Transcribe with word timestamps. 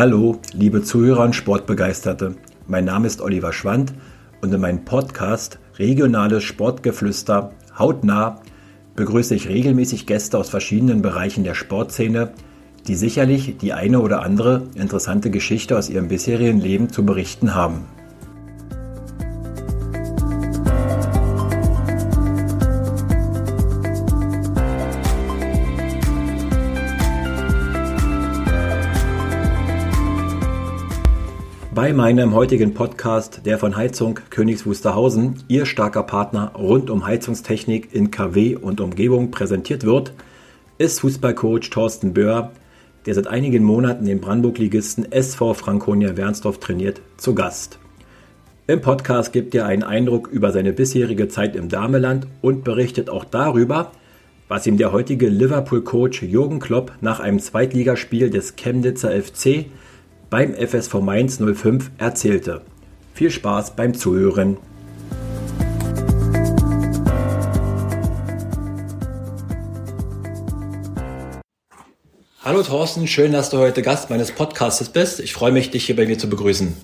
Hallo, 0.00 0.38
liebe 0.54 0.82
Zuhörer 0.82 1.24
und 1.24 1.36
Sportbegeisterte. 1.36 2.34
Mein 2.66 2.86
Name 2.86 3.06
ist 3.06 3.20
Oliver 3.20 3.52
Schwand 3.52 3.92
und 4.40 4.50
in 4.50 4.58
meinem 4.58 4.86
Podcast 4.86 5.58
Regionales 5.78 6.42
Sportgeflüster 6.42 7.52
hautnah 7.78 8.40
begrüße 8.96 9.34
ich 9.34 9.50
regelmäßig 9.50 10.06
Gäste 10.06 10.38
aus 10.38 10.48
verschiedenen 10.48 11.02
Bereichen 11.02 11.44
der 11.44 11.52
Sportszene, 11.52 12.32
die 12.88 12.94
sicherlich 12.94 13.58
die 13.58 13.74
eine 13.74 14.00
oder 14.00 14.22
andere 14.22 14.62
interessante 14.74 15.30
Geschichte 15.30 15.76
aus 15.76 15.90
ihrem 15.90 16.08
bisherigen 16.08 16.62
Leben 16.62 16.88
zu 16.88 17.04
berichten 17.04 17.54
haben. 17.54 17.84
Bei 31.90 31.96
meinem 31.96 32.34
heutigen 32.34 32.72
Podcast, 32.72 33.40
der 33.46 33.58
von 33.58 33.76
Heizung 33.76 34.20
Königs 34.30 34.64
Wusterhausen, 34.64 35.42
Ihr 35.48 35.66
starker 35.66 36.04
Partner 36.04 36.52
rund 36.56 36.88
um 36.88 37.04
Heizungstechnik 37.04 37.92
in 37.92 38.12
KW 38.12 38.54
und 38.54 38.80
Umgebung 38.80 39.32
präsentiert 39.32 39.82
wird, 39.82 40.12
ist 40.78 41.00
Fußballcoach 41.00 41.68
Thorsten 41.68 42.14
Böhr, 42.14 42.52
der 43.06 43.14
seit 43.14 43.26
einigen 43.26 43.64
Monaten 43.64 44.04
den 44.04 44.20
Brandenburg-Ligisten 44.20 45.10
SV 45.10 45.54
Franconia 45.54 46.16
Wernsdorf 46.16 46.60
trainiert, 46.60 47.00
zu 47.16 47.34
Gast. 47.34 47.80
Im 48.68 48.80
Podcast 48.80 49.32
gibt 49.32 49.52
er 49.56 49.66
einen 49.66 49.82
Eindruck 49.82 50.28
über 50.28 50.52
seine 50.52 50.72
bisherige 50.72 51.26
Zeit 51.26 51.56
im 51.56 51.68
Dameland 51.68 52.28
und 52.40 52.62
berichtet 52.62 53.10
auch 53.10 53.24
darüber, 53.24 53.90
was 54.46 54.64
ihm 54.64 54.76
der 54.76 54.92
heutige 54.92 55.28
Liverpool-Coach 55.28 56.22
Jürgen 56.22 56.60
Klopp 56.60 56.92
nach 57.00 57.18
einem 57.18 57.40
Zweitligaspiel 57.40 58.30
des 58.30 58.54
Chemnitzer 58.54 59.10
FC 59.10 59.66
beim 60.30 60.54
FSV 60.54 60.94
Mainz 61.00 61.38
05 61.38 61.90
erzählte. 61.98 62.62
Viel 63.14 63.32
Spaß 63.32 63.74
beim 63.74 63.94
Zuhören. 63.94 64.56
Hallo 72.42 72.62
Thorsten, 72.62 73.06
schön, 73.06 73.32
dass 73.32 73.50
du 73.50 73.58
heute 73.58 73.82
Gast 73.82 74.08
meines 74.08 74.32
Podcasts 74.32 74.88
bist. 74.88 75.20
Ich 75.20 75.34
freue 75.34 75.52
mich, 75.52 75.70
dich 75.70 75.84
hier 75.84 75.96
bei 75.96 76.06
mir 76.06 76.18
zu 76.18 76.30
begrüßen. 76.30 76.74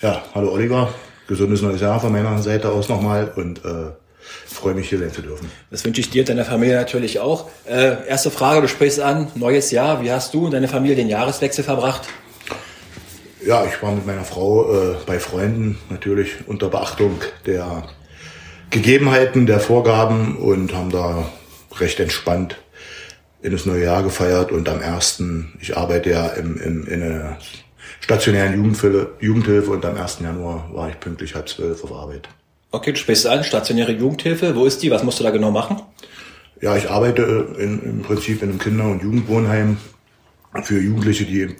Ja, 0.00 0.22
hallo 0.34 0.52
Oliver. 0.52 0.94
Gesundes 1.26 1.60
neues 1.60 1.80
Jahr 1.80 2.00
von 2.00 2.10
meiner 2.10 2.40
Seite 2.40 2.70
aus 2.70 2.88
nochmal 2.88 3.32
und 3.36 3.64
äh, 3.64 3.90
freue 4.46 4.74
mich 4.74 4.88
hier 4.88 4.98
sein 4.98 5.12
zu 5.12 5.20
dürfen. 5.20 5.50
Das 5.70 5.84
wünsche 5.84 6.00
ich 6.00 6.10
dir 6.10 6.22
und 6.22 6.28
deiner 6.30 6.44
Familie 6.44 6.76
natürlich 6.76 7.20
auch. 7.20 7.50
Äh, 7.66 8.06
erste 8.08 8.30
Frage, 8.30 8.62
du 8.62 8.68
sprichst 8.68 9.00
an, 9.00 9.28
neues 9.34 9.70
Jahr. 9.72 10.02
Wie 10.02 10.10
hast 10.10 10.32
du 10.32 10.46
und 10.46 10.52
deine 10.52 10.68
Familie 10.68 10.96
den 10.96 11.08
Jahreswechsel 11.08 11.64
verbracht? 11.64 12.08
Ja, 13.48 13.64
ich 13.64 13.82
war 13.82 13.92
mit 13.92 14.04
meiner 14.04 14.24
Frau 14.24 14.70
äh, 14.74 14.96
bei 15.06 15.18
Freunden 15.18 15.78
natürlich 15.88 16.46
unter 16.46 16.68
Beachtung 16.68 17.18
der 17.46 17.84
Gegebenheiten, 18.68 19.46
der 19.46 19.58
Vorgaben 19.58 20.36
und 20.36 20.74
haben 20.74 20.90
da 20.90 21.32
recht 21.80 21.98
entspannt 21.98 22.58
in 23.40 23.52
das 23.52 23.64
neue 23.64 23.84
Jahr 23.84 24.02
gefeiert 24.02 24.52
und 24.52 24.68
am 24.68 24.82
ersten, 24.82 25.54
ich 25.62 25.78
arbeite 25.78 26.10
ja 26.10 26.26
im, 26.26 26.60
im, 26.60 26.86
in 26.88 27.02
einer 27.02 27.38
stationären 28.00 28.54
Jugendhilfe, 28.54 29.14
Jugendhilfe 29.18 29.70
und 29.70 29.86
am 29.86 29.96
1. 29.96 30.18
Januar 30.20 30.68
war 30.74 30.90
ich 30.90 31.00
pünktlich 31.00 31.34
halb 31.34 31.48
zwölf 31.48 31.82
auf 31.82 31.92
Arbeit. 31.94 32.28
Okay, 32.70 32.92
du 32.92 32.98
sprichst 32.98 33.26
an, 33.26 33.44
stationäre 33.44 33.92
Jugendhilfe. 33.92 34.56
Wo 34.56 34.66
ist 34.66 34.82
die? 34.82 34.90
Was 34.90 35.04
musst 35.04 35.20
du 35.20 35.24
da 35.24 35.30
genau 35.30 35.50
machen? 35.50 35.80
Ja, 36.60 36.76
ich 36.76 36.90
arbeite 36.90 37.22
in, 37.58 37.82
im 37.82 38.02
Prinzip 38.02 38.42
in 38.42 38.50
einem 38.50 38.58
Kinder- 38.58 38.90
und 38.90 39.02
Jugendwohnheim 39.02 39.78
für 40.64 40.78
Jugendliche, 40.78 41.24
die 41.24 41.40
eben 41.40 41.56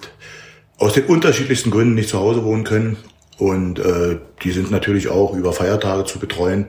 aus 0.78 0.94
den 0.94 1.04
unterschiedlichsten 1.04 1.70
Gründen 1.70 1.94
nicht 1.94 2.08
zu 2.08 2.18
Hause 2.18 2.44
wohnen 2.44 2.64
können. 2.64 2.96
Und 3.36 3.78
äh, 3.78 4.18
die 4.42 4.50
sind 4.50 4.70
natürlich 4.70 5.08
auch 5.08 5.34
über 5.34 5.52
Feiertage 5.52 6.04
zu 6.04 6.18
betreuen. 6.18 6.66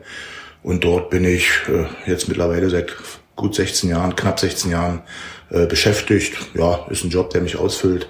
Und 0.62 0.84
dort 0.84 1.10
bin 1.10 1.24
ich 1.24 1.48
äh, 1.68 1.86
jetzt 2.10 2.28
mittlerweile 2.28 2.70
seit 2.70 2.96
gut 3.36 3.56
16 3.56 3.90
Jahren, 3.90 4.16
knapp 4.16 4.40
16 4.40 4.72
Jahren 4.72 5.02
äh, 5.50 5.66
beschäftigt. 5.66 6.38
Ja, 6.54 6.86
ist 6.90 7.04
ein 7.04 7.10
Job, 7.10 7.30
der 7.32 7.42
mich 7.42 7.58
ausfüllt, 7.58 8.10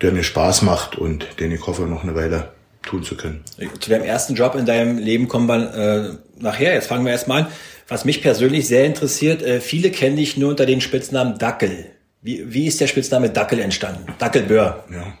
der 0.00 0.12
mir 0.12 0.22
Spaß 0.22 0.62
macht 0.62 0.96
und 0.96 1.26
den 1.40 1.52
ich 1.52 1.66
hoffe, 1.66 1.82
noch 1.82 2.02
eine 2.02 2.14
Weile 2.14 2.52
tun 2.82 3.02
zu 3.02 3.16
können. 3.16 3.44
Zu 3.80 3.90
deinem 3.90 4.04
ersten 4.04 4.34
Job 4.34 4.54
in 4.54 4.66
deinem 4.66 4.98
Leben 4.98 5.28
kommen 5.28 5.46
wir 5.46 5.74
äh, 5.74 6.42
nachher. 6.42 6.74
Jetzt 6.74 6.86
fangen 6.86 7.04
wir 7.04 7.12
erstmal 7.12 7.42
an. 7.42 7.48
Was 7.88 8.04
mich 8.04 8.22
persönlich 8.22 8.66
sehr 8.66 8.84
interessiert, 8.84 9.42
äh, 9.42 9.60
viele 9.60 9.90
kennen 9.90 10.16
dich 10.16 10.36
nur 10.36 10.50
unter 10.50 10.66
den 10.66 10.80
Spitznamen 10.80 11.38
Dackel. 11.38 11.86
Wie, 12.24 12.44
wie 12.46 12.68
ist 12.68 12.80
der 12.80 12.86
Spitzname 12.86 13.30
Dackel 13.30 13.58
entstanden? 13.58 14.06
Dackelbör. 14.20 14.84
Ja, 14.92 15.12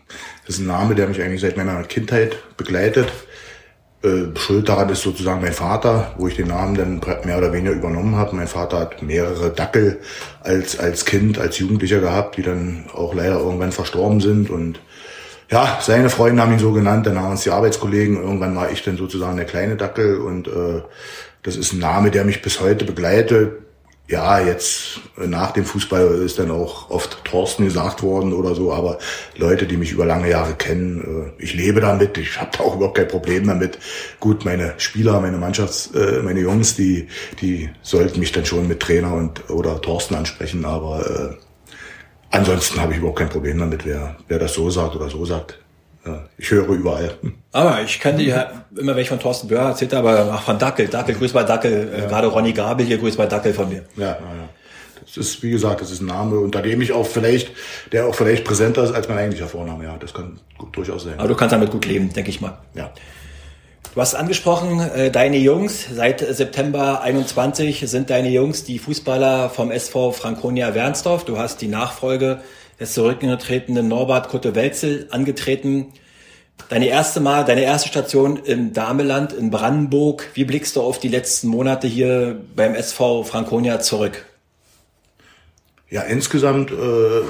das 0.46 0.54
ist 0.54 0.60
ein 0.60 0.68
Name, 0.68 0.94
der 0.94 1.08
mich 1.08 1.20
eigentlich 1.20 1.40
seit 1.40 1.56
meiner 1.56 1.82
Kindheit 1.82 2.36
begleitet. 2.56 3.08
Äh, 4.04 4.38
Schuld 4.38 4.68
daran 4.68 4.88
ist 4.88 5.02
sozusagen 5.02 5.40
mein 5.40 5.52
Vater, 5.52 6.14
wo 6.16 6.28
ich 6.28 6.36
den 6.36 6.46
Namen 6.46 6.76
dann 6.76 7.00
mehr 7.24 7.38
oder 7.38 7.52
weniger 7.52 7.72
übernommen 7.74 8.14
habe. 8.14 8.36
Mein 8.36 8.46
Vater 8.46 8.78
hat 8.78 9.02
mehrere 9.02 9.50
Dackel 9.50 9.98
als, 10.42 10.78
als 10.78 11.04
Kind, 11.04 11.40
als 11.40 11.58
Jugendlicher 11.58 11.98
gehabt, 11.98 12.36
die 12.36 12.42
dann 12.42 12.84
auch 12.94 13.14
leider 13.14 13.40
irgendwann 13.40 13.72
verstorben 13.72 14.20
sind. 14.20 14.48
Und 14.48 14.78
ja, 15.50 15.80
seine 15.80 16.08
Freunde 16.08 16.40
haben 16.40 16.52
ihn 16.52 16.60
so 16.60 16.70
genannt, 16.70 17.04
dann 17.08 17.18
haben 17.18 17.32
uns 17.32 17.42
die 17.42 17.50
Arbeitskollegen. 17.50 18.22
Irgendwann 18.22 18.54
war 18.54 18.70
ich 18.70 18.84
dann 18.84 18.96
sozusagen 18.96 19.36
der 19.36 19.46
kleine 19.46 19.74
Dackel 19.74 20.20
und 20.20 20.46
äh, 20.46 20.82
das 21.42 21.56
ist 21.56 21.72
ein 21.72 21.80
Name, 21.80 22.12
der 22.12 22.24
mich 22.24 22.42
bis 22.42 22.60
heute 22.60 22.84
begleitet 22.84 23.61
ja, 24.12 24.40
jetzt 24.40 25.00
äh, 25.16 25.26
nach 25.26 25.52
dem 25.52 25.64
Fußball 25.64 26.22
ist 26.22 26.38
dann 26.38 26.50
auch 26.50 26.90
oft 26.90 27.24
Thorsten 27.24 27.64
gesagt 27.64 28.02
worden 28.02 28.34
oder 28.34 28.54
so, 28.54 28.70
aber 28.70 28.98
Leute, 29.36 29.66
die 29.66 29.78
mich 29.78 29.90
über 29.90 30.04
lange 30.04 30.28
Jahre 30.28 30.52
kennen, 30.54 31.32
äh, 31.38 31.42
ich 31.42 31.54
lebe 31.54 31.80
damit, 31.80 32.18
ich 32.18 32.38
habe 32.38 32.50
da 32.56 32.62
auch 32.62 32.76
überhaupt 32.76 32.98
kein 32.98 33.08
Problem 33.08 33.46
damit. 33.46 33.78
Gut, 34.20 34.44
meine 34.44 34.74
Spieler, 34.76 35.18
meine 35.20 35.38
Mannschafts-, 35.38 35.94
äh, 35.96 36.22
meine 36.22 36.40
Jungs, 36.40 36.76
die, 36.76 37.08
die 37.40 37.70
sollten 37.80 38.20
mich 38.20 38.32
dann 38.32 38.44
schon 38.44 38.68
mit 38.68 38.80
Trainer 38.80 39.14
und 39.14 39.48
oder 39.48 39.80
Thorsten 39.80 40.14
ansprechen, 40.14 40.66
aber 40.66 41.06
äh, 41.08 41.36
ansonsten 42.32 42.82
habe 42.82 42.92
ich 42.92 42.98
überhaupt 42.98 43.18
kein 43.18 43.30
Problem 43.30 43.58
damit, 43.58 43.86
wer, 43.86 44.18
wer 44.28 44.38
das 44.38 44.52
so 44.52 44.68
sagt 44.68 44.94
oder 44.94 45.08
so 45.08 45.24
sagt. 45.24 45.61
Ja, 46.04 46.24
ich 46.36 46.50
höre 46.50 46.68
überall. 46.68 47.14
Aber 47.52 47.82
ich 47.82 48.00
kannte 48.00 48.22
ja 48.22 48.64
immer, 48.76 48.96
wenn 48.96 49.02
ich 49.02 49.08
von 49.08 49.20
Thorsten 49.20 49.48
Böhr 49.48 49.60
erzählt 49.60 49.94
aber 49.94 50.30
ach, 50.32 50.42
von 50.42 50.58
Dackel, 50.58 50.88
Dackel, 50.88 51.14
grüß 51.14 51.32
bei 51.32 51.44
Dackel, 51.44 51.92
äh, 51.94 52.00
ja. 52.00 52.06
gerade 52.08 52.26
Ronny 52.26 52.52
Gabel 52.52 52.84
hier, 52.84 52.98
grüß 52.98 53.16
bei 53.16 53.26
Dackel 53.26 53.54
von 53.54 53.68
mir. 53.68 53.84
Ja, 53.96 54.06
ja, 54.06 54.14
ja. 54.14 54.48
Das 55.04 55.16
ist, 55.16 55.42
wie 55.42 55.50
gesagt, 55.50 55.80
das 55.80 55.90
ist 55.90 56.00
ein 56.00 56.06
Name, 56.06 56.38
unter 56.38 56.62
dem 56.62 56.80
ich 56.80 56.92
auch 56.92 57.06
vielleicht, 57.06 57.50
der 57.92 58.06
auch 58.06 58.14
vielleicht 58.14 58.44
präsenter 58.44 58.82
ist 58.84 58.92
als 58.92 59.08
mein 59.08 59.18
eigentlicher 59.18 59.48
Vorname, 59.48 59.84
ja. 59.84 59.96
Das 59.98 60.12
kann 60.12 60.40
gut, 60.58 60.76
durchaus 60.76 61.04
sein. 61.04 61.18
Aber 61.18 61.28
du 61.28 61.34
kannst 61.36 61.52
damit 61.52 61.70
gut 61.70 61.86
leben, 61.86 62.12
denke 62.12 62.30
ich 62.30 62.40
mal. 62.40 62.58
Ja. 62.74 62.92
Du 63.94 64.00
hast 64.00 64.14
angesprochen, 64.14 64.80
äh, 64.80 65.10
deine 65.10 65.36
Jungs, 65.36 65.86
seit 65.92 66.20
September 66.20 67.02
21 67.02 67.84
sind 67.86 68.08
deine 68.08 68.30
Jungs 68.30 68.64
die 68.64 68.78
Fußballer 68.78 69.50
vom 69.50 69.70
SV 69.70 70.12
Franconia 70.12 70.74
Wernsdorf. 70.74 71.26
Du 71.26 71.36
hast 71.36 71.60
die 71.60 71.68
Nachfolge 71.68 72.40
des 72.82 72.94
zurückgetretenen 72.94 73.88
Norbert 73.88 74.28
Kutte-Welzel 74.28 75.06
angetreten. 75.10 75.92
Deine 76.68 76.88
erste 76.88 77.20
Mal, 77.20 77.44
deine 77.44 77.62
erste 77.62 77.88
Station 77.88 78.36
im 78.44 78.72
Dameland 78.72 79.32
in 79.32 79.50
Brandenburg. 79.50 80.28
Wie 80.34 80.44
blickst 80.44 80.76
du 80.76 80.82
auf 80.82 80.98
die 80.98 81.08
letzten 81.08 81.48
Monate 81.48 81.86
hier 81.86 82.40
beim 82.54 82.74
SV 82.74 83.22
Franconia 83.22 83.80
zurück? 83.80 84.26
Ja, 85.90 86.02
insgesamt 86.02 86.70
äh, 86.70 87.22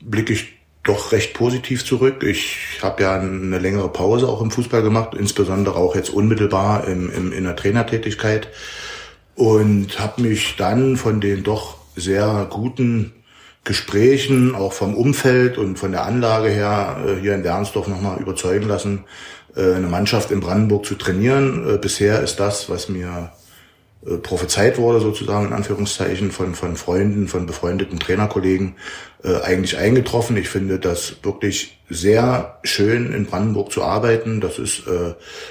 blicke 0.00 0.32
ich 0.32 0.54
doch 0.84 1.12
recht 1.12 1.34
positiv 1.34 1.84
zurück. 1.84 2.22
Ich 2.22 2.78
habe 2.82 3.02
ja 3.02 3.18
eine 3.18 3.58
längere 3.58 3.88
Pause 3.88 4.28
auch 4.28 4.40
im 4.40 4.50
Fußball 4.50 4.82
gemacht, 4.82 5.14
insbesondere 5.18 5.76
auch 5.76 5.94
jetzt 5.94 6.10
unmittelbar 6.10 6.86
im, 6.86 7.12
im, 7.12 7.32
in 7.32 7.44
der 7.44 7.56
Trainertätigkeit 7.56 8.48
und 9.34 9.98
habe 9.98 10.22
mich 10.22 10.56
dann 10.56 10.96
von 10.96 11.20
den 11.20 11.42
doch 11.42 11.78
sehr 11.96 12.46
guten 12.50 13.12
Gesprächen, 13.64 14.54
auch 14.54 14.72
vom 14.72 14.94
Umfeld 14.94 15.58
und 15.58 15.78
von 15.78 15.92
der 15.92 16.04
Anlage 16.06 16.48
her 16.48 16.96
äh, 17.06 17.20
hier 17.20 17.34
in 17.34 17.44
Wernsdorf 17.44 17.88
nochmal 17.88 18.18
überzeugen 18.18 18.66
lassen, 18.66 19.04
äh, 19.54 19.74
eine 19.74 19.86
Mannschaft 19.86 20.30
in 20.30 20.40
Brandenburg 20.40 20.86
zu 20.86 20.94
trainieren. 20.94 21.68
Äh, 21.68 21.78
bisher 21.78 22.22
ist 22.22 22.40
das, 22.40 22.70
was 22.70 22.88
mir 22.88 23.32
prophezeit 24.22 24.78
wurde, 24.78 24.98
sozusagen 24.98 25.48
in 25.48 25.52
Anführungszeichen, 25.52 26.30
von, 26.30 26.54
von 26.54 26.76
Freunden, 26.76 27.28
von 27.28 27.44
befreundeten 27.44 28.00
Trainerkollegen, 28.00 28.76
eigentlich 29.44 29.76
eingetroffen. 29.76 30.38
Ich 30.38 30.48
finde 30.48 30.78
das 30.78 31.16
wirklich 31.22 31.78
sehr 31.90 32.58
schön, 32.62 33.12
in 33.12 33.26
Brandenburg 33.26 33.70
zu 33.70 33.82
arbeiten. 33.82 34.40
Das 34.40 34.58
ist 34.58 34.84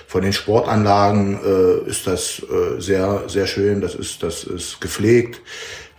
von 0.08 0.24
den 0.24 0.34
Sportanlagen 0.34 1.86
ist 1.86 2.08
das 2.08 2.42
sehr, 2.80 3.26
sehr 3.28 3.46
schön. 3.46 3.82
Das 3.82 3.94
ist, 3.94 4.24
das 4.24 4.46
ist 4.46 4.82
gepflegt. 4.82 5.42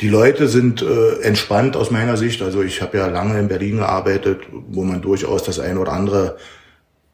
Die 0.01 0.09
Leute 0.09 0.49
sind 0.49 0.83
äh, 0.83 1.21
entspannt 1.21 1.77
aus 1.77 1.91
meiner 1.91 2.17
Sicht. 2.17 2.41
Also 2.41 2.63
ich 2.63 2.81
habe 2.81 2.97
ja 2.97 3.07
lange 3.09 3.39
in 3.39 3.49
Berlin 3.49 3.77
gearbeitet, 3.77 4.41
wo 4.69 4.83
man 4.83 5.03
durchaus 5.03 5.43
das 5.43 5.59
ein 5.61 5.77
oder 5.77 5.93
andere 5.93 6.37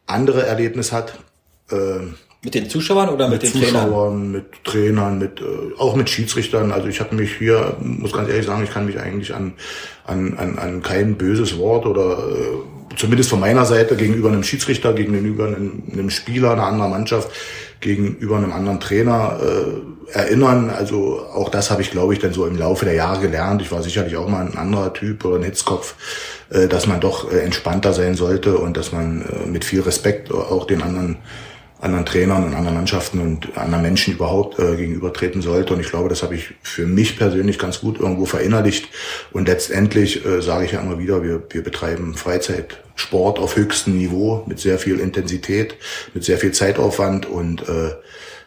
andere 0.06 0.46
Erlebnis 0.46 0.92
hat. 0.92 1.18
Äh, 1.70 2.06
mit 2.42 2.54
den 2.54 2.70
Zuschauern 2.70 3.08
oder 3.08 3.28
mit, 3.28 3.42
mit 3.42 3.54
den 3.54 3.60
Zuschauern, 3.60 3.90
Trainern? 3.90 4.30
mit 4.30 4.44
Trainern, 4.64 5.18
mit 5.18 5.40
äh, 5.40 5.78
auch 5.78 5.96
mit 5.96 6.08
Schiedsrichtern. 6.08 6.70
Also 6.70 6.86
ich 6.86 7.00
habe 7.00 7.16
mich 7.16 7.36
hier, 7.36 7.76
muss 7.80 8.12
ganz 8.12 8.28
ehrlich 8.28 8.46
sagen, 8.46 8.62
ich 8.62 8.70
kann 8.70 8.86
mich 8.86 9.00
eigentlich 9.00 9.34
an 9.34 9.54
an 10.04 10.38
an, 10.38 10.56
an 10.58 10.82
kein 10.82 11.16
böses 11.16 11.58
Wort 11.58 11.86
oder 11.86 12.18
zumindest 12.96 13.30
von 13.30 13.40
meiner 13.40 13.64
Seite 13.64 13.96
gegenüber 13.96 14.28
einem 14.28 14.42
Schiedsrichter, 14.42 14.92
gegenüber 14.92 15.46
einem, 15.46 15.82
einem 15.92 16.10
Spieler, 16.10 16.52
einer 16.52 16.66
anderen 16.66 16.90
Mannschaft, 16.90 17.30
gegenüber 17.80 18.36
einem 18.36 18.52
anderen 18.52 18.80
Trainer 18.80 19.38
äh, 19.42 20.12
erinnern. 20.12 20.70
Also 20.70 21.20
auch 21.34 21.48
das 21.48 21.70
habe 21.70 21.82
ich, 21.82 21.90
glaube 21.90 22.12
ich, 22.12 22.20
dann 22.20 22.32
so 22.32 22.46
im 22.46 22.56
Laufe 22.56 22.84
der 22.84 22.94
Jahre 22.94 23.20
gelernt. 23.20 23.62
Ich 23.62 23.72
war 23.72 23.82
sicherlich 23.82 24.16
auch 24.16 24.28
mal 24.28 24.46
ein 24.46 24.56
anderer 24.56 24.92
Typ 24.92 25.24
oder 25.24 25.36
ein 25.36 25.42
Hitzkopf, 25.42 25.94
äh, 26.50 26.68
dass 26.68 26.86
man 26.86 27.00
doch 27.00 27.30
äh, 27.30 27.40
entspannter 27.40 27.92
sein 27.92 28.14
sollte 28.14 28.56
und 28.56 28.76
dass 28.76 28.92
man 28.92 29.22
äh, 29.22 29.46
mit 29.46 29.64
viel 29.64 29.80
Respekt 29.80 30.32
auch 30.32 30.66
den 30.66 30.82
anderen 30.82 31.18
anderen 31.80 32.06
Trainern 32.06 32.44
und 32.44 32.54
anderen 32.54 32.76
Mannschaften 32.76 33.20
und 33.20 33.56
anderen 33.58 33.82
Menschen 33.82 34.14
überhaupt 34.14 34.58
äh, 34.58 34.76
gegenübertreten 34.76 35.42
sollte. 35.42 35.74
Und 35.74 35.80
ich 35.80 35.90
glaube, 35.90 36.08
das 36.08 36.22
habe 36.22 36.34
ich 36.34 36.54
für 36.62 36.86
mich 36.86 37.18
persönlich 37.18 37.58
ganz 37.58 37.80
gut 37.80 38.00
irgendwo 38.00 38.24
verinnerlicht. 38.24 38.88
Und 39.32 39.48
letztendlich 39.48 40.24
äh, 40.24 40.40
sage 40.40 40.64
ich 40.64 40.72
ja 40.72 40.80
immer 40.80 40.98
wieder, 40.98 41.22
wir, 41.22 41.42
wir 41.50 41.62
betreiben 41.62 42.14
Freizeitsport 42.14 43.38
auf 43.38 43.56
höchstem 43.56 43.98
Niveau 43.98 44.42
mit 44.46 44.58
sehr 44.58 44.78
viel 44.78 44.98
Intensität, 45.00 45.76
mit 46.14 46.24
sehr 46.24 46.38
viel 46.38 46.52
Zeitaufwand 46.52 47.26
und 47.26 47.68
äh, 47.68 47.90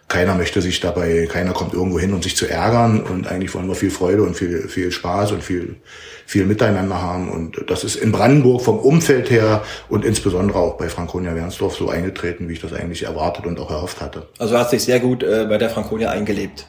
keiner 0.09 0.33
möchte 0.33 0.61
sich 0.61 0.79
dabei, 0.79 1.27
keiner 1.31 1.53
kommt 1.53 1.73
irgendwo 1.73 1.99
hin, 1.99 2.13
um 2.13 2.21
sich 2.21 2.35
zu 2.35 2.47
ärgern 2.47 3.01
und 3.01 3.27
eigentlich 3.27 3.53
wollen 3.53 3.67
wir 3.67 3.75
viel 3.75 3.91
Freude 3.91 4.23
und 4.23 4.35
viel, 4.35 4.67
viel 4.67 4.91
Spaß 4.91 5.31
und 5.31 5.43
viel, 5.43 5.77
viel 6.25 6.45
Miteinander 6.45 6.99
haben 7.01 7.29
und 7.31 7.63
das 7.67 7.83
ist 7.83 7.95
in 7.95 8.11
Brandenburg 8.11 8.61
vom 8.61 8.79
Umfeld 8.79 9.29
her 9.29 9.63
und 9.87 10.03
insbesondere 10.03 10.57
auch 10.57 10.77
bei 10.77 10.89
Franconia 10.89 11.35
Wernsdorf 11.35 11.75
so 11.75 11.89
eingetreten, 11.89 12.49
wie 12.49 12.53
ich 12.53 12.61
das 12.61 12.73
eigentlich 12.73 13.03
erwartet 13.03 13.45
und 13.45 13.59
auch 13.59 13.69
erhofft 13.69 14.01
hatte. 14.01 14.27
Also 14.39 14.55
du 14.55 14.59
hast 14.59 14.73
dich 14.73 14.83
sehr 14.83 14.99
gut 14.99 15.21
äh, 15.21 15.45
bei 15.47 15.59
der 15.59 15.69
Franconia 15.69 16.09
eingelebt. 16.09 16.67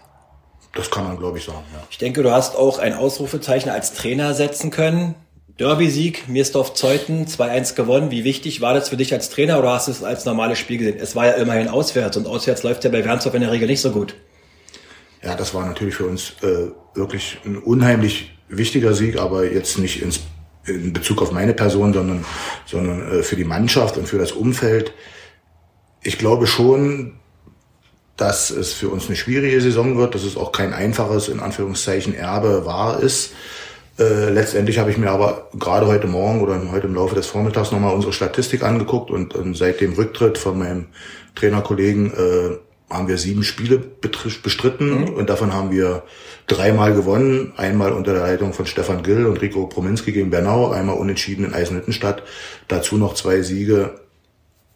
Das 0.74 0.90
kann 0.90 1.04
man, 1.04 1.18
glaube 1.18 1.38
ich, 1.38 1.44
sagen. 1.44 1.64
Ja. 1.72 1.82
Ich 1.90 1.98
denke, 1.98 2.22
du 2.22 2.30
hast 2.30 2.56
auch 2.56 2.78
ein 2.78 2.94
Ausrufezeichen 2.94 3.70
als 3.70 3.92
Trainer 3.94 4.34
setzen 4.34 4.70
können. 4.70 5.16
Derby-Sieg, 5.60 6.26
Mirsdorf-Zeuthen, 6.26 7.26
2-1 7.26 7.74
gewonnen. 7.74 8.10
Wie 8.10 8.24
wichtig 8.24 8.62
war 8.62 8.72
das 8.72 8.88
für 8.88 8.96
dich 8.96 9.12
als 9.12 9.28
Trainer 9.28 9.58
oder 9.58 9.72
hast 9.72 9.88
du 9.88 9.92
es 9.92 10.02
als 10.02 10.24
normales 10.24 10.58
Spiel 10.58 10.78
gesehen? 10.78 10.96
Es 10.98 11.14
war 11.14 11.26
ja 11.26 11.32
immerhin 11.32 11.68
auswärts 11.68 12.16
und 12.16 12.26
auswärts 12.26 12.62
läuft 12.62 12.82
ja 12.84 12.90
bei 12.90 13.04
Wernsdorf 13.04 13.34
in 13.34 13.42
der 13.42 13.52
Regel 13.52 13.68
nicht 13.68 13.82
so 13.82 13.90
gut. 13.90 14.14
Ja, 15.22 15.34
das 15.36 15.52
war 15.52 15.66
natürlich 15.66 15.96
für 15.96 16.06
uns 16.06 16.32
äh, 16.40 16.70
wirklich 16.94 17.40
ein 17.44 17.58
unheimlich 17.58 18.32
wichtiger 18.48 18.94
Sieg, 18.94 19.18
aber 19.18 19.44
jetzt 19.44 19.76
nicht 19.76 20.00
ins, 20.00 20.20
in 20.64 20.94
Bezug 20.94 21.20
auf 21.20 21.30
meine 21.30 21.52
Person, 21.52 21.92
sondern, 21.92 22.24
sondern 22.64 23.18
äh, 23.18 23.22
für 23.22 23.36
die 23.36 23.44
Mannschaft 23.44 23.98
und 23.98 24.08
für 24.08 24.16
das 24.16 24.32
Umfeld. 24.32 24.94
Ich 26.02 26.16
glaube 26.16 26.46
schon, 26.46 27.20
dass 28.16 28.48
es 28.48 28.72
für 28.72 28.88
uns 28.88 29.08
eine 29.08 29.16
schwierige 29.16 29.60
Saison 29.60 29.98
wird, 29.98 30.14
dass 30.14 30.22
es 30.22 30.38
auch 30.38 30.52
kein 30.52 30.72
einfaches, 30.72 31.28
in 31.28 31.40
Anführungszeichen, 31.40 32.14
Erbe 32.14 32.64
war 32.64 33.00
ist. 33.00 33.32
Äh, 34.00 34.30
letztendlich 34.30 34.78
habe 34.78 34.90
ich 34.90 34.96
mir 34.96 35.10
aber 35.10 35.48
gerade 35.58 35.86
heute 35.86 36.06
Morgen 36.06 36.40
oder 36.40 36.58
heute 36.72 36.86
im 36.86 36.94
Laufe 36.94 37.14
des 37.14 37.26
Vormittags 37.26 37.70
nochmal 37.70 37.94
unsere 37.94 38.14
Statistik 38.14 38.62
angeguckt 38.62 39.10
und, 39.10 39.34
und 39.34 39.54
seit 39.56 39.80
dem 39.82 39.92
Rücktritt 39.92 40.38
von 40.38 40.58
meinem 40.58 40.86
Trainerkollegen 41.34 42.06
äh, 42.06 42.56
haben 42.88 43.08
wir 43.08 43.18
sieben 43.18 43.44
Spiele 43.44 43.78
bestritten 43.78 45.02
mhm. 45.02 45.08
und 45.10 45.28
davon 45.28 45.52
haben 45.52 45.70
wir 45.70 46.02
dreimal 46.46 46.94
gewonnen. 46.94 47.52
Einmal 47.56 47.92
unter 47.92 48.14
der 48.14 48.22
Leitung 48.22 48.54
von 48.54 48.66
Stefan 48.66 49.02
Gill 49.02 49.26
und 49.26 49.42
Rico 49.42 49.66
Prominski 49.66 50.12
gegen 50.12 50.30
Bernau, 50.30 50.70
einmal 50.70 50.96
unentschieden 50.96 51.44
in 51.44 51.54
Eisenhüttenstadt. 51.54 52.22
Dazu 52.68 52.96
noch 52.96 53.14
zwei 53.14 53.42
Siege 53.42 54.00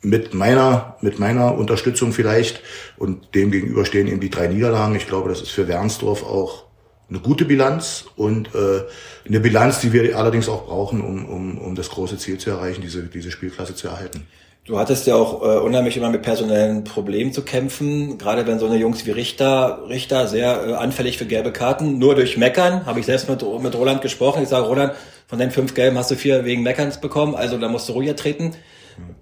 mit 0.02 0.34
meiner, 0.34 0.96
mit 1.00 1.18
meiner 1.18 1.56
Unterstützung 1.56 2.12
vielleicht 2.12 2.60
und 2.98 3.34
dem 3.34 3.50
gegenüber 3.50 3.86
stehen 3.86 4.06
eben 4.06 4.20
die 4.20 4.30
drei 4.30 4.48
Niederlagen. 4.48 4.94
Ich 4.94 5.06
glaube, 5.06 5.30
das 5.30 5.40
ist 5.40 5.50
für 5.50 5.66
Wernsdorf 5.66 6.22
auch 6.22 6.64
eine 7.08 7.18
gute 7.20 7.44
Bilanz 7.44 8.06
und 8.16 8.54
äh, 8.54 8.82
eine 9.26 9.40
Bilanz, 9.40 9.80
die 9.80 9.92
wir 9.92 10.16
allerdings 10.16 10.48
auch 10.48 10.66
brauchen, 10.66 11.00
um, 11.00 11.26
um, 11.26 11.58
um 11.58 11.74
das 11.74 11.90
große 11.90 12.18
Ziel 12.18 12.38
zu 12.38 12.50
erreichen, 12.50 12.80
diese, 12.82 13.02
diese 13.02 13.30
Spielklasse 13.30 13.74
zu 13.74 13.88
erhalten. 13.88 14.26
Du 14.66 14.78
hattest 14.78 15.06
ja 15.06 15.14
auch 15.14 15.42
äh, 15.42 15.58
unheimlich 15.58 15.98
immer 15.98 16.08
mit 16.08 16.22
personellen 16.22 16.84
Problemen 16.84 17.34
zu 17.34 17.42
kämpfen, 17.42 18.16
gerade 18.16 18.46
wenn 18.46 18.58
so 18.58 18.64
eine 18.64 18.76
Jungs 18.76 19.04
wie 19.04 19.10
Richter, 19.10 19.82
Richter 19.90 20.26
sehr 20.26 20.68
äh, 20.68 20.72
anfällig 20.72 21.18
für 21.18 21.26
gelbe 21.26 21.52
Karten, 21.52 21.98
nur 21.98 22.14
durch 22.14 22.38
Meckern, 22.38 22.86
habe 22.86 22.98
ich 22.98 23.04
selbst 23.04 23.28
mit, 23.28 23.44
mit 23.62 23.74
Roland 23.74 24.00
gesprochen. 24.00 24.42
Ich 24.42 24.48
sage, 24.48 24.66
Roland, 24.66 24.94
von 25.26 25.38
den 25.38 25.50
fünf 25.50 25.74
Gelben 25.74 25.98
hast 25.98 26.10
du 26.10 26.14
vier 26.14 26.46
wegen 26.46 26.62
Meckerns 26.62 26.98
bekommen, 26.98 27.34
also 27.34 27.58
da 27.58 27.68
musst 27.68 27.90
du 27.90 27.92
ruhiger 27.92 28.16
treten. 28.16 28.52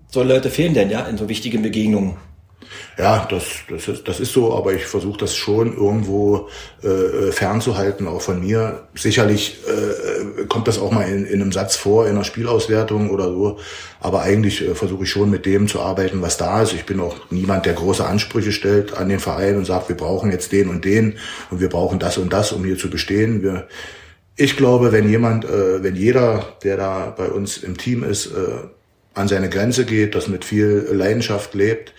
So 0.08 0.22
Leute 0.22 0.48
fehlen 0.50 0.74
denn 0.74 0.90
ja 0.90 1.00
in 1.06 1.18
so 1.18 1.28
wichtigen 1.28 1.62
Begegnungen. 1.62 2.18
Ja, 2.98 3.26
das, 3.30 3.44
das, 3.68 3.88
ist, 3.88 4.08
das 4.08 4.20
ist 4.20 4.32
so, 4.32 4.54
aber 4.54 4.74
ich 4.74 4.86
versuche 4.86 5.18
das 5.18 5.34
schon 5.34 5.76
irgendwo 5.76 6.48
äh, 6.82 7.32
fernzuhalten, 7.32 8.06
auch 8.06 8.20
von 8.20 8.40
mir. 8.40 8.82
Sicherlich 8.94 9.60
äh, 9.66 10.44
kommt 10.46 10.68
das 10.68 10.78
auch 10.78 10.90
mal 10.90 11.08
in, 11.08 11.24
in 11.24 11.40
einem 11.40 11.52
Satz 11.52 11.76
vor, 11.76 12.06
in 12.06 12.12
einer 12.12 12.24
Spielauswertung 12.24 13.10
oder 13.10 13.24
so, 13.24 13.58
aber 14.00 14.22
eigentlich 14.22 14.62
äh, 14.62 14.74
versuche 14.74 15.04
ich 15.04 15.10
schon 15.10 15.30
mit 15.30 15.46
dem 15.46 15.68
zu 15.68 15.80
arbeiten, 15.80 16.22
was 16.22 16.36
da 16.36 16.62
ist. 16.62 16.74
Ich 16.74 16.84
bin 16.84 17.00
auch 17.00 17.16
niemand, 17.30 17.66
der 17.66 17.74
große 17.74 18.04
Ansprüche 18.04 18.52
stellt 18.52 18.96
an 18.96 19.08
den 19.08 19.20
Verein 19.20 19.56
und 19.56 19.64
sagt, 19.64 19.88
wir 19.88 19.96
brauchen 19.96 20.30
jetzt 20.30 20.52
den 20.52 20.68
und 20.68 20.84
den 20.84 21.18
und 21.50 21.60
wir 21.60 21.68
brauchen 21.68 21.98
das 21.98 22.18
und 22.18 22.32
das, 22.32 22.52
um 22.52 22.64
hier 22.64 22.76
zu 22.76 22.90
bestehen. 22.90 23.42
Wir, 23.42 23.68
ich 24.36 24.56
glaube, 24.56 24.92
wenn 24.92 25.08
jemand, 25.08 25.44
äh, 25.44 25.82
wenn 25.82 25.96
jeder, 25.96 26.56
der 26.62 26.76
da 26.76 27.14
bei 27.16 27.28
uns 27.28 27.58
im 27.58 27.76
Team 27.76 28.02
ist, 28.02 28.26
äh, 28.26 28.68
an 29.14 29.28
seine 29.28 29.48
Grenze 29.48 29.84
geht, 29.84 30.14
das 30.14 30.28
mit 30.28 30.44
viel 30.44 30.88
Leidenschaft 30.90 31.54
lebt, 31.54 31.92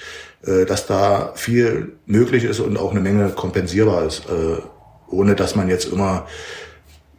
dass 0.65 0.87
da 0.87 1.31
viel 1.35 1.93
möglich 2.05 2.43
ist 2.43 2.59
und 2.59 2.77
auch 2.77 2.91
eine 2.91 2.99
Menge 2.99 3.29
kompensierbar 3.29 4.05
ist, 4.05 4.25
äh, 4.29 4.61
ohne 5.09 5.35
dass 5.35 5.55
man 5.55 5.69
jetzt 5.69 5.85
immer 5.85 6.27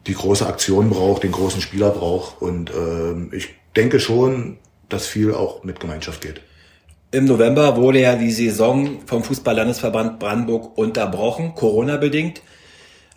die 0.07 0.15
große 0.15 0.47
Aktion 0.47 0.91
braucht, 0.91 1.23
den 1.23 1.33
großen 1.33 1.61
Spieler 1.61 1.91
braucht. 1.91 2.43
Und 2.43 2.71
äh, 2.71 3.37
ich 3.37 3.55
denke 3.77 4.01
schon, 4.01 4.59
dass 4.89 5.07
viel 5.07 5.33
auch 5.33 5.65
mit 5.65 5.81
Gemeinschaft 5.81 6.21
geht. 6.21 6.43
Im 7.11 7.27
November 7.27 7.77
wurde 7.77 8.01
ja 8.01 8.17
die 8.17 8.33
Saison 8.33 8.99
vom 9.07 9.23
Fußballlandesverband 9.23 10.19
Brandenburg 10.19 10.77
unterbrochen, 10.77 11.55
Corona-bedingt. 11.55 12.43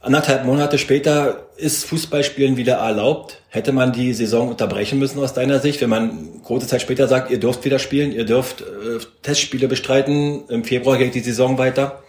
Anderthalb 0.07 0.45
Monate 0.45 0.77
später 0.77 1.49
ist 1.57 1.83
Fußballspielen 1.83 2.55
wieder 2.55 2.75
erlaubt. 2.75 3.41
Hätte 3.49 3.73
man 3.73 3.91
die 3.91 4.13
Saison 4.13 4.47
unterbrechen 4.47 4.99
müssen 4.99 5.19
aus 5.19 5.33
deiner 5.33 5.59
Sicht, 5.59 5.81
wenn 5.81 5.89
man 5.89 6.41
kurze 6.43 6.65
Zeit 6.65 6.81
später 6.81 7.09
sagt, 7.09 7.29
ihr 7.29 7.41
dürft 7.41 7.65
wieder 7.65 7.77
spielen, 7.77 8.13
ihr 8.13 8.23
dürft 8.23 8.61
äh, 8.61 8.99
Testspiele 9.21 9.67
bestreiten, 9.67 10.47
im 10.47 10.63
Februar 10.63 10.97
geht 10.97 11.13
die 11.13 11.19
Saison 11.19 11.57
weiter? 11.57 12.03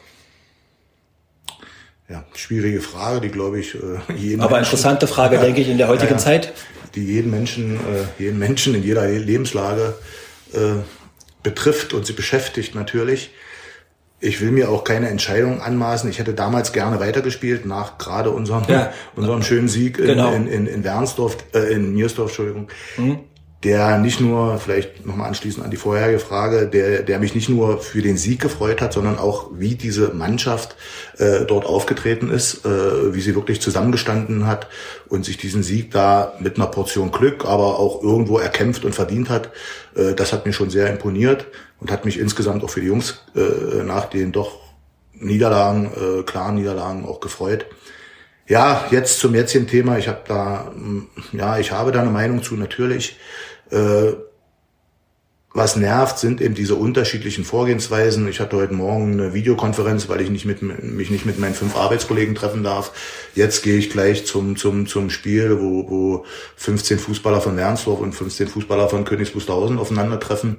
Ja, 2.08 2.24
schwierige 2.34 2.80
Frage, 2.80 3.20
die 3.20 3.30
glaube 3.30 3.58
ich 3.58 3.74
äh, 3.74 3.78
jeden 4.16 4.42
Aber 4.42 4.54
Menschen, 4.54 4.74
interessante 4.74 5.08
Frage, 5.08 5.34
ja, 5.34 5.42
denke 5.42 5.60
ich, 5.60 5.68
in 5.68 5.78
der 5.78 5.88
heutigen 5.88 6.12
ja, 6.12 6.18
Zeit. 6.18 6.52
Die 6.94 7.04
jeden 7.04 7.32
Menschen, 7.32 7.78
äh, 7.78 8.22
jeden 8.22 8.38
Menschen 8.38 8.76
in 8.76 8.84
jeder 8.84 9.08
Lebenslage 9.08 9.96
äh, 10.52 10.58
betrifft 11.42 11.94
und 11.94 12.06
sie 12.06 12.12
beschäftigt 12.12 12.76
natürlich 12.76 13.30
ich 14.20 14.40
will 14.40 14.50
mir 14.50 14.70
auch 14.70 14.84
keine 14.84 15.08
Entscheidung 15.08 15.60
anmaßen. 15.60 16.10
Ich 16.10 16.18
hätte 16.18 16.34
damals 16.34 16.72
gerne 16.72 17.00
weitergespielt, 17.00 17.66
nach 17.66 17.98
gerade 17.98 18.30
unserem, 18.30 18.64
ja. 18.68 18.92
unserem 19.16 19.42
schönen 19.42 19.68
Sieg 19.68 19.98
in, 19.98 20.06
genau. 20.06 20.32
in, 20.32 20.48
in, 20.48 20.66
in 20.66 20.84
Wernsdorf, 20.84 21.36
äh, 21.54 21.72
in 21.72 21.94
Niersdorf, 21.94 22.30
Entschuldigung. 22.30 22.68
Mhm 22.96 23.20
der 23.64 23.98
nicht 23.98 24.20
nur, 24.20 24.58
vielleicht 24.58 25.04
nochmal 25.04 25.28
anschließend 25.28 25.64
an 25.64 25.70
die 25.72 25.76
vorherige 25.76 26.20
Frage, 26.20 26.68
der, 26.68 27.02
der 27.02 27.18
mich 27.18 27.34
nicht 27.34 27.48
nur 27.48 27.80
für 27.80 28.02
den 28.02 28.16
Sieg 28.16 28.40
gefreut 28.40 28.80
hat, 28.80 28.92
sondern 28.92 29.18
auch 29.18 29.50
wie 29.52 29.74
diese 29.74 30.14
Mannschaft 30.14 30.76
äh, 31.18 31.44
dort 31.44 31.66
aufgetreten 31.66 32.30
ist, 32.30 32.64
äh, 32.64 33.14
wie 33.14 33.20
sie 33.20 33.34
wirklich 33.34 33.60
zusammengestanden 33.60 34.46
hat 34.46 34.68
und 35.08 35.24
sich 35.24 35.38
diesen 35.38 35.64
Sieg 35.64 35.90
da 35.90 36.34
mit 36.38 36.56
einer 36.56 36.68
Portion 36.68 37.10
Glück, 37.10 37.46
aber 37.46 37.80
auch 37.80 38.00
irgendwo 38.02 38.38
erkämpft 38.38 38.84
und 38.84 38.94
verdient 38.94 39.28
hat. 39.28 39.50
Äh, 39.96 40.14
das 40.14 40.32
hat 40.32 40.46
mir 40.46 40.52
schon 40.52 40.70
sehr 40.70 40.88
imponiert 40.88 41.46
und 41.80 41.90
hat 41.90 42.04
mich 42.04 42.20
insgesamt 42.20 42.62
auch 42.62 42.70
für 42.70 42.80
die 42.80 42.86
Jungs 42.86 43.24
äh, 43.34 43.82
nach 43.82 44.06
den 44.06 44.30
doch 44.30 44.52
Niederlagen, 45.14 45.90
äh, 45.96 46.22
klaren 46.22 46.54
Niederlagen 46.54 47.04
auch 47.04 47.18
gefreut. 47.18 47.66
Ja, 48.48 48.86
jetzt 48.90 49.18
zum 49.20 49.34
jetzigen 49.34 49.66
Thema. 49.66 49.98
Ich 49.98 50.08
habe 50.08 50.22
da, 50.26 50.72
ja, 51.32 51.58
ich 51.58 51.70
habe 51.70 51.92
da 51.92 52.00
eine 52.00 52.10
Meinung 52.10 52.42
zu 52.42 52.56
natürlich. 52.56 53.18
Äh, 53.70 54.12
was 55.52 55.76
nervt, 55.76 56.18
sind 56.18 56.40
eben 56.40 56.54
diese 56.54 56.74
unterschiedlichen 56.74 57.44
Vorgehensweisen. 57.44 58.28
Ich 58.28 58.40
hatte 58.40 58.56
heute 58.56 58.74
Morgen 58.74 59.12
eine 59.12 59.34
Videokonferenz, 59.34 60.08
weil 60.08 60.20
ich 60.20 60.30
nicht 60.30 60.44
mit, 60.44 60.62
mich 60.62 61.10
nicht 61.10 61.26
mit 61.26 61.38
meinen 61.38 61.54
fünf 61.54 61.76
Arbeitskollegen 61.76 62.34
treffen 62.34 62.62
darf. 62.62 62.92
Jetzt 63.34 63.62
gehe 63.62 63.76
ich 63.76 63.90
gleich 63.90 64.24
zum, 64.24 64.56
zum, 64.56 64.86
zum 64.86 65.10
Spiel, 65.10 65.60
wo, 65.60 65.90
wo 65.90 66.24
15 66.56 66.98
Fußballer 66.98 67.40
von 67.40 67.56
Wernsdorf 67.56 68.00
und 68.00 68.14
15 68.14 68.48
Fußballer 68.48 68.88
von 68.88 69.04
Königs 69.04 69.34
Wusterhausen 69.34 69.78
aufeinandertreffen. 69.78 70.58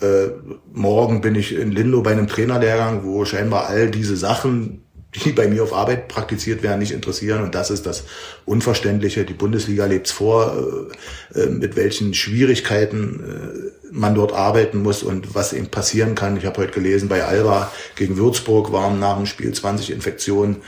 Äh, 0.00 0.28
morgen 0.72 1.20
bin 1.20 1.34
ich 1.34 1.54
in 1.54 1.72
Lindo 1.72 2.02
bei 2.02 2.12
einem 2.12 2.28
Trainerlehrgang, 2.28 3.04
wo 3.04 3.24
scheinbar 3.24 3.66
all 3.66 3.90
diese 3.90 4.16
Sachen, 4.16 4.83
die 5.14 5.32
bei 5.32 5.46
mir 5.46 5.62
auf 5.62 5.72
Arbeit 5.72 6.08
praktiziert 6.08 6.62
werden, 6.62 6.80
nicht 6.80 6.92
interessieren. 6.92 7.42
Und 7.42 7.54
das 7.54 7.70
ist 7.70 7.86
das 7.86 8.04
Unverständliche. 8.44 9.24
Die 9.24 9.34
Bundesliga 9.34 9.86
lebt 9.86 10.08
vor, 10.08 10.90
äh, 11.34 11.40
äh, 11.40 11.46
mit 11.46 11.76
welchen 11.76 12.14
Schwierigkeiten 12.14 13.20
äh, 13.20 13.88
man 13.92 14.14
dort 14.14 14.32
arbeiten 14.32 14.82
muss 14.82 15.02
und 15.02 15.34
was 15.34 15.52
eben 15.52 15.68
passieren 15.68 16.14
kann. 16.14 16.36
Ich 16.36 16.46
habe 16.46 16.60
heute 16.60 16.72
gelesen, 16.72 17.08
bei 17.08 17.24
Alba 17.24 17.70
gegen 17.94 18.16
Würzburg 18.16 18.72
waren 18.72 18.98
nach 18.98 19.16
dem 19.16 19.26
Spiel 19.26 19.52
20 19.52 19.90
Infektionen 19.90 20.62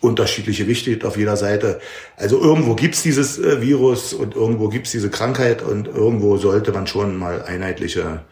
unterschiedliche 0.00 0.66
Wichte 0.66 1.06
auf 1.06 1.16
jeder 1.16 1.36
Seite. 1.36 1.80
Also 2.16 2.38
irgendwo 2.38 2.74
gibt's 2.74 3.02
dieses 3.02 3.40
Virus 3.40 4.12
und 4.12 4.34
irgendwo 4.34 4.68
gibt's 4.68 4.90
diese 4.90 5.08
Krankheit 5.08 5.62
und 5.62 5.86
irgendwo 5.86 6.36
sollte 6.36 6.72
man 6.72 6.86
schon 6.86 7.16
mal 7.16 7.42
einheitliche 7.42 8.24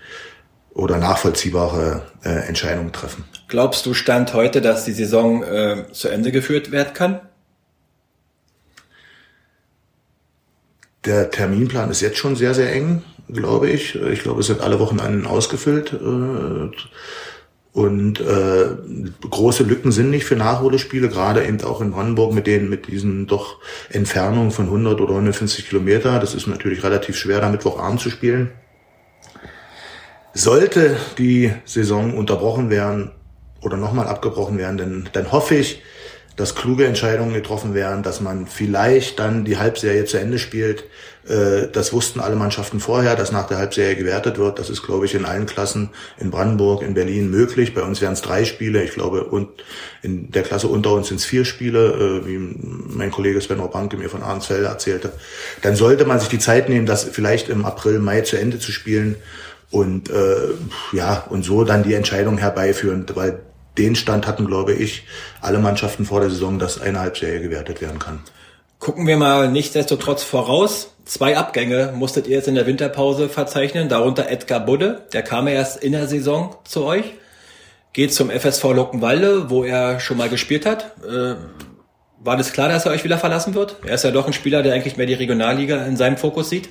oder 0.74 0.98
nachvollziehbare 0.98 2.02
äh, 2.24 2.46
Entscheidungen 2.48 2.92
treffen. 2.92 3.24
Glaubst 3.48 3.86
du 3.86 3.94
Stand 3.94 4.34
heute, 4.34 4.60
dass 4.60 4.84
die 4.84 4.92
Saison 4.92 5.42
äh, 5.42 5.84
zu 5.92 6.08
Ende 6.08 6.32
geführt 6.32 6.70
werden 6.70 6.94
kann? 6.94 7.20
Der 11.04 11.30
Terminplan 11.30 11.90
ist 11.90 12.02
jetzt 12.02 12.18
schon 12.18 12.36
sehr, 12.36 12.54
sehr 12.54 12.72
eng, 12.72 13.02
glaube 13.28 13.70
ich. 13.70 13.94
Ich 13.94 14.22
glaube, 14.22 14.40
es 14.40 14.46
sind 14.46 14.60
alle 14.60 14.78
Wochenenden 14.78 15.26
ausgefüllt. 15.26 15.94
Äh, 15.94 16.70
und 17.72 18.20
äh, 18.20 18.66
große 19.28 19.62
Lücken 19.62 19.92
sind 19.92 20.10
nicht 20.10 20.24
für 20.24 20.34
Nachholspiele, 20.34 21.08
gerade 21.08 21.44
eben 21.44 21.62
auch 21.62 21.80
in 21.80 21.92
Brandenburg 21.92 22.34
mit 22.34 22.48
den 22.48 22.68
mit 22.68 22.88
diesen 22.88 23.28
doch 23.28 23.58
Entfernungen 23.90 24.50
von 24.50 24.66
100 24.66 25.00
oder 25.00 25.12
150 25.12 25.68
Kilometer. 25.68 26.18
Das 26.18 26.34
ist 26.34 26.48
natürlich 26.48 26.82
relativ 26.82 27.16
schwer, 27.16 27.40
da 27.40 27.48
Mittwochabend 27.48 28.00
zu 28.00 28.10
spielen. 28.10 28.50
Sollte 30.32 30.96
die 31.18 31.52
Saison 31.64 32.16
unterbrochen 32.16 32.70
werden 32.70 33.10
oder 33.62 33.76
nochmal 33.76 34.06
abgebrochen 34.06 34.58
werden, 34.58 34.78
dann, 34.78 35.08
dann 35.12 35.32
hoffe 35.32 35.56
ich, 35.56 35.82
dass 36.36 36.54
kluge 36.54 36.86
Entscheidungen 36.86 37.34
getroffen 37.34 37.74
werden, 37.74 38.02
dass 38.02 38.20
man 38.22 38.46
vielleicht 38.46 39.18
dann 39.18 39.44
die 39.44 39.58
Halbserie 39.58 40.06
zu 40.06 40.18
Ende 40.18 40.38
spielt. 40.38 40.84
Äh, 41.28 41.68
das 41.70 41.92
wussten 41.92 42.20
alle 42.20 42.34
Mannschaften 42.34 42.80
vorher, 42.80 43.14
dass 43.14 43.30
nach 43.30 43.46
der 43.46 43.58
Halbserie 43.58 43.94
gewertet 43.94 44.38
wird. 44.38 44.58
Das 44.58 44.70
ist, 44.70 44.82
glaube 44.82 45.04
ich, 45.04 45.14
in 45.14 45.26
allen 45.26 45.44
Klassen 45.44 45.90
in 46.18 46.30
Brandenburg, 46.30 46.82
in 46.82 46.94
Berlin 46.94 47.30
möglich. 47.30 47.74
Bei 47.74 47.82
uns 47.82 48.00
wären 48.00 48.14
es 48.14 48.22
drei 48.22 48.46
Spiele. 48.46 48.82
Ich 48.82 48.92
glaube, 48.92 49.24
und 49.24 49.48
in 50.00 50.30
der 50.30 50.42
Klasse 50.42 50.68
unter 50.68 50.94
uns 50.94 51.08
sind 51.08 51.18
es 51.18 51.26
vier 51.26 51.44
Spiele, 51.44 52.22
äh, 52.24 52.26
wie 52.26 52.38
mein 52.38 53.10
Kollege 53.10 53.40
Sven 53.40 53.60
Banke 53.70 53.98
mir 53.98 54.08
von 54.08 54.22
Arnsfelde 54.22 54.66
erzählte. 54.66 55.12
Dann 55.60 55.76
sollte 55.76 56.06
man 56.06 56.20
sich 56.20 56.30
die 56.30 56.38
Zeit 56.38 56.70
nehmen, 56.70 56.86
das 56.86 57.04
vielleicht 57.04 57.50
im 57.50 57.66
April, 57.66 57.98
Mai 57.98 58.22
zu 58.22 58.38
Ende 58.38 58.58
zu 58.58 58.72
spielen 58.72 59.16
und 59.70 60.10
äh, 60.10 60.54
ja 60.92 61.24
und 61.30 61.44
so 61.44 61.64
dann 61.64 61.82
die 61.82 61.94
Entscheidung 61.94 62.38
herbeiführen, 62.38 63.06
weil 63.14 63.40
den 63.78 63.94
Stand 63.94 64.26
hatten, 64.26 64.46
glaube 64.46 64.74
ich, 64.74 65.04
alle 65.40 65.58
Mannschaften 65.58 66.04
vor 66.04 66.20
der 66.20 66.30
Saison, 66.30 66.58
dass 66.58 66.80
eine 66.80 67.00
Halbserie 67.00 67.40
gewertet 67.40 67.80
werden 67.80 67.98
kann. 67.98 68.20
Gucken 68.78 69.06
wir 69.06 69.16
mal 69.16 69.50
nichtsdestotrotz 69.50 70.22
voraus. 70.22 70.94
Zwei 71.04 71.36
Abgänge 71.36 71.92
musstet 71.94 72.26
ihr 72.26 72.36
jetzt 72.36 72.48
in 72.48 72.54
der 72.54 72.66
Winterpause 72.66 73.28
verzeichnen, 73.28 73.88
darunter 73.88 74.28
Edgar 74.30 74.60
Budde, 74.60 75.02
der 75.12 75.22
kam 75.22 75.48
erst 75.48 75.82
in 75.82 75.92
der 75.92 76.06
Saison 76.06 76.56
zu 76.64 76.84
euch, 76.84 77.04
geht 77.92 78.14
zum 78.14 78.30
FSV 78.30 78.64
Luckenwalde, 78.72 79.50
wo 79.50 79.64
er 79.64 80.00
schon 80.00 80.16
mal 80.16 80.28
gespielt 80.28 80.66
hat. 80.66 80.92
Äh, 81.06 81.34
war 82.22 82.36
das 82.36 82.52
klar, 82.52 82.68
dass 82.68 82.86
er 82.86 82.92
euch 82.92 83.04
wieder 83.04 83.18
verlassen 83.18 83.54
wird? 83.54 83.76
Er 83.84 83.94
ist 83.94 84.04
ja 84.04 84.10
doch 84.10 84.26
ein 84.26 84.32
Spieler, 84.32 84.62
der 84.62 84.74
eigentlich 84.74 84.96
mehr 84.96 85.06
die 85.06 85.14
Regionalliga 85.14 85.84
in 85.84 85.96
seinem 85.96 86.16
Fokus 86.16 86.50
sieht. 86.50 86.68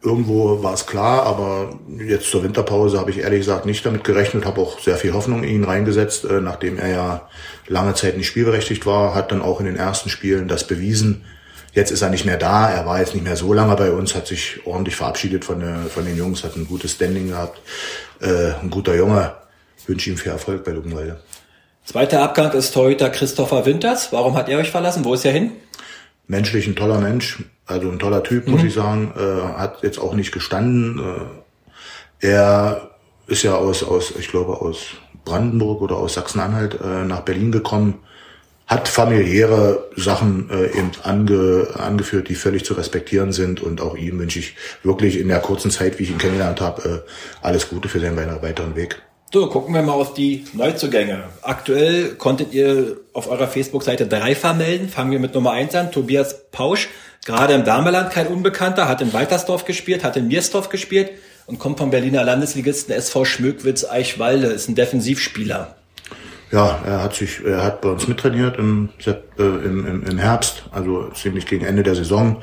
Irgendwo 0.00 0.62
war 0.62 0.74
es 0.74 0.86
klar, 0.86 1.24
aber 1.24 1.70
jetzt 1.98 2.30
zur 2.30 2.44
Winterpause 2.44 3.00
habe 3.00 3.10
ich 3.10 3.18
ehrlich 3.18 3.40
gesagt 3.40 3.66
nicht 3.66 3.84
damit 3.84 4.04
gerechnet, 4.04 4.46
habe 4.46 4.60
auch 4.60 4.78
sehr 4.78 4.96
viel 4.96 5.12
Hoffnung 5.12 5.42
in 5.42 5.50
ihn 5.50 5.64
reingesetzt, 5.64 6.24
äh, 6.24 6.40
nachdem 6.40 6.78
er 6.78 6.88
ja 6.88 7.28
lange 7.66 7.94
Zeit 7.94 8.16
nicht 8.16 8.28
spielberechtigt 8.28 8.86
war, 8.86 9.14
hat 9.14 9.32
dann 9.32 9.42
auch 9.42 9.58
in 9.58 9.66
den 9.66 9.76
ersten 9.76 10.08
Spielen 10.08 10.46
das 10.46 10.66
bewiesen. 10.66 11.24
Jetzt 11.72 11.90
ist 11.90 12.02
er 12.02 12.10
nicht 12.10 12.24
mehr 12.24 12.36
da, 12.36 12.70
er 12.70 12.86
war 12.86 13.00
jetzt 13.00 13.14
nicht 13.14 13.24
mehr 13.24 13.36
so 13.36 13.52
lange 13.52 13.74
bei 13.74 13.90
uns, 13.90 14.14
hat 14.14 14.28
sich 14.28 14.60
ordentlich 14.64 14.94
verabschiedet 14.94 15.44
von, 15.44 15.60
der, 15.60 15.78
von 15.92 16.04
den 16.04 16.16
Jungs, 16.16 16.44
hat 16.44 16.56
ein 16.56 16.68
gutes 16.68 16.92
Standing 16.92 17.28
gehabt, 17.28 17.60
äh, 18.20 18.52
ein 18.62 18.70
guter 18.70 18.94
Junge. 18.94 19.34
Wünsche 19.86 20.10
ihm 20.10 20.16
viel 20.16 20.32
Erfolg 20.32 20.64
bei 20.64 20.72
Luckenwalde. 20.72 21.20
Zweiter 21.84 22.22
Abgang 22.22 22.52
ist 22.52 22.72
Torhüter 22.72 23.10
Christopher 23.10 23.64
Winters. 23.64 24.12
Warum 24.12 24.36
hat 24.36 24.48
er 24.48 24.58
euch 24.58 24.70
verlassen? 24.70 25.04
Wo 25.04 25.14
ist 25.14 25.24
er 25.24 25.32
hin? 25.32 25.52
menschlich 26.28 26.66
ein 26.66 26.76
toller 26.76 27.00
Mensch, 27.00 27.42
also 27.68 27.88
ein 27.90 27.98
toller 27.98 28.22
Typ, 28.22 28.48
muss 28.48 28.62
mhm. 28.62 28.68
ich 28.68 28.74
sagen. 28.74 29.12
Äh, 29.16 29.58
hat 29.58 29.82
jetzt 29.82 29.98
auch 29.98 30.14
nicht 30.14 30.32
gestanden. 30.32 30.98
Äh, 32.20 32.26
er 32.26 32.90
ist 33.26 33.42
ja 33.42 33.54
aus, 33.54 33.84
aus, 33.84 34.12
ich 34.18 34.28
glaube, 34.28 34.60
aus 34.60 34.78
Brandenburg 35.24 35.82
oder 35.82 35.96
aus 35.96 36.14
Sachsen-Anhalt 36.14 36.78
äh, 36.82 37.04
nach 37.04 37.20
Berlin 37.20 37.52
gekommen, 37.52 38.00
hat 38.66 38.88
familiäre 38.88 39.88
Sachen 39.96 40.50
äh, 40.50 40.78
eben 40.78 40.90
ange, 41.02 41.68
angeführt, 41.74 42.28
die 42.28 42.34
völlig 42.34 42.64
zu 42.64 42.74
respektieren 42.74 43.32
sind. 43.32 43.60
Und 43.62 43.80
auch 43.80 43.96
ihm 43.96 44.18
wünsche 44.18 44.38
ich 44.38 44.56
wirklich 44.82 45.18
in 45.18 45.28
der 45.28 45.40
kurzen 45.40 45.70
Zeit, 45.70 45.98
wie 45.98 46.04
ich 46.04 46.10
ihn 46.10 46.18
kennengelernt 46.18 46.60
habe, 46.60 47.04
äh, 47.06 47.46
alles 47.46 47.68
Gute 47.68 47.88
für 47.88 48.00
seinen 48.00 48.16
weiteren 48.16 48.76
Weg. 48.76 49.02
So, 49.32 49.46
gucken 49.48 49.74
wir 49.74 49.82
mal 49.82 49.92
auf 49.92 50.14
die 50.14 50.44
Neuzugänge. 50.54 51.24
Aktuell 51.42 52.14
konntet 52.14 52.54
ihr 52.54 52.96
auf 53.12 53.28
eurer 53.28 53.46
Facebook-Seite 53.46 54.06
drei 54.06 54.34
vermelden. 54.34 54.88
Fangen 54.88 55.10
wir 55.10 55.18
mit 55.18 55.34
Nummer 55.34 55.52
eins 55.52 55.74
an. 55.74 55.92
Tobias 55.92 56.50
Pausch, 56.50 56.88
gerade 57.28 57.52
im 57.52 57.64
Dameland 57.64 58.10
kein 58.10 58.26
Unbekannter, 58.26 58.88
hat 58.88 59.02
in 59.02 59.12
Waltersdorf 59.12 59.66
gespielt, 59.66 60.02
hat 60.02 60.16
in 60.16 60.28
Miersdorf 60.28 60.70
gespielt 60.70 61.10
und 61.44 61.58
kommt 61.58 61.78
vom 61.78 61.90
Berliner 61.90 62.24
Landesligisten 62.24 62.94
SV 62.94 63.26
Schmöckwitz 63.26 63.84
Eichwalde, 63.84 64.46
ist 64.46 64.68
ein 64.68 64.74
Defensivspieler. 64.74 65.76
Ja, 66.50 66.80
er 66.86 67.02
hat 67.02 67.14
sich, 67.14 67.44
er 67.44 67.62
hat 67.62 67.82
bei 67.82 67.90
uns 67.90 68.08
mittrainiert 68.08 68.58
im, 68.58 68.88
äh, 69.06 69.12
im, 69.38 69.86
im, 69.86 70.02
im 70.04 70.18
Herbst, 70.18 70.62
also 70.72 71.10
ziemlich 71.10 71.44
gegen 71.44 71.66
Ende 71.66 71.82
der 71.82 71.94
Saison 71.94 72.40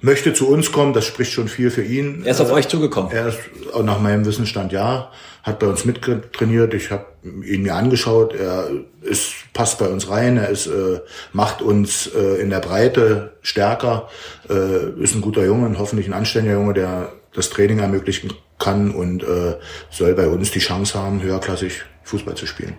möchte 0.00 0.34
zu 0.34 0.48
uns 0.48 0.72
kommen, 0.72 0.92
das 0.92 1.04
spricht 1.04 1.32
schon 1.32 1.48
viel 1.48 1.70
für 1.70 1.82
ihn. 1.82 2.22
Er 2.24 2.32
ist 2.32 2.40
auf 2.40 2.50
äh, 2.50 2.54
euch 2.54 2.68
zugekommen. 2.68 3.10
Er 3.12 3.28
ist 3.28 3.38
nach 3.82 4.00
meinem 4.00 4.24
Wissensstand 4.24 4.72
ja, 4.72 5.10
hat 5.42 5.58
bei 5.58 5.66
uns 5.66 5.84
mittrainiert. 5.84 6.74
Ich 6.74 6.90
habe 6.90 7.06
ihn 7.24 7.62
mir 7.62 7.74
angeschaut. 7.74 8.34
Er 8.34 8.68
ist 9.02 9.32
passt 9.52 9.78
bei 9.78 9.88
uns 9.88 10.08
rein. 10.10 10.36
Er 10.36 10.48
ist 10.48 10.66
äh, 10.66 11.00
macht 11.32 11.62
uns 11.62 12.08
äh, 12.08 12.40
in 12.40 12.50
der 12.50 12.60
Breite 12.60 13.32
stärker. 13.42 14.08
Äh, 14.48 15.02
ist 15.02 15.14
ein 15.14 15.22
guter 15.22 15.44
Junge 15.44 15.66
und 15.66 15.78
hoffentlich 15.78 16.06
ein 16.06 16.14
anständiger 16.14 16.56
Junge, 16.56 16.74
der 16.74 17.12
das 17.34 17.50
Training 17.50 17.78
ermöglichen 17.78 18.32
kann 18.58 18.90
und 18.90 19.22
äh, 19.22 19.56
soll 19.90 20.14
bei 20.14 20.28
uns 20.28 20.50
die 20.50 20.58
Chance 20.58 20.98
haben, 20.98 21.22
höherklassig 21.22 21.82
Fußball 22.04 22.34
zu 22.34 22.46
spielen. 22.46 22.76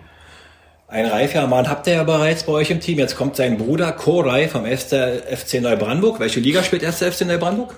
Ein 0.88 1.04
reifer 1.04 1.46
Mann 1.46 1.68
habt 1.68 1.86
ihr 1.86 1.92
ja 1.92 2.04
bereits 2.04 2.44
bei 2.44 2.52
euch 2.52 2.70
im 2.70 2.80
Team. 2.80 2.98
Jetzt 2.98 3.14
kommt 3.14 3.36
sein 3.36 3.58
Bruder 3.58 3.92
Koray 3.92 4.48
vom 4.48 4.64
FC 4.64 5.60
Neubrandenburg. 5.60 6.18
Welche 6.18 6.40
Liga 6.40 6.62
spielt 6.62 6.80
der 6.80 6.94
FC 6.94 7.26
Neubrandenburg? 7.26 7.74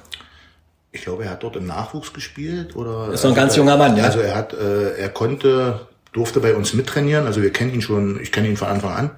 Ich 0.92 1.02
glaube, 1.02 1.24
er 1.24 1.30
hat 1.30 1.42
dort 1.42 1.56
im 1.56 1.66
Nachwuchs 1.66 2.12
gespielt 2.12 2.76
oder. 2.76 3.12
Ist 3.12 3.24
noch 3.24 3.30
ein 3.32 3.36
ganz 3.36 3.56
junger 3.56 3.76
Mann, 3.76 3.96
ja. 3.96 4.04
Also 4.04 4.20
er 4.20 4.36
hat, 4.36 4.52
äh, 4.52 4.96
er 4.96 5.08
konnte, 5.08 5.80
durfte 6.12 6.38
bei 6.38 6.54
uns 6.54 6.72
mittrainieren. 6.72 7.26
Also 7.26 7.42
wir 7.42 7.52
kennen 7.52 7.74
ihn 7.74 7.82
schon, 7.82 8.20
ich 8.22 8.30
kenne 8.30 8.46
ihn 8.46 8.56
von 8.56 8.68
Anfang 8.68 8.92
an. 8.92 9.10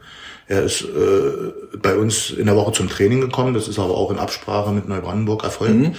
Er 0.48 0.62
ist 0.62 0.82
äh, 0.82 1.76
bei 1.76 1.94
uns 1.94 2.30
in 2.30 2.46
der 2.46 2.56
Woche 2.56 2.72
zum 2.72 2.88
Training 2.88 3.20
gekommen. 3.20 3.52
Das 3.52 3.68
ist 3.68 3.78
aber 3.78 3.94
auch 3.94 4.10
in 4.10 4.18
Absprache 4.18 4.72
mit 4.72 4.88
Neubrandenburg 4.88 5.44
erfolgt. 5.44 5.74
Mhm. 5.74 5.94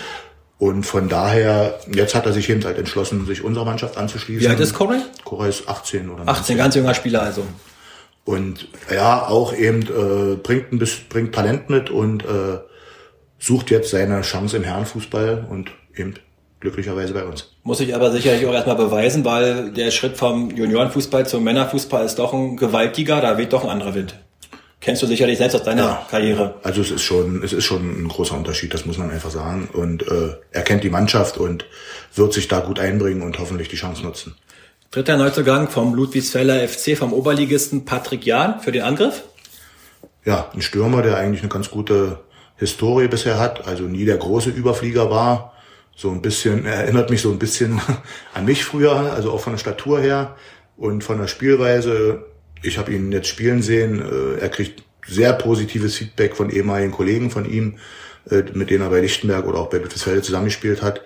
Und 0.58 0.84
von 0.84 1.10
daher, 1.10 1.80
jetzt 1.94 2.16
hat 2.16 2.26
er 2.26 2.34
sich 2.34 2.50
eben 2.50 2.64
halt 2.64 2.80
entschlossen, 2.80 3.28
sich 3.28 3.44
unserer 3.44 3.66
Mannschaft 3.66 3.98
anzuschließen. 3.98 4.42
Wie 4.42 4.48
alt 4.48 4.60
ist 4.60 4.74
Koray? 4.74 5.00
Koray 5.24 5.50
ist 5.50 5.68
18 5.68 6.10
oder 6.10 6.26
19. 6.26 6.30
18, 6.30 6.58
ganz 6.58 6.76
junger 6.76 6.94
Spieler 6.96 7.22
also. 7.22 7.46
Und 8.26 8.68
ja, 8.94 9.28
auch 9.28 9.54
eben 9.54 9.82
äh, 9.82 10.36
bringt 10.36 10.72
ein 10.72 10.80
bisschen, 10.80 11.06
bringt 11.10 11.36
Talent 11.36 11.70
mit 11.70 11.90
und 11.90 12.24
äh, 12.24 12.60
sucht 13.38 13.70
jetzt 13.70 13.90
seine 13.90 14.22
Chance 14.22 14.58
im 14.58 14.64
Herrenfußball 14.64 15.48
und 15.50 15.72
eben 15.96 16.16
glücklicherweise 16.62 17.14
bei 17.14 17.26
uns. 17.26 17.52
Muss 17.64 17.82
ich 17.82 17.94
aber 17.94 18.12
sicherlich 18.12 18.46
auch 18.46 18.54
erstmal 18.54 18.78
beweisen, 18.78 19.26
weil 19.26 19.72
der 19.72 19.92
Schritt 19.92 20.16
vom 20.16 20.50
Juniorenfußball 20.50 21.28
zum 21.28 21.44
Männerfußball 21.44 22.06
ist 22.06 22.20
doch 22.20 22.34
ein 22.34 22.56
gewaltiger, 22.56 23.20
da 23.20 23.38
weht 23.38 23.52
doch 23.52 23.66
ein 23.66 23.70
anderer 23.70 23.94
Wind. 23.94 24.16
Kennst 24.80 25.02
du 25.02 25.08
sicherlich 25.08 25.38
selbst 25.38 25.56
aus 25.56 25.64
deiner 25.64 25.84
ja, 25.84 26.08
Karriere. 26.10 26.56
Also 26.64 26.82
es 26.82 26.92
ist 26.92 27.04
schon, 27.04 27.42
es 27.44 27.54
ist 27.54 27.64
schon 27.64 28.04
ein 28.04 28.08
großer 28.08 28.36
Unterschied, 28.36 28.74
das 28.74 28.86
muss 28.86 28.98
man 28.98 29.12
einfach 29.12 29.32
sagen. 29.32 29.70
Und 29.72 30.06
äh, 30.08 30.36
er 30.52 30.62
kennt 30.62 30.84
die 30.84 30.90
Mannschaft 30.90 31.38
und 31.38 31.66
wird 32.16 32.34
sich 32.34 32.48
da 32.50 32.60
gut 32.60 32.80
einbringen 32.80 33.22
und 33.22 33.40
hoffentlich 33.40 33.70
die 33.70 33.78
Chance 33.78 34.04
nutzen. 34.04 34.36
Dritter 34.94 35.18
Neuzugang 35.18 35.70
vom 35.72 35.96
Ludwigsfeller 35.96 36.68
FC, 36.68 36.96
vom 36.96 37.14
Oberligisten 37.14 37.84
Patrick 37.84 38.28
Jahn 38.28 38.60
für 38.60 38.72
den 38.72 38.84
Angriff. 38.84 39.24
Ja, 40.24 40.52
ein 40.54 40.62
Stürmer, 40.62 41.02
der 41.02 41.18
eigentlich 41.18 41.42
eine 41.42 41.50
ganz 41.50 41.72
gute 41.72 42.20
Historie 42.58 43.08
bisher 43.08 43.40
hat, 43.40 43.68
also 43.68 43.86
nie 43.86 44.06
der 44.06 44.18
große 44.18 44.52
Überflieger 44.52 45.10
war. 45.10 45.54
So 45.96 46.12
ein 46.12 46.22
bisschen, 46.22 46.68
er 46.68 46.76
erinnert 46.76 47.10
mich 47.10 47.24
so 47.24 47.32
ein 47.32 47.40
bisschen 47.40 47.82
an 48.36 48.46
mich 48.46 48.64
früher, 48.64 49.14
also 49.14 49.32
auch 49.32 49.40
von 49.40 49.54
der 49.54 49.58
Statur 49.58 50.00
her 50.00 50.36
und 50.78 51.04
von 51.04 51.18
der 51.18 51.28
Spielweise. 51.28 52.28
Ich 52.62 52.78
habe 52.78 52.94
ihn 52.94 53.12
jetzt 53.12 53.30
spielen 53.30 53.64
sehen. 53.64 54.00
Äh, 54.00 54.42
er 54.42 54.50
kriegt 54.50 54.84
sehr 55.08 55.34
positives 55.34 55.96
Feedback 55.96 56.36
von 56.36 56.52
ehemaligen 56.52 56.92
Kollegen 56.92 57.32
von 57.32 57.50
ihm, 57.50 57.80
äh, 58.30 58.44
mit 58.54 58.70
denen 58.70 58.84
er 58.84 58.90
bei 58.90 59.02
Lichtenberg 59.02 59.46
oder 59.48 59.60
auch 59.60 59.70
bei 59.70 59.80
Bittersfelde 59.80 60.22
zusammengespielt 60.22 60.82
hat. 60.82 61.02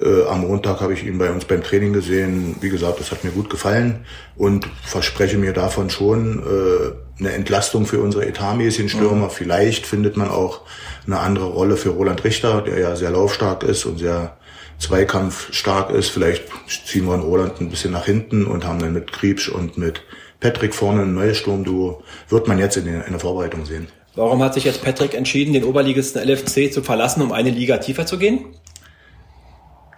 Äh, 0.00 0.24
am 0.24 0.42
Montag 0.42 0.80
habe 0.80 0.92
ich 0.92 1.04
ihn 1.04 1.18
bei 1.18 1.30
uns 1.30 1.44
beim 1.44 1.62
Training 1.62 1.92
gesehen. 1.92 2.56
Wie 2.60 2.70
gesagt, 2.70 3.00
das 3.00 3.10
hat 3.10 3.24
mir 3.24 3.30
gut 3.30 3.50
gefallen 3.50 4.06
und 4.36 4.66
verspreche 4.84 5.36
mir 5.36 5.52
davon 5.52 5.90
schon 5.90 6.38
äh, 6.38 7.18
eine 7.18 7.32
Entlastung 7.32 7.86
für 7.86 8.00
unsere 8.00 8.26
etatmäßigen 8.26 8.88
Stürmer. 8.88 9.26
Mhm. 9.26 9.30
Vielleicht 9.30 9.86
findet 9.86 10.16
man 10.16 10.28
auch 10.28 10.62
eine 11.06 11.18
andere 11.18 11.46
Rolle 11.46 11.76
für 11.76 11.90
Roland 11.90 12.24
Richter, 12.24 12.62
der 12.62 12.78
ja 12.78 12.96
sehr 12.96 13.10
laufstark 13.10 13.62
ist 13.64 13.84
und 13.84 13.98
sehr 13.98 14.36
zweikampfstark 14.78 15.90
ist. 15.90 16.08
Vielleicht 16.08 16.44
ziehen 16.86 17.06
wir 17.06 17.16
Roland 17.16 17.60
ein 17.60 17.68
bisschen 17.68 17.92
nach 17.92 18.06
hinten 18.06 18.46
und 18.46 18.64
haben 18.66 18.78
dann 18.78 18.92
mit 18.92 19.12
Kriebsch 19.12 19.48
und 19.48 19.76
mit 19.76 20.02
Patrick 20.40 20.74
vorne 20.74 21.02
ein 21.02 21.14
neues 21.14 21.36
Sturmduo, 21.36 22.02
wird 22.30 22.48
man 22.48 22.58
jetzt 22.58 22.78
in 22.78 22.86
der 22.86 23.20
Vorbereitung 23.20 23.66
sehen. 23.66 23.88
Warum 24.14 24.42
hat 24.42 24.54
sich 24.54 24.64
jetzt 24.64 24.82
Patrick 24.82 25.14
entschieden, 25.14 25.52
den 25.52 25.64
Oberligisten 25.64 26.20
LFC 26.20 26.72
zu 26.72 26.82
verlassen, 26.82 27.22
um 27.22 27.32
eine 27.32 27.50
Liga 27.50 27.78
tiefer 27.78 28.06
zu 28.06 28.18
gehen? 28.18 28.44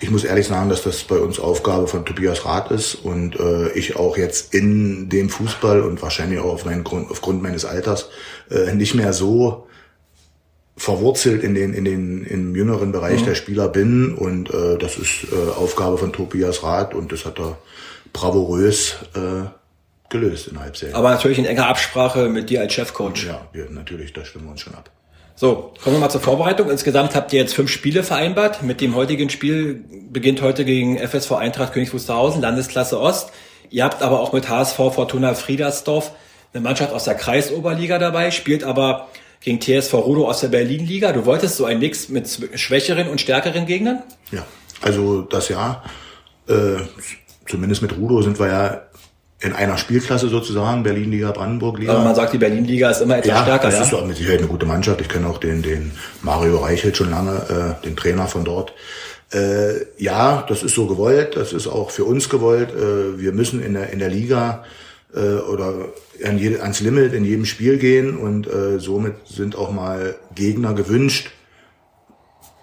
Ich 0.00 0.11
muss 0.11 0.25
ehrlich 0.25 0.49
sagen, 0.49 0.69
dass 0.69 0.83
das 0.83 1.04
bei 1.04 1.16
uns 1.16 1.38
Aufgabe 1.38 1.87
von 1.87 2.04
Tobias 2.04 2.45
Rath 2.45 2.73
ist 2.73 2.97
und 2.97 3.38
äh, 3.38 3.71
ich 3.73 3.95
auch 3.95 4.16
jetzt 4.16 4.52
in 4.52 5.09
dem 5.09 5.31
Fußball 5.31 5.81
und 5.81 6.02
wahrscheinlich 6.02 6.40
auch 6.40 6.52
auf 6.52 6.64
meinen 6.64 6.83
Grund, 6.83 7.09
aufgrund 7.09 7.40
meines 7.40 7.64
Alters 7.64 8.09
äh, 8.50 8.75
nicht 8.75 8.95
mehr 8.95 9.12
so 9.12 9.69
verwurzelt 10.76 11.45
in 11.45 11.54
den 11.54 11.73
in 11.73 11.85
den 11.85 12.25
im 12.25 12.57
jüngeren 12.57 12.90
Bereich 12.90 13.21
mhm. 13.21 13.26
der 13.26 13.35
Spieler 13.37 13.69
bin 13.69 14.14
und 14.14 14.52
äh, 14.52 14.76
das 14.76 14.97
ist 14.97 15.26
äh, 15.31 15.50
Aufgabe 15.52 15.99
von 15.99 16.12
Tobias 16.12 16.64
Rath 16.64 16.95
und 16.95 17.12
das 17.12 17.25
hat 17.25 17.38
er 17.38 17.59
bravourös 18.12 18.97
äh, 19.14 19.47
gelöst 20.12 20.47
in 20.47 20.61
Halbserie. 20.61 20.95
Aber 20.95 21.11
natürlich 21.11 21.38
in 21.38 21.45
enger 21.45 21.66
Absprache 21.66 22.28
mit 22.28 22.50
dir 22.50 22.61
als 22.61 22.73
Chefcoach. 22.73 23.25
Ja, 23.26 23.49
wir, 23.52 23.69
natürlich, 23.71 24.12
da 24.12 24.25
stimmen 24.25 24.45
wir 24.45 24.52
uns 24.52 24.61
schon 24.61 24.75
ab. 24.75 24.90
So, 25.35 25.73
kommen 25.83 25.97
wir 25.97 26.00
mal 26.00 26.11
zur 26.11 26.21
Vorbereitung. 26.21 26.71
Insgesamt 26.71 27.16
habt 27.16 27.33
ihr 27.33 27.40
jetzt 27.40 27.54
fünf 27.54 27.71
Spiele 27.71 28.04
vereinbart. 28.04 28.62
Mit 28.62 28.81
dem 28.81 28.95
heutigen 28.95 29.31
Spiel 29.31 29.83
beginnt 30.11 30.42
heute 30.42 30.64
gegen 30.64 30.99
FSV 30.99 31.33
Eintracht 31.33 31.73
Königs 31.73 31.92
Wusterhausen, 31.92 32.40
Landesklasse 32.40 33.00
Ost. 33.00 33.33
Ihr 33.71 33.83
habt 33.83 34.02
aber 34.02 34.21
auch 34.21 34.33
mit 34.33 34.49
HSV 34.49 34.76
Fortuna 34.76 35.35
Friedersdorf 35.35 36.12
eine 36.52 36.62
Mannschaft 36.62 36.92
aus 36.92 37.04
der 37.04 37.14
Kreisoberliga 37.14 37.99
dabei, 37.99 38.31
spielt 38.31 38.62
aber 38.62 39.09
gegen 39.40 39.61
TSV 39.61 39.95
Rudo 39.95 40.28
aus 40.28 40.40
der 40.40 40.49
Berlin-Liga. 40.49 41.12
Du 41.12 41.25
wolltest 41.25 41.57
so 41.57 41.64
ein 41.64 41.78
Mix 41.78 42.09
mit 42.11 42.28
schwächeren 42.54 43.09
und 43.09 43.21
stärkeren 43.21 43.66
Gegnern? 43.66 44.02
Ja, 44.31 44.45
also 44.83 45.23
das 45.23 45.49
Jahr, 45.49 45.83
äh, 46.47 46.76
zumindest 47.49 47.83
mit 47.83 47.97
Rudo 47.97 48.23
sind 48.23 48.38
wir 48.38 48.49
ja 48.49 48.83
in 49.42 49.52
einer 49.52 49.76
Spielklasse 49.76 50.28
sozusagen, 50.28 50.82
Berlin-Liga, 50.82 51.32
Brandenburg-Liga. 51.32 51.92
Aber 51.92 52.04
man 52.04 52.14
sagt, 52.14 52.32
die 52.32 52.38
Berlin-Liga 52.38 52.90
ist 52.90 53.00
immer 53.00 53.18
etwas 53.18 53.28
ja, 53.28 53.42
stärker. 53.42 53.66
Das 53.70 53.90
ja, 53.90 53.99
ist 53.99 54.06
mit 54.06 54.16
Sicherheit 54.16 54.38
eine 54.38 54.49
gute 54.49 54.66
Mannschaft. 54.66 55.00
Ich 55.00 55.08
kenne 55.08 55.26
auch 55.26 55.38
den, 55.38 55.62
den 55.62 55.92
Mario 56.22 56.58
Reichelt 56.58 56.96
schon 56.96 57.11
lange, 57.11 57.76
äh, 57.80 57.84
den 57.84 57.96
Trainer 57.96 58.28
von 58.28 58.44
dort. 58.44 58.72
Äh, 59.32 59.87
ja, 59.99 60.44
das 60.49 60.62
ist 60.62 60.75
so 60.75 60.87
gewollt, 60.87 61.37
das 61.37 61.52
ist 61.52 61.66
auch 61.66 61.90
für 61.90 62.04
uns 62.04 62.28
gewollt. 62.28 62.70
Äh, 62.70 63.18
wir 63.18 63.32
müssen 63.32 63.62
in 63.62 63.75
der, 63.75 63.90
in 63.90 63.99
der 63.99 64.11
Liga 64.11 64.64
äh, 65.14 65.18
oder 65.18 65.75
an 66.22 66.38
jede, 66.38 66.62
ans 66.62 66.80
Limit 66.80 67.12
in 67.12 67.25
jedem 67.25 67.44
Spiel 67.44 67.78
gehen 67.78 68.16
und 68.16 68.46
äh, 68.46 68.78
somit 68.78 69.14
sind 69.26 69.56
auch 69.56 69.72
mal 69.72 70.14
Gegner 70.34 70.75
gewünscht, 70.75 71.30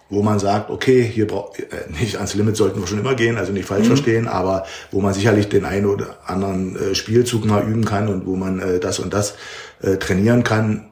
wo 0.10 0.24
man 0.24 0.40
sagt, 0.40 0.70
okay, 0.70 1.04
hier 1.04 1.28
braucht 1.28 1.60
äh, 1.60 1.66
nicht 2.00 2.16
ans 2.16 2.34
Limit 2.34 2.58
sollten 2.58 2.80
wir 2.80 2.88
schon 2.88 3.00
immer 3.00 3.16
gehen, 3.16 3.38
also 3.38 3.52
nicht 3.52 3.66
falsch 3.66 3.84
mhm. 3.84 3.90
verstehen, 3.90 4.28
aber 4.28 4.66
wo 4.92 5.02
man 5.02 5.14
sicherlich 5.14 5.50
den 5.50 5.66
einen 5.66 5.86
oder 5.86 6.18
anderen 6.26 6.76
äh, 6.76 6.96
Spielzug 6.96 7.46
mal 7.46 7.64
üben 7.64 7.86
kann 7.86 8.08
und 8.08 8.26
wo 8.26 8.36
man 8.36 8.60
äh, 8.60 8.80
das 8.80 9.00
und 9.00 9.14
das 9.14 9.36
äh, 9.82 9.98
trainieren 9.98 10.44
kann. 10.44 10.86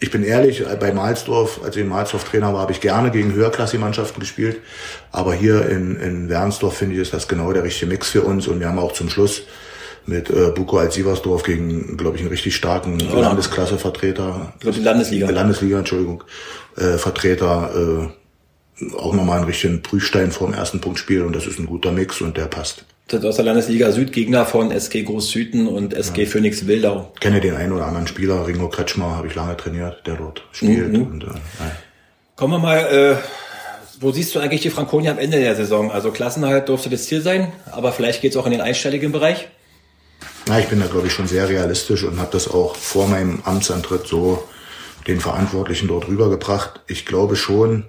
Ich 0.00 0.10
bin 0.10 0.22
ehrlich, 0.22 0.60
äh, 0.60 0.76
bei 0.78 0.92
Mahlsdorf, 0.92 1.60
als 1.64 1.74
ich 1.74 1.82
in 1.82 1.88
Mahlsdorf 1.88 2.24
Trainer 2.24 2.52
war, 2.52 2.60
habe 2.60 2.72
ich 2.72 2.80
gerne 2.80 3.10
gegen 3.10 3.32
höherklassige 3.32 3.80
Mannschaften 3.80 4.20
gespielt. 4.20 4.58
Aber 5.10 5.34
hier 5.34 5.68
in, 5.68 5.96
in 5.96 6.28
Wernsdorf 6.28 6.76
finde 6.76 6.94
ich, 6.94 7.00
ist 7.00 7.14
das 7.14 7.26
genau 7.28 7.52
der 7.52 7.64
richtige 7.64 7.86
Mix 7.86 8.08
für 8.10 8.22
uns. 8.22 8.46
Und 8.46 8.60
wir 8.60 8.68
haben 8.68 8.78
auch 8.78 8.92
zum 8.92 9.08
Schluss 9.08 9.42
mit 10.06 10.30
äh, 10.30 10.50
Buko 10.54 10.78
als 10.78 10.94
Sieversdorf 10.94 11.42
gegen, 11.42 11.96
glaube 11.96 12.16
ich, 12.16 12.22
einen 12.22 12.30
richtig 12.30 12.54
starken 12.56 12.98
ja. 13.00 13.20
Landesklassevertreter. 13.20 14.52
Ich 14.54 14.60
glaube, 14.60 14.78
die 14.78 14.84
Landesliga. 14.84 15.30
Landesliga, 15.30 15.78
Entschuldigung. 15.78 16.24
Äh, 16.76 16.98
Vertreter 16.98 18.08
äh, 18.80 18.94
auch 18.96 19.14
nochmal 19.14 19.38
einen 19.38 19.46
richtigen 19.46 19.82
Prüfstein 19.82 20.30
vor 20.30 20.48
dem 20.48 20.54
ersten 20.54 20.80
Punktspiel 20.80 21.22
und 21.22 21.34
das 21.34 21.46
ist 21.46 21.58
ein 21.58 21.66
guter 21.66 21.92
Mix 21.92 22.20
und 22.20 22.36
der 22.36 22.46
passt. 22.46 22.84
Das 23.08 23.24
aus 23.24 23.36
der 23.36 23.46
Landesliga 23.46 23.90
Süd 23.90 24.12
Gegner 24.12 24.44
von 24.44 24.70
SG 24.70 25.02
Groß 25.02 25.30
Süden 25.30 25.66
und 25.66 25.94
SG 25.94 26.24
ja. 26.24 26.28
Phoenix 26.28 26.66
Wildau. 26.66 27.10
Ich 27.14 27.20
kenne 27.20 27.40
den 27.40 27.56
einen 27.56 27.72
oder 27.72 27.86
anderen 27.86 28.06
Spieler, 28.06 28.46
Ringo 28.46 28.68
Kretschmer, 28.68 29.16
habe 29.16 29.28
ich 29.28 29.34
lange 29.34 29.56
trainiert, 29.56 30.06
der 30.06 30.16
dort 30.16 30.44
spielt. 30.52 30.92
Mhm. 30.92 31.02
Und, 31.02 31.24
äh, 31.24 31.28
Kommen 32.36 32.52
wir 32.52 32.58
mal, 32.58 32.78
äh, 32.78 33.16
wo 34.00 34.12
siehst 34.12 34.34
du 34.34 34.40
eigentlich 34.40 34.60
die 34.60 34.70
Franconia 34.70 35.10
am 35.10 35.18
Ende 35.18 35.40
der 35.40 35.56
Saison? 35.56 35.90
Also 35.90 36.10
Klassenhalt 36.10 36.68
durfte 36.68 36.90
das 36.90 37.06
Ziel 37.06 37.22
sein, 37.22 37.52
aber 37.72 37.92
vielleicht 37.92 38.20
geht 38.20 38.32
es 38.32 38.36
auch 38.36 38.44
in 38.44 38.52
den 38.52 38.60
einstelligen 38.60 39.10
Bereich? 39.10 39.48
Ja, 40.48 40.58
ich 40.58 40.68
bin 40.68 40.80
da, 40.80 40.86
glaube 40.86 41.08
ich, 41.08 41.12
schon 41.12 41.26
sehr 41.26 41.46
realistisch 41.46 42.04
und 42.04 42.18
habe 42.18 42.30
das 42.32 42.48
auch 42.48 42.74
vor 42.74 43.06
meinem 43.06 43.42
Amtsantritt 43.44 44.06
so 44.06 44.48
den 45.06 45.20
Verantwortlichen 45.20 45.88
dort 45.88 46.08
rübergebracht. 46.08 46.80
Ich 46.86 47.04
glaube 47.04 47.36
schon, 47.36 47.84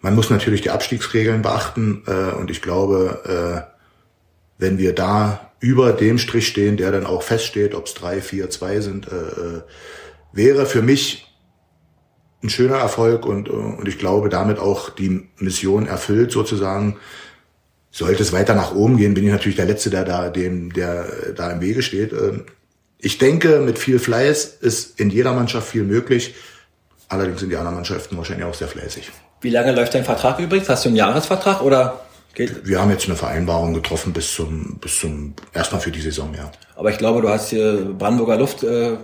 man 0.00 0.16
muss 0.16 0.28
natürlich 0.28 0.60
die 0.60 0.70
Abstiegsregeln 0.70 1.42
beachten 1.42 2.02
äh, 2.08 2.34
und 2.34 2.50
ich 2.50 2.62
glaube, 2.62 3.68
äh, 3.68 4.60
wenn 4.60 4.78
wir 4.78 4.92
da 4.92 5.52
über 5.60 5.92
dem 5.92 6.18
Strich 6.18 6.48
stehen, 6.48 6.76
der 6.76 6.90
dann 6.90 7.06
auch 7.06 7.22
feststeht, 7.22 7.76
ob 7.76 7.86
es 7.86 7.94
drei, 7.94 8.20
vier, 8.20 8.50
zwei 8.50 8.80
sind, 8.80 9.06
äh, 9.06 9.14
äh, 9.14 9.62
wäre 10.32 10.66
für 10.66 10.82
mich 10.82 11.32
ein 12.42 12.50
schöner 12.50 12.78
Erfolg 12.78 13.24
und, 13.24 13.48
und 13.48 13.86
ich 13.86 13.98
glaube 13.98 14.30
damit 14.30 14.58
auch 14.58 14.90
die 14.90 15.28
Mission 15.38 15.86
erfüllt 15.86 16.32
sozusagen, 16.32 16.96
sollte 17.98 18.22
es 18.22 18.32
weiter 18.32 18.54
nach 18.54 18.74
oben 18.74 18.96
gehen, 18.96 19.14
bin 19.14 19.24
ich 19.24 19.32
natürlich 19.32 19.56
der 19.56 19.66
Letzte, 19.66 19.90
der 19.90 20.04
da, 20.04 20.30
dem, 20.30 20.72
der 20.72 21.04
da 21.34 21.50
im 21.50 21.60
Wege 21.60 21.82
steht. 21.82 22.12
Ähm, 22.12 22.44
ich 22.98 23.18
denke, 23.18 23.58
mit 23.58 23.76
viel 23.78 23.98
Fleiß 23.98 24.44
ist 24.60 25.00
in 25.00 25.10
jeder 25.10 25.32
Mannschaft 25.32 25.68
viel 25.68 25.82
möglich. 25.82 26.36
Allerdings 27.08 27.40
sind 27.40 27.50
die 27.50 27.56
anderen 27.56 27.74
Mannschaften 27.74 28.16
wahrscheinlich 28.16 28.46
auch 28.46 28.54
sehr 28.54 28.68
fleißig. 28.68 29.10
Wie 29.40 29.50
lange 29.50 29.72
läuft 29.72 29.94
dein 29.94 30.04
Vertrag 30.04 30.38
übrigens? 30.38 30.68
Hast 30.68 30.84
du 30.84 30.90
einen 30.90 30.96
Jahresvertrag 30.96 31.60
oder 31.62 32.00
geht? 32.34 32.64
Wir 32.64 32.80
haben 32.80 32.90
jetzt 32.90 33.06
eine 33.06 33.16
Vereinbarung 33.16 33.74
getroffen 33.74 34.12
bis 34.12 34.32
zum, 34.32 34.78
bis 34.80 35.00
zum, 35.00 35.34
erstmal 35.52 35.80
für 35.80 35.90
die 35.90 36.00
Saison, 36.00 36.32
ja. 36.36 36.52
Aber 36.76 36.90
ich 36.90 36.98
glaube, 36.98 37.20
du 37.20 37.28
hast 37.28 37.50
hier 37.50 37.94
Brandenburger 37.98 38.36
Luft, 38.36 38.62
äh, 38.62 38.96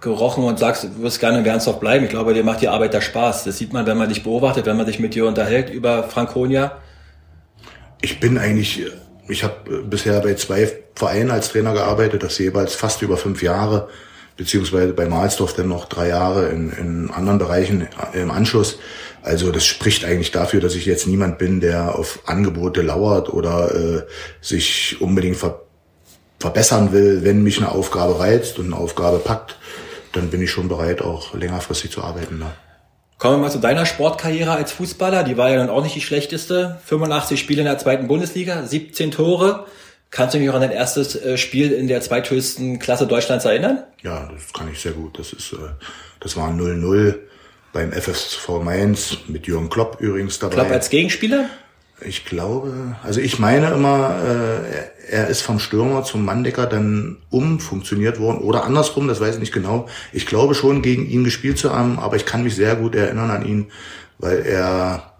gerochen 0.00 0.44
und 0.44 0.60
sagst, 0.60 0.84
du 0.84 1.02
wirst 1.02 1.18
gerne 1.18 1.38
in 1.38 1.44
Wernsdorf 1.44 1.80
bleiben. 1.80 2.04
Ich 2.04 2.10
glaube, 2.10 2.32
dir 2.32 2.44
macht 2.44 2.60
die 2.60 2.68
Arbeit 2.68 2.94
da 2.94 3.00
Spaß. 3.00 3.42
Das 3.42 3.58
sieht 3.58 3.72
man, 3.72 3.86
wenn 3.86 3.96
man 3.96 4.08
dich 4.08 4.22
beobachtet, 4.22 4.66
wenn 4.66 4.76
man 4.76 4.86
sich 4.86 5.00
mit 5.00 5.14
dir 5.14 5.26
unterhält 5.26 5.70
über 5.70 6.04
Franconia 6.04 6.78
ich 8.06 8.20
bin 8.20 8.38
eigentlich, 8.38 8.86
ich 9.26 9.42
habe 9.42 9.82
bisher 9.82 10.20
bei 10.20 10.34
zwei 10.34 10.72
Vereinen 10.94 11.32
als 11.32 11.48
Trainer 11.48 11.72
gearbeitet, 11.72 12.22
das 12.22 12.38
jeweils 12.38 12.76
fast 12.76 13.02
über 13.02 13.16
fünf 13.16 13.42
Jahre, 13.42 13.88
beziehungsweise 14.36 14.92
bei 14.92 15.06
Mahlsdorf 15.06 15.54
dann 15.54 15.66
noch 15.66 15.86
drei 15.86 16.08
Jahre 16.08 16.50
in, 16.50 16.70
in 16.70 17.10
anderen 17.10 17.38
Bereichen 17.38 17.88
im 18.12 18.30
Anschluss. 18.30 18.78
Also 19.22 19.50
das 19.50 19.64
spricht 19.66 20.04
eigentlich 20.04 20.30
dafür, 20.30 20.60
dass 20.60 20.76
ich 20.76 20.86
jetzt 20.86 21.08
niemand 21.08 21.38
bin, 21.38 21.60
der 21.60 21.96
auf 21.96 22.20
Angebote 22.26 22.80
lauert 22.80 23.28
oder 23.28 23.74
äh, 23.74 24.02
sich 24.40 25.00
unbedingt 25.00 25.36
ver 25.36 25.62
verbessern 26.38 26.92
will. 26.92 27.24
Wenn 27.24 27.42
mich 27.42 27.56
eine 27.58 27.72
Aufgabe 27.72 28.20
reizt 28.20 28.60
und 28.60 28.66
eine 28.66 28.76
Aufgabe 28.76 29.18
packt, 29.18 29.58
dann 30.12 30.30
bin 30.30 30.42
ich 30.42 30.50
schon 30.52 30.68
bereit, 30.68 31.02
auch 31.02 31.34
längerfristig 31.34 31.90
zu 31.90 32.04
arbeiten. 32.04 32.38
Ne? 32.38 32.52
Kommen 33.18 33.36
wir 33.36 33.46
mal 33.46 33.50
zu 33.50 33.58
deiner 33.58 33.86
Sportkarriere 33.86 34.52
als 34.52 34.72
Fußballer. 34.72 35.24
Die 35.24 35.38
war 35.38 35.50
ja 35.50 35.56
dann 35.56 35.70
auch 35.70 35.82
nicht 35.82 35.94
die 35.94 36.02
schlechteste. 36.02 36.78
85 36.84 37.40
Spiele 37.40 37.60
in 37.62 37.66
der 37.66 37.78
zweiten 37.78 38.08
Bundesliga, 38.08 38.62
17 38.62 39.10
Tore. 39.10 39.66
Kannst 40.10 40.34
du 40.34 40.38
dich 40.38 40.50
auch 40.50 40.54
an 40.54 40.60
dein 40.60 40.70
erstes 40.70 41.16
äh, 41.16 41.36
Spiel 41.36 41.72
in 41.72 41.88
der 41.88 42.00
zweithöchsten 42.00 42.78
Klasse 42.78 43.06
Deutschlands 43.06 43.44
erinnern? 43.44 43.84
Ja, 44.02 44.30
das 44.32 44.52
kann 44.52 44.70
ich 44.70 44.80
sehr 44.80 44.92
gut. 44.92 45.18
Das 45.18 45.32
ist, 45.32 45.52
äh, 45.52 45.56
das 46.20 46.36
war 46.36 46.50
0-0 46.50 47.16
beim 47.72 47.92
FSV 47.92 48.48
Mainz 48.62 49.16
mit 49.28 49.46
Jürgen 49.46 49.68
Klopp 49.68 50.00
übrigens 50.00 50.38
dabei. 50.38 50.54
Klopp 50.54 50.70
als 50.70 50.90
Gegenspieler? 50.90 51.50
Ich 52.00 52.26
glaube, 52.26 52.96
also 53.02 53.20
ich 53.20 53.38
meine 53.38 53.70
immer, 53.70 54.16
äh, 54.22 55.10
er 55.10 55.28
ist 55.28 55.40
vom 55.40 55.58
Stürmer 55.58 56.04
zum 56.04 56.24
Manndecker 56.24 56.66
dann 56.66 57.16
umfunktioniert 57.30 58.20
worden 58.20 58.38
oder 58.38 58.64
andersrum, 58.64 59.08
das 59.08 59.20
weiß 59.20 59.36
ich 59.36 59.40
nicht 59.40 59.54
genau. 59.54 59.88
Ich 60.12 60.26
glaube 60.26 60.54
schon, 60.54 60.82
gegen 60.82 61.06
ihn 61.06 61.24
gespielt 61.24 61.58
zu 61.58 61.72
haben, 61.72 61.98
aber 61.98 62.16
ich 62.16 62.26
kann 62.26 62.42
mich 62.42 62.54
sehr 62.54 62.76
gut 62.76 62.94
erinnern 62.94 63.30
an 63.30 63.46
ihn, 63.46 63.70
weil 64.18 64.44
er 64.44 65.14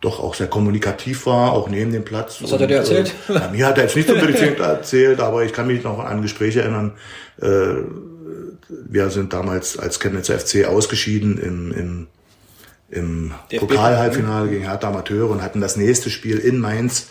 doch 0.00 0.20
auch 0.20 0.34
sehr 0.34 0.46
kommunikativ 0.46 1.26
war, 1.26 1.52
auch 1.52 1.68
neben 1.68 1.90
dem 1.90 2.04
Platz. 2.04 2.38
Was 2.42 2.52
hat 2.52 2.60
er 2.60 2.68
dir 2.68 2.76
erzählt? 2.76 3.12
Äh, 3.28 3.50
mir 3.50 3.66
hat 3.66 3.78
er 3.78 3.84
jetzt 3.84 3.96
nicht 3.96 4.08
unbedingt 4.08 4.58
erzählt, 4.60 5.18
aber 5.18 5.44
ich 5.44 5.52
kann 5.52 5.66
mich 5.66 5.82
noch 5.82 5.98
an 5.98 6.22
Gespräche 6.22 6.62
erinnern. 6.62 6.92
Äh, 7.40 7.82
wir 8.68 9.10
sind 9.10 9.32
damals 9.32 9.78
als 9.78 9.98
Chemnitzer 9.98 10.38
FC 10.38 10.66
ausgeschieden 10.66 11.38
im, 11.38 11.72
im 11.72 12.06
im 12.90 13.32
Pokalhalbfinale 13.56 14.48
gegen 14.48 14.64
Hertha 14.64 14.88
Amateure 14.88 15.30
und 15.30 15.42
hatten 15.42 15.60
das 15.60 15.76
nächste 15.76 16.10
Spiel 16.10 16.38
in 16.38 16.58
Mainz. 16.58 17.08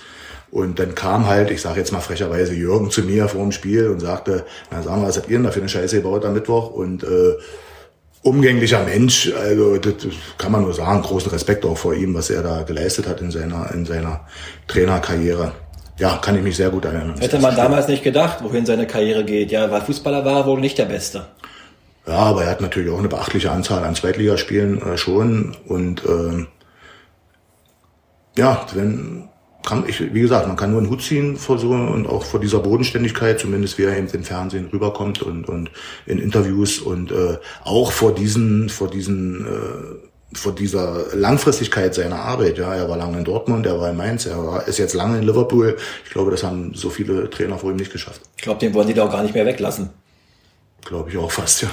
Und 0.49 0.79
dann 0.79 0.95
kam 0.95 1.27
halt, 1.27 1.51
ich 1.51 1.61
sage 1.61 1.79
jetzt 1.79 1.91
mal 1.91 1.99
frecherweise, 1.99 2.53
Jürgen 2.53 2.89
zu 2.89 3.01
mir 3.01 3.27
vor 3.27 3.41
dem 3.41 3.51
Spiel 3.51 3.89
und 3.89 3.99
sagte, 3.99 4.45
na 4.71 4.81
sagen 4.81 5.01
wir, 5.01 5.07
was 5.07 5.17
habt 5.17 5.29
ihr 5.29 5.37
denn 5.37 5.43
da 5.43 5.51
für 5.51 5.59
eine 5.59 5.69
Scheiße 5.69 5.97
gebaut 5.97 6.23
am 6.25 6.33
Mittwoch? 6.33 6.71
Und 6.71 7.03
äh, 7.03 7.33
umgänglicher 8.23 8.83
Mensch, 8.83 9.31
also 9.33 9.77
das 9.77 9.93
kann 10.37 10.51
man 10.51 10.61
nur 10.61 10.73
sagen, 10.73 11.01
großen 11.01 11.31
Respekt 11.31 11.65
auch 11.65 11.77
vor 11.77 11.93
ihm, 11.93 12.13
was 12.13 12.29
er 12.29 12.43
da 12.43 12.63
geleistet 12.63 13.07
hat 13.07 13.21
in 13.21 13.29
seiner, 13.29 13.71
in 13.73 13.85
seiner 13.85 14.21
Trainerkarriere. 14.67 15.51
Ja, 15.99 16.17
kann 16.17 16.35
ich 16.35 16.43
mich 16.43 16.55
sehr 16.55 16.69
gut 16.69 16.85
erinnern. 16.85 17.15
Hätte 17.19 17.39
man 17.39 17.55
damals 17.55 17.87
nicht 17.87 18.03
gedacht, 18.03 18.43
wohin 18.43 18.65
seine 18.65 18.85
Karriere 18.85 19.25
geht. 19.25 19.51
Ja, 19.51 19.71
weil 19.71 19.81
Fußballer 19.81 20.23
war 20.23 20.45
wohl 20.45 20.59
nicht 20.59 20.77
der 20.77 20.85
Beste. 20.85 21.25
Ja, 22.07 22.15
aber 22.15 22.43
er 22.43 22.51
hat 22.51 22.61
natürlich 22.61 22.89
auch 22.89 22.99
eine 22.99 23.09
beachtliche 23.09 23.51
Anzahl 23.51 23.83
an 23.83 23.95
Zweitligaspielen 23.95 24.81
äh, 24.81 24.97
schon. 24.97 25.55
Und 25.67 26.03
äh, 26.05 26.45
ja, 28.37 28.65
wenn 28.73 29.27
kann 29.67 29.83
ich, 29.85 30.13
wie 30.13 30.21
gesagt, 30.21 30.47
man 30.47 30.55
kann 30.55 30.71
nur 30.71 30.79
einen 30.79 30.89
Hut 30.89 31.01
ziehen 31.01 31.35
vor 31.35 31.57
so 31.57 31.71
und 31.71 32.07
auch 32.07 32.23
vor 32.23 32.39
dieser 32.39 32.59
Bodenständigkeit, 32.59 33.37
zumindest 33.37 33.77
wie 33.77 33.83
er 33.83 33.97
eben 33.97 34.07
im 34.07 34.23
Fernsehen 34.23 34.69
rüberkommt 34.71 35.21
und, 35.21 35.49
und 35.49 35.69
in 36.05 36.19
Interviews 36.19 36.79
und 36.79 37.11
äh, 37.11 37.37
auch 37.65 37.91
vor 37.91 38.15
diesen, 38.15 38.69
vor 38.69 38.89
diesen 38.89 39.45
äh, 39.45 40.07
vor 40.33 40.53
dieser 40.53 41.13
Langfristigkeit 41.13 41.93
seiner 41.93 42.19
Arbeit. 42.19 42.57
Ja, 42.57 42.73
er 42.75 42.89
war 42.89 42.95
lange 42.95 43.17
in 43.17 43.25
Dortmund, 43.25 43.65
er 43.65 43.79
war 43.79 43.89
in 43.89 43.97
Mainz, 43.97 44.25
er 44.25 44.37
war, 44.37 44.67
ist 44.67 44.77
jetzt 44.77 44.93
lange 44.93 45.17
in 45.17 45.23
Liverpool. 45.23 45.75
Ich 46.05 46.11
glaube, 46.11 46.31
das 46.31 46.43
haben 46.43 46.73
so 46.73 46.89
viele 46.89 47.29
Trainer 47.29 47.57
vor 47.57 47.71
ihm 47.71 47.77
nicht 47.77 47.91
geschafft. 47.91 48.21
Ich 48.37 48.43
glaube, 48.43 48.59
den 48.59 48.73
wollen 48.73 48.87
die 48.87 48.93
da 48.93 49.05
auch 49.05 49.11
gar 49.11 49.23
nicht 49.23 49.33
mehr 49.33 49.45
weglassen. 49.45 49.89
Glaube 50.85 51.09
ich 51.09 51.17
auch 51.17 51.31
fast, 51.31 51.63
ja. 51.63 51.69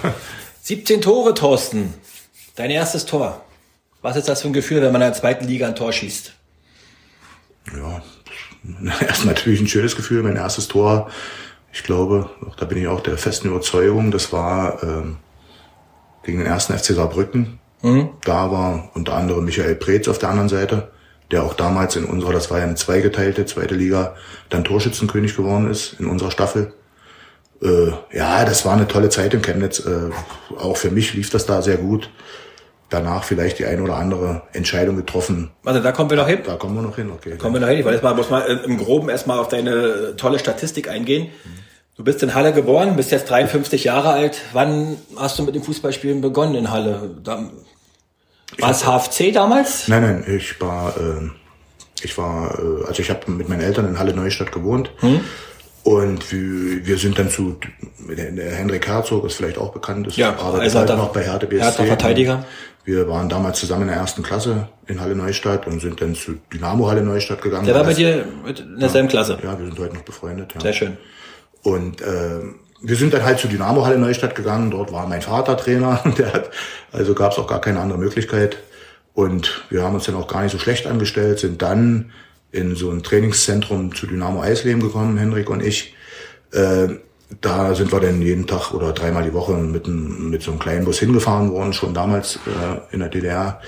17 0.62 1.02
Tore, 1.02 1.34
Thorsten. 1.34 1.94
Dein 2.56 2.70
erstes 2.70 3.04
Tor. 3.04 3.44
Was 4.02 4.16
ist 4.16 4.28
das 4.28 4.42
für 4.42 4.48
ein 4.48 4.52
Gefühl, 4.52 4.82
wenn 4.82 4.92
man 4.92 5.02
in 5.02 5.08
der 5.08 5.14
zweiten 5.14 5.46
Liga 5.46 5.66
ein 5.66 5.76
Tor 5.76 5.92
schießt? 5.92 6.32
Ja, 7.76 8.02
erstmal 9.06 9.34
natürlich 9.34 9.60
ein 9.60 9.68
schönes 9.68 9.96
Gefühl. 9.96 10.22
Mein 10.22 10.36
erstes 10.36 10.68
Tor, 10.68 11.10
ich 11.72 11.82
glaube, 11.82 12.30
da 12.56 12.66
bin 12.66 12.78
ich 12.78 12.86
auch 12.86 13.00
der 13.00 13.18
festen 13.18 13.48
Überzeugung, 13.48 14.10
das 14.10 14.32
war 14.32 14.82
ähm, 14.82 15.16
gegen 16.22 16.38
den 16.38 16.46
ersten 16.46 16.76
FC 16.76 16.94
Saarbrücken 16.94 17.58
Mhm. 17.84 18.08
Da 18.24 18.50
war 18.50 18.90
unter 18.94 19.14
anderem 19.14 19.44
Michael 19.44 19.74
Preetz 19.74 20.08
auf 20.08 20.18
der 20.18 20.30
anderen 20.30 20.48
Seite, 20.48 20.90
der 21.30 21.44
auch 21.44 21.52
damals 21.52 21.96
in 21.96 22.06
unserer, 22.06 22.32
das 22.32 22.50
war 22.50 22.58
ja 22.58 22.64
eine 22.64 22.76
zweigeteilte 22.76 23.44
zweite 23.44 23.74
Liga, 23.74 24.16
dann 24.48 24.64
Torschützenkönig 24.64 25.36
geworden 25.36 25.70
ist 25.70 26.00
in 26.00 26.06
unserer 26.06 26.30
Staffel. 26.30 26.72
Äh, 27.64 27.92
ja, 28.16 28.44
das 28.44 28.64
war 28.64 28.74
eine 28.74 28.86
tolle 28.86 29.08
Zeit 29.08 29.34
in 29.34 29.42
Chemnitz. 29.42 29.80
Äh, 29.80 30.10
auch 30.56 30.76
für 30.76 30.90
mich 30.90 31.14
lief 31.14 31.30
das 31.30 31.46
da 31.46 31.62
sehr 31.62 31.78
gut. 31.78 32.10
Danach 32.90 33.24
vielleicht 33.24 33.58
die 33.58 33.64
eine 33.64 33.82
oder 33.82 33.96
andere 33.96 34.42
Entscheidung 34.52 34.96
getroffen. 34.96 35.50
Warte, 35.62 35.80
da 35.80 35.90
kommen 35.90 36.10
wir 36.10 36.16
noch 36.16 36.28
hin. 36.28 36.40
Da 36.44 36.56
kommen 36.56 36.76
wir 36.76 36.82
noch 36.82 36.96
hin, 36.96 37.10
okay. 37.10 37.30
Da 37.30 37.36
kommen 37.36 37.54
wir 37.54 37.60
noch 37.60 37.68
hin. 37.68 37.78
Ich 37.78 37.84
wollte 37.84 37.96
jetzt 37.96 38.04
mal, 38.04 38.14
muss 38.14 38.30
mal 38.30 38.42
im 38.42 38.76
Groben 38.76 39.08
erstmal 39.08 39.38
auf 39.38 39.48
deine 39.48 40.14
tolle 40.16 40.38
Statistik 40.38 40.88
eingehen. 40.88 41.28
Du 41.96 42.04
bist 42.04 42.22
in 42.22 42.34
Halle 42.34 42.52
geboren, 42.52 42.96
bist 42.96 43.10
jetzt 43.10 43.30
53 43.30 43.84
Jahre 43.84 44.10
alt. 44.10 44.42
Wann 44.52 44.98
hast 45.16 45.38
du 45.38 45.44
mit 45.44 45.54
dem 45.54 45.62
Fußballspielen 45.62 46.20
begonnen 46.20 46.54
in 46.54 46.70
Halle? 46.70 47.10
Da, 47.22 47.50
war 48.58 48.70
es 48.70 48.84
HFC 48.84 49.32
damals? 49.32 49.88
Nein, 49.88 50.02
nein, 50.02 50.24
ich 50.26 50.60
war, 50.60 50.96
äh, 50.96 51.30
ich 52.02 52.16
war, 52.18 52.58
äh, 52.58 52.86
also 52.86 53.00
ich 53.00 53.10
habe 53.10 53.30
mit 53.30 53.48
meinen 53.48 53.62
Eltern 53.62 53.88
in 53.88 53.98
Halle 53.98 54.14
Neustadt 54.14 54.52
gewohnt. 54.52 54.90
Hm? 54.98 55.20
Und 55.84 56.32
wir, 56.32 56.96
sind 56.96 57.18
dann 57.18 57.28
zu, 57.28 57.58
Henrik 58.08 58.88
Herzog 58.88 59.26
ist 59.26 59.34
vielleicht 59.34 59.58
auch 59.58 59.70
bekannt, 59.70 60.06
ist 60.06 60.16
ja, 60.16 60.30
arbeitet 60.30 60.60
also 60.60 60.78
halt 60.78 60.88
noch 60.88 61.12
bei 61.12 61.22
Hertha 61.22 61.44
BSC. 61.44 61.62
Hertha 61.62 61.84
Verteidiger. 61.84 62.46
Wir 62.86 63.06
waren 63.06 63.28
damals 63.28 63.60
zusammen 63.60 63.82
in 63.82 63.88
der 63.88 63.98
ersten 63.98 64.22
Klasse 64.22 64.68
in 64.86 65.00
Halle 65.00 65.14
Neustadt 65.14 65.66
und 65.66 65.80
sind 65.80 66.00
dann 66.00 66.14
zu 66.14 66.36
Dynamo 66.52 66.88
Halle 66.88 67.02
Neustadt 67.02 67.42
gegangen. 67.42 67.66
Der 67.66 67.74
war 67.74 67.84
bei 67.84 67.92
dir 67.92 68.24
in 68.46 68.78
derselben 68.78 69.08
ja, 69.08 69.10
Klasse? 69.10 69.38
Ja, 69.42 69.58
wir 69.58 69.66
sind 69.66 69.78
heute 69.78 69.94
noch 69.94 70.02
befreundet. 70.02 70.54
Ja. 70.54 70.60
Sehr 70.62 70.72
schön. 70.72 70.96
Und 71.62 72.00
äh, 72.00 72.40
wir 72.80 72.96
sind 72.96 73.12
dann 73.12 73.24
halt 73.24 73.38
zu 73.38 73.48
Dynamo 73.48 73.84
Halle 73.84 73.98
Neustadt 73.98 74.34
gegangen. 74.34 74.70
Dort 74.70 74.90
war 74.90 75.06
mein 75.06 75.20
Vater 75.20 75.56
Trainer. 75.58 76.02
Der 76.18 76.32
hat, 76.32 76.50
also 76.92 77.14
gab 77.14 77.32
es 77.32 77.38
auch 77.38 77.46
gar 77.46 77.60
keine 77.60 77.80
andere 77.80 77.98
Möglichkeit. 77.98 78.56
Und 79.12 79.64
wir 79.68 79.82
haben 79.82 79.94
uns 79.94 80.04
dann 80.04 80.16
auch 80.16 80.28
gar 80.28 80.42
nicht 80.42 80.52
so 80.52 80.58
schlecht 80.58 80.86
angestellt, 80.86 81.38
sind 81.38 81.60
dann 81.60 82.10
in 82.54 82.74
so 82.76 82.90
ein 82.90 83.02
Trainingszentrum 83.02 83.94
zu 83.94 84.06
Dynamo 84.06 84.42
Eisleben 84.42 84.82
gekommen, 84.82 85.18
Henrik 85.18 85.50
und 85.50 85.62
ich. 85.62 85.94
Äh, 86.52 86.88
da 87.40 87.74
sind 87.74 87.92
wir 87.92 88.00
dann 88.00 88.22
jeden 88.22 88.46
Tag 88.46 88.72
oder 88.72 88.92
dreimal 88.92 89.24
die 89.24 89.32
Woche 89.32 89.54
mit, 89.54 89.86
einem, 89.86 90.30
mit 90.30 90.42
so 90.42 90.50
einem 90.50 90.60
kleinen 90.60 90.84
Bus 90.84 90.98
hingefahren 90.98 91.50
worden, 91.50 91.72
schon 91.72 91.94
damals 91.94 92.36
äh, 92.46 92.94
in 92.94 93.00
der 93.00 93.08
DDR. 93.08 93.60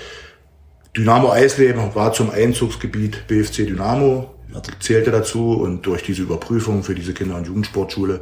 Dynamo 0.95 1.31
Eisleben 1.31 1.93
war 1.95 2.13
zum 2.13 2.29
Einzugsgebiet 2.31 3.27
BFC 3.27 3.67
Dynamo, 3.67 4.33
zählte 4.79 5.11
dazu 5.11 5.53
und 5.53 5.85
durch 5.85 6.03
diese 6.03 6.23
Überprüfung 6.23 6.83
für 6.83 6.95
diese 6.95 7.13
Kinder- 7.13 7.35
und 7.35 7.45
Jugendsportschule 7.45 8.21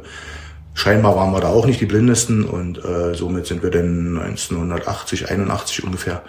Scheinbar 0.76 1.16
waren 1.16 1.32
wir 1.32 1.40
da 1.40 1.48
auch 1.48 1.64
nicht 1.64 1.80
die 1.80 1.86
blindesten 1.86 2.44
und 2.44 2.84
äh, 2.84 3.14
somit 3.14 3.46
sind 3.46 3.62
wir 3.62 3.70
dann 3.70 4.18
1980, 4.18 5.30
81 5.30 5.84
ungefähr 5.84 6.22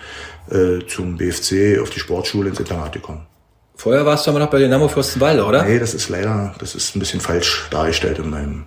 äh, 0.50 0.86
zum 0.88 1.18
BFC 1.18 1.82
auf 1.82 1.90
die 1.90 2.00
Sportschule 2.00 2.48
ins 2.48 2.60
Internat 2.60 2.94
gekommen. 2.94 3.28
Vorher 3.78 4.06
warst 4.06 4.26
du 4.26 4.32
aber 4.32 4.40
noch 4.40 4.50
bei 4.50 4.58
Dynamo 4.58 4.88
Fürstenwalde, 4.88 5.46
oder? 5.46 5.64
Nee, 5.64 5.78
das 5.78 5.94
ist 5.94 6.10
leider, 6.10 6.54
das 6.60 6.74
ist 6.74 6.96
ein 6.96 7.00
bisschen 7.00 7.22
falsch 7.22 7.68
dargestellt 7.70 8.18
in 8.18 8.30
meinem, 8.30 8.66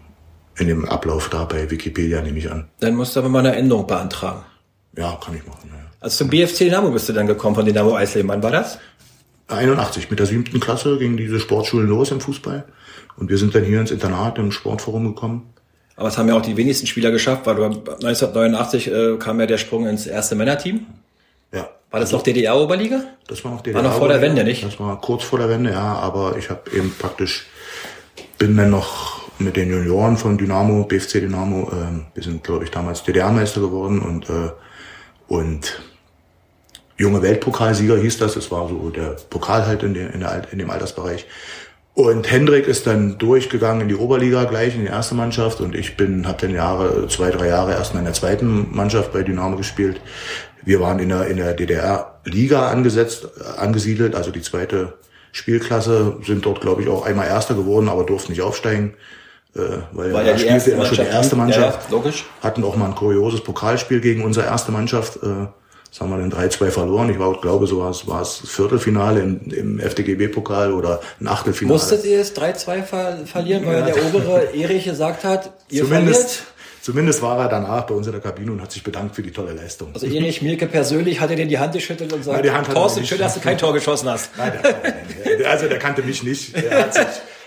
in 0.57 0.69
dem 0.69 0.89
Ablauf 0.89 1.29
da 1.29 1.45
bei 1.45 1.69
Wikipedia, 1.69 2.23
nehme 2.23 2.39
ich 2.39 2.51
an. 2.51 2.69
Dann 2.79 2.95
musst 2.95 3.17
du 3.17 3.21
aber 3.21 3.29
mal 3.29 3.41
eine 3.41 3.57
Änderung 3.57 3.89
beantragen. 3.89 4.43
Ja, 4.97 5.19
kann 5.23 5.35
ich 5.35 5.45
machen, 5.47 5.69
ja. 5.73 5.81
Also 5.99 6.19
zum 6.19 6.31
BFC 6.31 6.59
Dynamo 6.59 6.91
bist 6.91 7.09
du 7.09 7.13
dann 7.13 7.27
gekommen 7.27 7.57
von 7.57 7.67
Dynamo 7.67 7.97
Eisleben. 7.97 8.31
Wann 8.31 8.43
war 8.43 8.53
das? 8.53 8.79
81, 9.49 10.11
mit 10.11 10.21
der 10.21 10.27
siebten 10.27 10.61
Klasse 10.61 10.97
ging 10.99 11.17
diese 11.17 11.41
Sportschulen 11.41 11.89
los 11.89 12.13
im 12.13 12.21
Fußball. 12.21 12.65
Und 13.17 13.29
wir 13.29 13.37
sind 13.37 13.55
dann 13.55 13.65
hier 13.65 13.81
ins 13.81 13.91
Internat 13.91 14.39
im 14.39 14.53
Sportforum 14.53 15.05
gekommen. 15.07 15.53
Aber 15.97 16.09
es 16.09 16.17
haben 16.17 16.29
ja 16.29 16.37
auch 16.37 16.43
die 16.43 16.57
wenigsten 16.57 16.87
Spieler 16.87 17.11
geschafft, 17.11 17.47
weil 17.47 17.57
du 17.57 17.65
1989 17.65 18.91
äh, 18.91 19.17
kam 19.19 19.41
ja 19.41 19.47
der 19.47 19.59
Sprung 19.59 19.87
ins 19.87 20.07
erste 20.07 20.37
Männerteam. 20.37 20.87
War 21.91 22.01
das 22.01 22.13
noch 22.13 22.23
DDR-Oberliga? 22.23 23.03
Das 23.27 23.45
war 23.45 23.53
noch 23.53 23.63
DDR. 23.63 23.83
War 23.83 23.91
noch 23.91 23.99
vor 23.99 24.09
der 24.09 24.21
Wende, 24.21 24.45
nicht? 24.45 24.65
Das 24.65 24.79
war 24.79 25.01
kurz 25.01 25.25
vor 25.25 25.39
der 25.39 25.49
Wende, 25.49 25.73
ja. 25.73 25.95
Aber 25.97 26.37
ich 26.37 26.51
habe 26.51 26.71
eben 26.73 26.95
praktisch 26.99 27.47
bin 28.39 28.57
dann 28.57 28.71
noch 28.71 29.21
mit 29.39 29.57
den 29.57 29.71
Junioren 29.71 30.17
von 30.17 30.39
Dynamo, 30.39 30.85
BFC 30.85 31.21
Dynamo, 31.21 31.71
äh, 31.71 32.15
wir 32.15 32.23
sind 32.23 32.45
glaube 32.45 32.65
ich 32.65 32.71
damals 32.71 33.03
DDR-Meister 33.03 33.61
geworden 33.61 34.01
und 34.01 34.29
äh, 34.29 34.51
und 35.29 35.81
junge 36.97 37.23
Weltpokalsieger 37.23 37.97
hieß 37.97 38.19
das. 38.19 38.35
Das 38.35 38.51
war 38.51 38.69
so 38.69 38.91
der 38.91 39.17
Pokal 39.31 39.67
halt 39.67 39.83
in, 39.83 39.95
der, 39.95 40.13
in, 40.13 40.21
der, 40.21 40.43
in 40.53 40.59
dem 40.59 40.71
Altersbereich. 40.71 41.27
Und 41.95 42.31
Hendrik 42.31 42.67
ist 42.67 42.87
dann 42.87 43.19
durchgegangen 43.19 43.83
in 43.83 43.89
die 43.89 43.95
Oberliga 43.95 44.45
gleich, 44.45 44.75
in 44.75 44.83
die 44.83 44.87
erste 44.89 45.15
Mannschaft. 45.15 45.61
Und 45.61 45.75
ich 45.75 45.97
bin, 45.97 46.27
habe 46.27 46.39
dann 46.41 46.55
Jahre, 46.55 47.09
zwei, 47.09 47.31
drei 47.31 47.49
Jahre 47.49 47.73
erstmal 47.73 48.01
in 48.01 48.07
der 48.07 48.15
zweiten 48.15 48.75
Mannschaft 48.75 49.13
bei 49.13 49.23
Dynamo 49.23 49.57
gespielt. 49.57 50.01
Wir 50.65 50.81
waren 50.81 50.99
in 50.99 51.09
der, 51.09 51.27
in 51.27 51.37
der 51.37 51.55
DDR-Liga 51.55 52.69
angesetzt, 52.69 53.29
äh, 53.39 53.61
angesiedelt, 53.61 54.15
also 54.15 54.31
die 54.31 54.43
zweite 54.43 54.95
Spielklasse, 55.33 56.17
sind 56.25 56.45
dort, 56.45 56.61
glaube 56.61 56.83
ich, 56.83 56.89
auch 56.89 57.07
einmal 57.07 57.27
Erster 57.27 57.55
geworden, 57.55 57.89
aber 57.89 58.05
durften 58.05 58.33
nicht 58.33 58.43
aufsteigen. 58.43 58.95
Äh, 59.55 59.61
weil 59.93 60.13
War 60.13 60.23
ja 60.23 60.35
die 60.35 60.45
erste 60.45 60.71
Mannschaft, 60.77 60.97
schon 60.97 61.05
die 61.05 61.11
erste 61.11 61.37
Mannschaft. 61.37 61.91
Ja, 61.91 61.97
logisch. 61.97 62.25
Hatten 62.43 62.65
auch 62.65 62.77
mal 62.77 62.87
ein 62.87 62.95
kurioses 62.95 63.43
Pokalspiel 63.43 64.01
gegen 64.01 64.25
unsere 64.25 64.47
erste 64.47 64.71
Mannschaft. 64.71 65.17
Äh, 65.23 65.47
das 65.91 66.01
haben 66.01 66.11
wir 66.11 66.19
dann 66.19 66.31
3-2 66.33 66.71
verloren. 66.71 67.11
Ich 67.11 67.19
war, 67.19 67.33
glaube, 67.41 67.67
so 67.67 67.81
war 67.81 67.91
es, 67.91 68.07
war 68.07 68.23
es 68.23 68.43
Viertelfinale 68.45 69.21
im, 69.21 69.41
im 69.51 69.81
FDGB-Pokal 69.81 70.73
oder 70.73 71.01
ein 71.21 71.27
Achtelfinale. 71.27 71.75
Musstet 71.75 72.05
ihr 72.05 72.21
es 72.21 72.37
3-2 72.37 72.83
ver 72.83 73.19
verlieren, 73.27 73.67
weil 73.67 73.81
ja. 73.81 73.87
der 73.87 74.07
obere 74.07 74.55
Erich 74.55 74.85
gesagt 74.85 75.25
hat, 75.25 75.53
ihr 75.69 75.83
zumindest? 75.83 76.45
Zumindest 76.83 77.21
war 77.21 77.39
er 77.39 77.49
danach 77.49 77.87
bei 77.87 77.95
uns 77.95 78.07
in 78.07 78.13
der 78.13 78.23
Kabine 78.23 78.53
und 78.53 78.63
hat 78.63 78.73
sich 78.73 78.83
bedankt 78.83 79.15
für 79.15 79.23
die 79.23 79.31
tolle 79.31 79.53
Leistung. 79.53 79.91
Also 79.93 80.07
Erich 80.07 80.41
Mirke 80.41 80.67
persönlich 80.67 81.21
hat 81.21 81.31
er 81.31 81.37
dir 81.37 81.47
die 81.47 81.59
Hand 81.59 81.75
geschüttelt 81.75 82.13
und 82.13 82.25
sagt, 82.25 82.45
Nein, 82.45 82.65
Thorsten, 82.65 83.05
schön, 83.05 83.19
dass 83.19 83.35
du 83.35 83.41
kein 83.41 83.59
Tor 83.59 83.75
geschossen 83.75 84.09
hast. 84.09 84.31
Nein, 84.39 84.53
nein, 84.63 84.75
nein, 84.83 85.47
also 85.47 85.69
der 85.69 85.79
kannte 85.79 86.03
mich 86.03 86.23
nicht. 86.23 86.57
Der 86.57 86.85
hat 86.85 86.95
sich, 86.95 87.07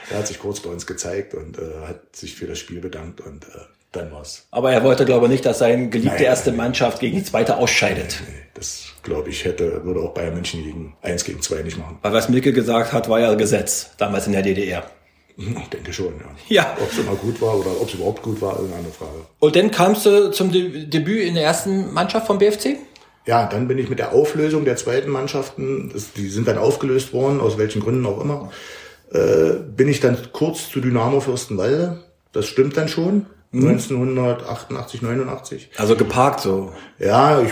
der 0.09 0.19
hat 0.19 0.27
sich 0.27 0.39
kurz 0.39 0.59
bei 0.59 0.69
uns 0.69 0.85
gezeigt 0.85 1.33
und 1.33 1.57
äh, 1.57 1.87
hat 1.87 2.15
sich 2.15 2.35
für 2.35 2.45
das 2.45 2.59
Spiel 2.59 2.79
bedankt 2.79 3.21
und 3.21 3.43
äh, 3.45 3.59
dann 3.91 4.11
war's. 4.11 4.45
Aber 4.51 4.71
er 4.71 4.83
wollte, 4.83 5.05
glaube 5.05 5.25
ich, 5.25 5.31
nicht, 5.31 5.45
dass 5.45 5.59
seine 5.59 5.89
geliebte 5.89 6.15
nein, 6.15 6.25
erste 6.25 6.51
Mannschaft 6.51 6.99
gegen 6.99 7.17
die 7.17 7.23
zweite 7.23 7.57
ausscheidet. 7.57 8.21
Nee, 8.27 8.35
das 8.53 8.89
glaube 9.03 9.29
ich 9.29 9.45
hätte, 9.45 9.83
würde 9.83 10.01
auch 10.01 10.13
Bayern 10.13 10.33
München 10.33 10.63
gegen 10.63 10.95
1 11.01 11.23
gegen 11.23 11.41
2 11.41 11.63
nicht 11.63 11.77
machen. 11.77 11.97
Weil 12.01 12.13
was 12.13 12.29
Milke 12.29 12.53
gesagt 12.53 12.93
hat, 12.93 13.09
war 13.09 13.19
ja 13.19 13.33
Gesetz, 13.35 13.91
damals 13.97 14.27
in 14.27 14.33
der 14.33 14.41
DDR. 14.41 14.83
Ich 15.35 15.69
denke 15.69 15.91
schon, 15.91 16.13
ja. 16.19 16.63
ja. 16.63 16.77
Ob 16.79 16.91
es 16.91 16.99
immer 16.99 17.15
gut 17.15 17.41
war 17.41 17.57
oder 17.57 17.71
ob 17.81 17.87
es 17.87 17.95
überhaupt 17.95 18.21
gut 18.21 18.41
war, 18.41 18.53
ist 18.53 18.65
eine 18.65 18.75
andere 18.75 18.93
Frage. 18.93 19.25
Und 19.39 19.55
dann 19.55 19.71
kamst 19.71 20.05
du 20.05 20.31
zum 20.31 20.51
De 20.51 20.85
Debüt 20.85 21.23
in 21.23 21.35
der 21.35 21.43
ersten 21.43 21.91
Mannschaft 21.91 22.27
vom 22.27 22.37
BFC? 22.37 22.77
Ja, 23.25 23.47
dann 23.47 23.67
bin 23.67 23.77
ich 23.77 23.89
mit 23.89 23.99
der 23.99 24.13
Auflösung 24.13 24.65
der 24.65 24.75
zweiten 24.75 25.09
Mannschaften, 25.09 25.89
das, 25.93 26.11
die 26.13 26.27
sind 26.27 26.47
dann 26.47 26.57
aufgelöst 26.57 27.13
worden, 27.13 27.39
aus 27.39 27.57
welchen 27.57 27.81
Gründen 27.81 28.05
auch 28.05 28.21
immer, 28.21 28.51
äh, 29.11 29.53
bin 29.75 29.87
ich 29.87 30.01
dann 30.01 30.17
kurz 30.33 30.69
zu 30.69 30.81
Dynamo 30.81 31.19
Fürstenwalde. 31.19 32.03
Das 32.31 32.47
stimmt 32.47 32.75
dann 32.77 32.89
schon. 32.89 33.27
1988, 33.53 35.01
89. 35.01 35.69
Also 35.77 35.95
geparkt 35.95 36.41
so. 36.41 36.71
Ja, 36.97 37.41
ich, 37.41 37.51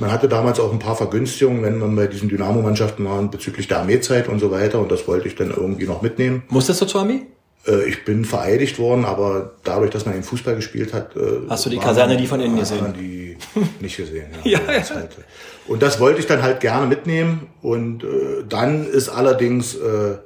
man 0.00 0.10
hatte 0.10 0.28
damals 0.28 0.58
auch 0.58 0.72
ein 0.72 0.78
paar 0.78 0.96
Vergünstigungen, 0.96 1.62
wenn 1.62 1.78
man 1.78 1.94
bei 1.94 2.06
diesen 2.06 2.28
Dynamo-Mannschaften 2.30 3.04
war 3.04 3.22
bezüglich 3.24 3.68
der 3.68 3.80
Armeezeit 3.80 4.28
und 4.28 4.38
so 4.38 4.50
weiter 4.50 4.80
und 4.80 4.90
das 4.90 5.06
wollte 5.06 5.28
ich 5.28 5.34
dann 5.34 5.50
irgendwie 5.50 5.86
noch 5.86 6.00
mitnehmen. 6.00 6.42
Musstest 6.48 6.80
du 6.80 6.86
zur 6.86 7.02
Armee? 7.02 7.26
Äh, 7.66 7.88
ich 7.88 8.04
bin 8.04 8.24
vereidigt 8.24 8.78
worden, 8.78 9.04
aber 9.04 9.52
dadurch, 9.64 9.90
dass 9.90 10.06
man 10.06 10.14
im 10.14 10.22
Fußball 10.22 10.56
gespielt 10.56 10.94
hat, 10.94 11.14
äh, 11.16 11.20
hast 11.48 11.66
du 11.66 11.70
die 11.70 11.78
Kaserne 11.78 12.16
die 12.16 12.26
von 12.26 12.40
innen 12.40 12.58
gesehen? 12.58 12.94
Die 12.98 13.36
nicht 13.80 13.96
gesehen. 13.96 14.28
Ja, 14.44 14.60
ja, 14.66 14.78
ja. 14.78 15.08
Und 15.66 15.82
das 15.82 16.00
wollte 16.00 16.20
ich 16.20 16.26
dann 16.26 16.42
halt 16.42 16.60
gerne 16.60 16.86
mitnehmen 16.86 17.48
und 17.62 18.04
äh, 18.04 18.44
dann 18.48 18.86
ist 18.86 19.08
allerdings 19.08 19.74
äh, 19.74 20.16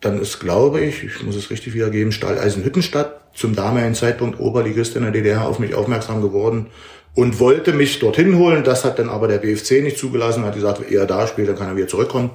dann 0.00 0.20
ist, 0.20 0.40
glaube 0.40 0.80
ich, 0.80 1.04
ich 1.04 1.22
muss 1.22 1.36
es 1.36 1.50
richtig 1.50 1.74
wiedergeben, 1.74 2.12
Stahleisen 2.12 2.64
Hüttenstadt 2.64 3.20
zum 3.34 3.54
damaligen 3.54 3.94
Zeitpunkt 3.94 4.40
Oberligist 4.40 4.96
in 4.96 5.02
der 5.02 5.12
DDR 5.12 5.46
auf 5.46 5.58
mich 5.58 5.74
aufmerksam 5.74 6.22
geworden 6.22 6.66
und 7.14 7.38
wollte 7.38 7.72
mich 7.72 7.98
dorthin 7.98 8.36
holen. 8.36 8.64
Das 8.64 8.84
hat 8.84 8.98
dann 8.98 9.08
aber 9.08 9.28
der 9.28 9.38
BFC 9.38 9.82
nicht 9.82 9.98
zugelassen, 9.98 10.44
hat 10.44 10.54
gesagt, 10.54 10.90
eher 10.90 11.06
da 11.06 11.26
spielt, 11.26 11.48
dann 11.48 11.56
kann 11.56 11.68
er 11.68 11.76
wieder 11.76 11.88
zurückkommen. 11.88 12.30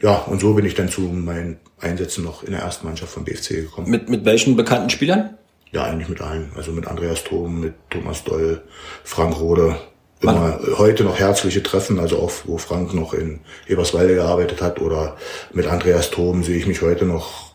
ja, 0.00 0.14
und 0.14 0.40
so 0.40 0.54
bin 0.54 0.64
ich 0.64 0.74
dann 0.74 0.88
zu 0.88 1.02
meinen 1.02 1.58
Einsätzen 1.80 2.24
noch 2.24 2.42
in 2.42 2.52
der 2.52 2.60
ersten 2.60 2.86
Mannschaft 2.86 3.12
vom 3.12 3.24
BFC 3.24 3.48
gekommen. 3.48 3.90
Mit, 3.90 4.08
mit 4.08 4.24
welchen 4.24 4.56
bekannten 4.56 4.90
Spielern? 4.90 5.36
Ja, 5.70 5.84
eigentlich 5.84 6.08
mit 6.08 6.20
allen. 6.20 6.50
Also 6.56 6.72
mit 6.72 6.86
Andreas 6.86 7.24
Thom, 7.24 7.60
mit 7.60 7.74
Thomas 7.90 8.24
Doll, 8.24 8.62
Frank 9.04 9.38
Rode. 9.38 9.76
Immer 10.20 10.58
Wann? 10.60 10.78
heute 10.78 11.04
noch 11.04 11.18
herzliche 11.18 11.62
Treffen, 11.62 12.00
also 12.00 12.18
auch 12.18 12.32
wo 12.44 12.58
Frank 12.58 12.92
noch 12.92 13.14
in 13.14 13.40
Eberswalde 13.68 14.14
gearbeitet 14.14 14.60
hat 14.60 14.80
oder 14.80 15.16
mit 15.52 15.66
Andreas 15.66 16.10
Thom 16.10 16.42
sehe 16.42 16.56
ich 16.56 16.66
mich 16.66 16.82
heute 16.82 17.04
noch 17.04 17.52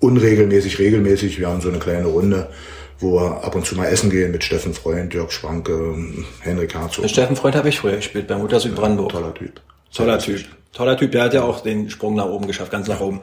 unregelmäßig, 0.00 0.78
regelmäßig. 0.78 1.38
Wir 1.38 1.48
haben 1.48 1.60
so 1.60 1.68
eine 1.68 1.78
kleine 1.78 2.06
Runde, 2.06 2.48
wo 2.98 3.20
wir 3.20 3.44
ab 3.44 3.54
und 3.54 3.66
zu 3.66 3.76
mal 3.76 3.86
essen 3.86 4.10
gehen 4.10 4.32
mit 4.32 4.42
Steffen 4.42 4.74
Freund, 4.74 5.14
Jörg 5.14 5.30
Schwanke, 5.30 5.96
Henrik 6.40 6.74
Herzog. 6.74 7.08
Steffen 7.08 7.36
Freund 7.36 7.54
habe 7.54 7.68
ich 7.68 7.78
früher 7.78 7.96
gespielt 7.96 8.26
bei 8.26 8.36
Mutter 8.36 8.58
Südbrandenburg. 8.58 9.12
Ja, 9.12 9.20
toller 9.20 9.34
Typ. 9.34 9.60
Toller 9.94 10.18
Typ. 10.18 10.44
Toller 10.72 10.96
Typ, 10.96 11.12
der 11.12 11.22
hat 11.22 11.34
ja 11.34 11.42
auch 11.42 11.60
den 11.60 11.88
Sprung 11.88 12.16
nach 12.16 12.26
oben 12.26 12.46
geschafft, 12.46 12.72
ganz 12.72 12.88
nach 12.88 13.00
oben. 13.00 13.20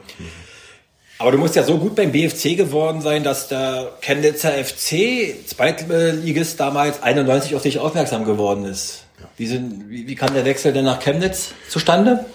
Aber 1.24 1.32
du 1.32 1.38
musst 1.38 1.56
ja 1.56 1.62
so 1.62 1.78
gut 1.78 1.94
beim 1.94 2.12
BFC 2.12 2.54
geworden 2.54 3.00
sein, 3.00 3.24
dass 3.24 3.48
der 3.48 3.92
Chemnitzer 4.02 4.50
FC, 4.50 5.34
Zweitligist 5.46 6.60
damals, 6.60 7.02
91 7.02 7.54
auf 7.54 7.62
dich 7.62 7.78
aufmerksam 7.78 8.26
geworden 8.26 8.66
ist. 8.66 9.06
Wie, 9.38 9.46
sind, 9.46 9.88
wie, 9.88 10.06
wie 10.06 10.16
kam 10.16 10.34
der 10.34 10.44
Wechsel 10.44 10.74
denn 10.74 10.84
nach 10.84 11.00
Chemnitz 11.00 11.52
zustande? 11.70 12.26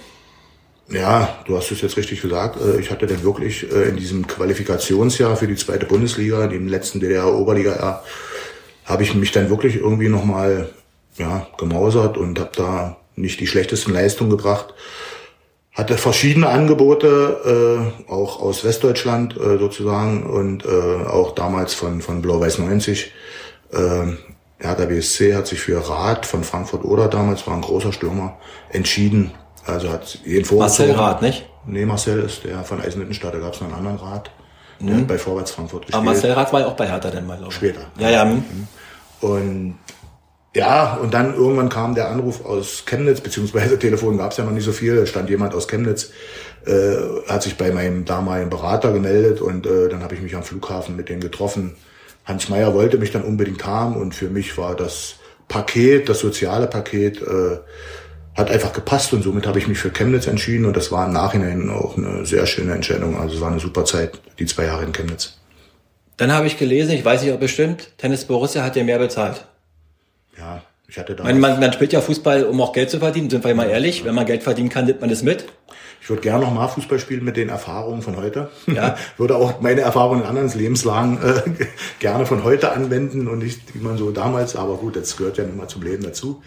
Ja, 0.89 1.37
du 1.45 1.55
hast 1.55 1.69
es 1.69 1.81
jetzt 1.81 1.97
richtig 1.97 2.23
gesagt. 2.23 2.59
Äh, 2.59 2.79
ich 2.79 2.89
hatte 2.89 3.05
dann 3.05 3.21
wirklich 3.21 3.71
äh, 3.71 3.89
in 3.89 3.95
diesem 3.95 4.25
Qualifikationsjahr 4.25 5.37
für 5.37 5.45
die 5.45 5.55
zweite 5.55 5.85
Bundesliga, 5.85 6.47
dem 6.47 6.67
letzten 6.67 6.99
DDR-Oberliga-Jahr, 6.99 8.03
habe 8.85 9.03
ich 9.03 9.13
mich 9.13 9.31
dann 9.31 9.51
wirklich 9.51 9.75
irgendwie 9.75 10.09
nochmal 10.09 10.71
ja, 11.19 11.45
gemausert 11.59 12.17
und 12.17 12.39
habe 12.39 12.53
da 12.55 12.97
nicht 13.15 13.39
die 13.39 13.45
schlechtesten 13.45 13.93
Leistungen 13.93 14.31
gebracht. 14.31 14.73
Hatte 15.79 15.97
verschiedene 15.97 16.49
Angebote, 16.49 17.93
äh, 18.09 18.11
auch 18.11 18.41
aus 18.41 18.65
Westdeutschland 18.65 19.37
äh, 19.37 19.57
sozusagen 19.57 20.29
und 20.29 20.65
äh, 20.65 21.07
auch 21.07 21.33
damals 21.35 21.73
von, 21.73 22.01
von 22.01 22.21
Blau-Weiß 22.21 22.59
90. 22.59 23.13
Äh, 23.71 23.77
Hertha 24.57 24.85
BSC 24.85 25.35
hat 25.35 25.47
sich 25.47 25.61
für 25.61 25.77
Rath 25.89 26.25
von 26.25 26.43
Frankfurt 26.43 26.83
oder 26.83 27.07
damals, 27.07 27.47
war 27.47 27.53
ein 27.53 27.61
großer 27.61 27.93
Stürmer, 27.93 28.37
entschieden. 28.71 29.31
Also 29.65 29.89
hat 29.89 30.19
jeden 30.25 30.57
Marcel 30.57 30.91
Rath, 30.91 31.21
nicht? 31.21 31.47
Nee, 31.65 31.85
Marcel 31.85 32.23
ist 32.23 32.43
der 32.43 32.65
von 32.65 32.81
Eisenhüttenstadt, 32.81 33.33
da 33.33 33.39
gab 33.39 33.53
es 33.53 33.61
noch 33.61 33.67
einen 33.67 33.77
anderen 33.77 33.97
Rath, 33.99 34.31
der 34.81 34.95
mhm. 34.95 34.99
hat 34.99 35.07
bei 35.07 35.17
Vorwärts 35.17 35.51
Frankfurt 35.51 35.85
gespielt. 35.85 35.95
Aber 35.95 36.11
Marcel 36.11 36.33
Rath 36.33 36.51
war 36.51 36.59
ja 36.59 36.67
auch 36.67 36.75
bei 36.75 36.89
Hertha 36.89 37.09
dann 37.09 37.25
mal, 37.25 37.37
glaube 37.37 37.53
ich. 37.53 37.55
Später. 37.55 37.85
Ja, 37.97 38.09
ja. 38.09 38.25
Mhm. 38.25 38.67
Und 39.21 39.79
ja, 40.55 40.95
und 40.95 41.13
dann 41.13 41.35
irgendwann 41.35 41.69
kam 41.69 41.93
der 41.93 42.09
Anruf 42.09 42.43
aus 42.43 42.83
Chemnitz, 42.85 43.21
beziehungsweise 43.21 43.77
Telefon 43.79 44.17
gab 44.17 44.31
es 44.31 44.37
ja 44.37 44.43
noch 44.43 44.51
nicht 44.51 44.63
so 44.63 44.71
viel, 44.71 44.95
da 44.95 45.05
stand 45.05 45.29
jemand 45.29 45.53
aus 45.53 45.67
Chemnitz, 45.67 46.11
äh, 46.65 46.95
hat 47.27 47.43
sich 47.43 47.55
bei 47.55 47.71
meinem 47.71 48.05
damaligen 48.05 48.49
Berater 48.49 48.91
gemeldet 48.91 49.41
und 49.41 49.67
äh, 49.67 49.89
dann 49.89 50.01
habe 50.01 50.15
ich 50.15 50.21
mich 50.21 50.35
am 50.35 50.43
Flughafen 50.43 50.95
mit 50.95 51.09
denen 51.09 51.21
getroffen. 51.21 51.75
Hans 52.25 52.49
Meyer 52.49 52.73
wollte 52.73 52.97
mich 52.97 53.11
dann 53.11 53.23
unbedingt 53.23 53.65
haben 53.65 53.95
und 53.95 54.15
für 54.15 54.29
mich 54.29 54.57
war 54.57 54.75
das 54.75 55.15
Paket, 55.47 56.09
das 56.09 56.19
soziale 56.19 56.67
Paket, 56.67 57.21
äh, 57.21 57.59
hat 58.35 58.49
einfach 58.49 58.73
gepasst 58.73 59.13
und 59.13 59.23
somit 59.23 59.45
habe 59.45 59.59
ich 59.59 59.67
mich 59.67 59.77
für 59.77 59.91
Chemnitz 59.91 60.25
entschieden 60.25 60.65
und 60.65 60.75
das 60.75 60.91
war 60.91 61.05
im 61.05 61.13
Nachhinein 61.13 61.69
auch 61.69 61.97
eine 61.97 62.25
sehr 62.25 62.45
schöne 62.45 62.73
Entscheidung. 62.73 63.19
Also 63.19 63.35
es 63.35 63.41
war 63.41 63.51
eine 63.51 63.59
super 63.59 63.85
Zeit, 63.85 64.19
die 64.39 64.45
zwei 64.45 64.65
Jahre 64.65 64.85
in 64.85 64.93
Chemnitz. 64.93 65.37
Dann 66.17 66.31
habe 66.31 66.47
ich 66.47 66.57
gelesen, 66.57 66.91
ich 66.91 67.05
weiß 67.05 67.21
nicht, 67.21 67.33
ob 67.33 67.39
bestimmt, 67.39 67.97
Tennis 67.97 68.25
Borussia 68.25 68.63
hat 68.63 68.75
dir 68.75 68.83
mehr 68.83 68.99
bezahlt 68.99 69.45
ja, 70.39 70.63
ich 70.87 70.97
hatte 70.97 71.15
da. 71.15 71.23
Man, 71.23 71.39
man, 71.39 71.59
man 71.59 71.73
spielt 71.73 71.93
ja 71.93 72.01
Fußball, 72.01 72.45
um 72.45 72.59
auch 72.61 72.73
Geld 72.73 72.89
zu 72.89 72.99
verdienen, 72.99 73.29
sind 73.29 73.43
wir 73.43 73.53
mal 73.53 73.69
ehrlich. 73.69 74.05
Wenn 74.05 74.15
man 74.15 74.25
Geld 74.25 74.43
verdienen 74.43 74.69
kann, 74.69 74.85
nimmt 74.85 75.01
man 75.01 75.09
es 75.09 75.21
mit. 75.21 75.45
Ich 76.01 76.09
würde 76.09 76.21
gerne 76.21 76.45
noch 76.45 76.53
mal 76.53 76.67
Fußball 76.67 76.97
spielen 76.97 77.23
mit 77.23 77.37
den 77.37 77.49
Erfahrungen 77.49 78.01
von 78.01 78.15
heute. 78.15 78.49
Ja. 78.67 78.95
würde 79.17 79.35
auch 79.35 79.61
meine 79.61 79.81
Erfahrungen 79.81 80.21
in 80.21 80.27
anderen 80.27 80.49
Lebenslagen 80.57 81.19
äh, 81.21 81.65
gerne 81.99 82.25
von 82.25 82.43
heute 82.43 82.71
anwenden 82.71 83.27
und 83.27 83.39
nicht, 83.39 83.75
wie 83.75 83.79
man 83.79 83.97
so 83.97 84.11
damals, 84.11 84.55
aber 84.55 84.77
gut, 84.77 84.95
das 84.95 85.17
gehört 85.17 85.37
ja 85.37 85.43
nun 85.43 85.57
mal 85.57 85.67
zum 85.67 85.83
Leben 85.83 86.03
dazu. 86.03 86.41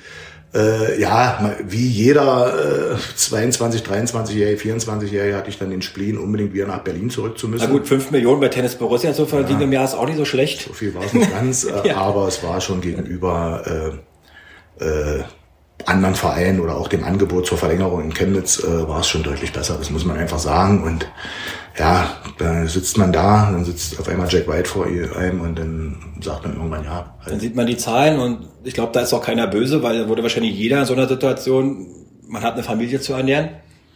Äh, 0.55 1.01
ja, 1.01 1.57
wie 1.67 1.89
jeder 1.89 2.95
äh, 2.95 3.17
22, 3.17 3.83
23-Jährige, 3.83 4.75
24-Jährige 4.75 5.35
hatte 5.35 5.49
ich 5.49 5.59
dann 5.59 5.71
den 5.71 5.81
Spleen, 5.81 6.19
unbedingt 6.19 6.53
wieder 6.53 6.67
nach 6.67 6.81
Berlin 6.81 7.09
zurück 7.09 7.39
zu 7.39 7.49
müssen. 7.49 7.65
Na 7.65 7.71
gut, 7.71 7.89
5 7.89 8.11
Millionen 8.11 8.41
bei 8.41 8.49
Tennis 8.49 8.75
Borussia 8.75 9.15
so 9.15 9.25
verdienen 9.25 9.61
ja. 9.61 9.65
im 9.65 9.73
Jahr 9.73 9.85
ist 9.85 9.95
auch 9.95 10.07
nicht 10.07 10.19
so 10.19 10.27
schlecht. 10.27 10.65
So 10.67 10.75
viel 10.75 10.95
war 10.95 11.05
es 11.05 11.15
nicht 11.15 11.31
ganz, 11.31 11.65
äh, 11.85 11.89
ja. 11.89 11.97
aber 11.97 12.29
es 12.29 12.43
war 12.43 12.61
schon 12.61 12.83
gegenüber 12.83 13.97
äh, 14.79 14.85
äh, 14.85 15.23
anderen 15.87 16.15
Vereinen 16.15 16.61
oder 16.61 16.77
auch 16.77 16.89
dem 16.89 17.03
Angebot 17.03 17.47
zur 17.47 17.57
Verlängerung 17.57 18.03
in 18.03 18.13
Chemnitz 18.13 18.63
äh, 18.63 18.87
war 18.87 19.01
es 19.01 19.09
schon 19.09 19.23
deutlich 19.23 19.53
besser, 19.53 19.77
das 19.79 19.91
muss 19.91 20.05
man 20.05 20.19
einfach 20.19 20.39
sagen. 20.39 20.85
Und 20.85 21.07
ja, 21.79 22.17
da 22.39 22.67
sitzt 22.67 22.99
man 22.99 23.13
da, 23.13 23.51
dann 23.51 23.65
sitzt 23.65 23.99
auf 23.99 24.09
einmal 24.09 24.29
Jack 24.29 24.49
White 24.49 24.69
vor 24.69 24.87
einem 24.87 25.41
und 25.41 25.59
dann 25.59 25.97
sagt 26.21 26.45
man 26.45 26.57
irgendwann 26.57 26.85
ja. 26.85 27.15
Halt. 27.21 27.33
Dann 27.33 27.41
sieht 27.41 27.57
man 27.57 27.67
die 27.67 27.77
Zahlen 27.77 28.19
und 28.19 28.49
ich 28.65 28.75
glaube, 28.75 28.93
da 28.93 29.01
ist 29.01 29.13
auch 29.13 29.23
keiner 29.23 29.47
böse, 29.47 29.83
weil 29.83 29.99
da 29.99 30.09
wurde 30.09 30.23
wahrscheinlich 30.23 30.55
jeder 30.55 30.81
in 30.81 30.87
so 30.87 30.93
einer 30.93 31.09
Situation, 31.09 31.87
man 32.29 32.43
hat 32.43 32.55
eine 32.55 32.63
Familie 32.63 33.01
zu 33.01 33.15
ernähren. 33.15 33.51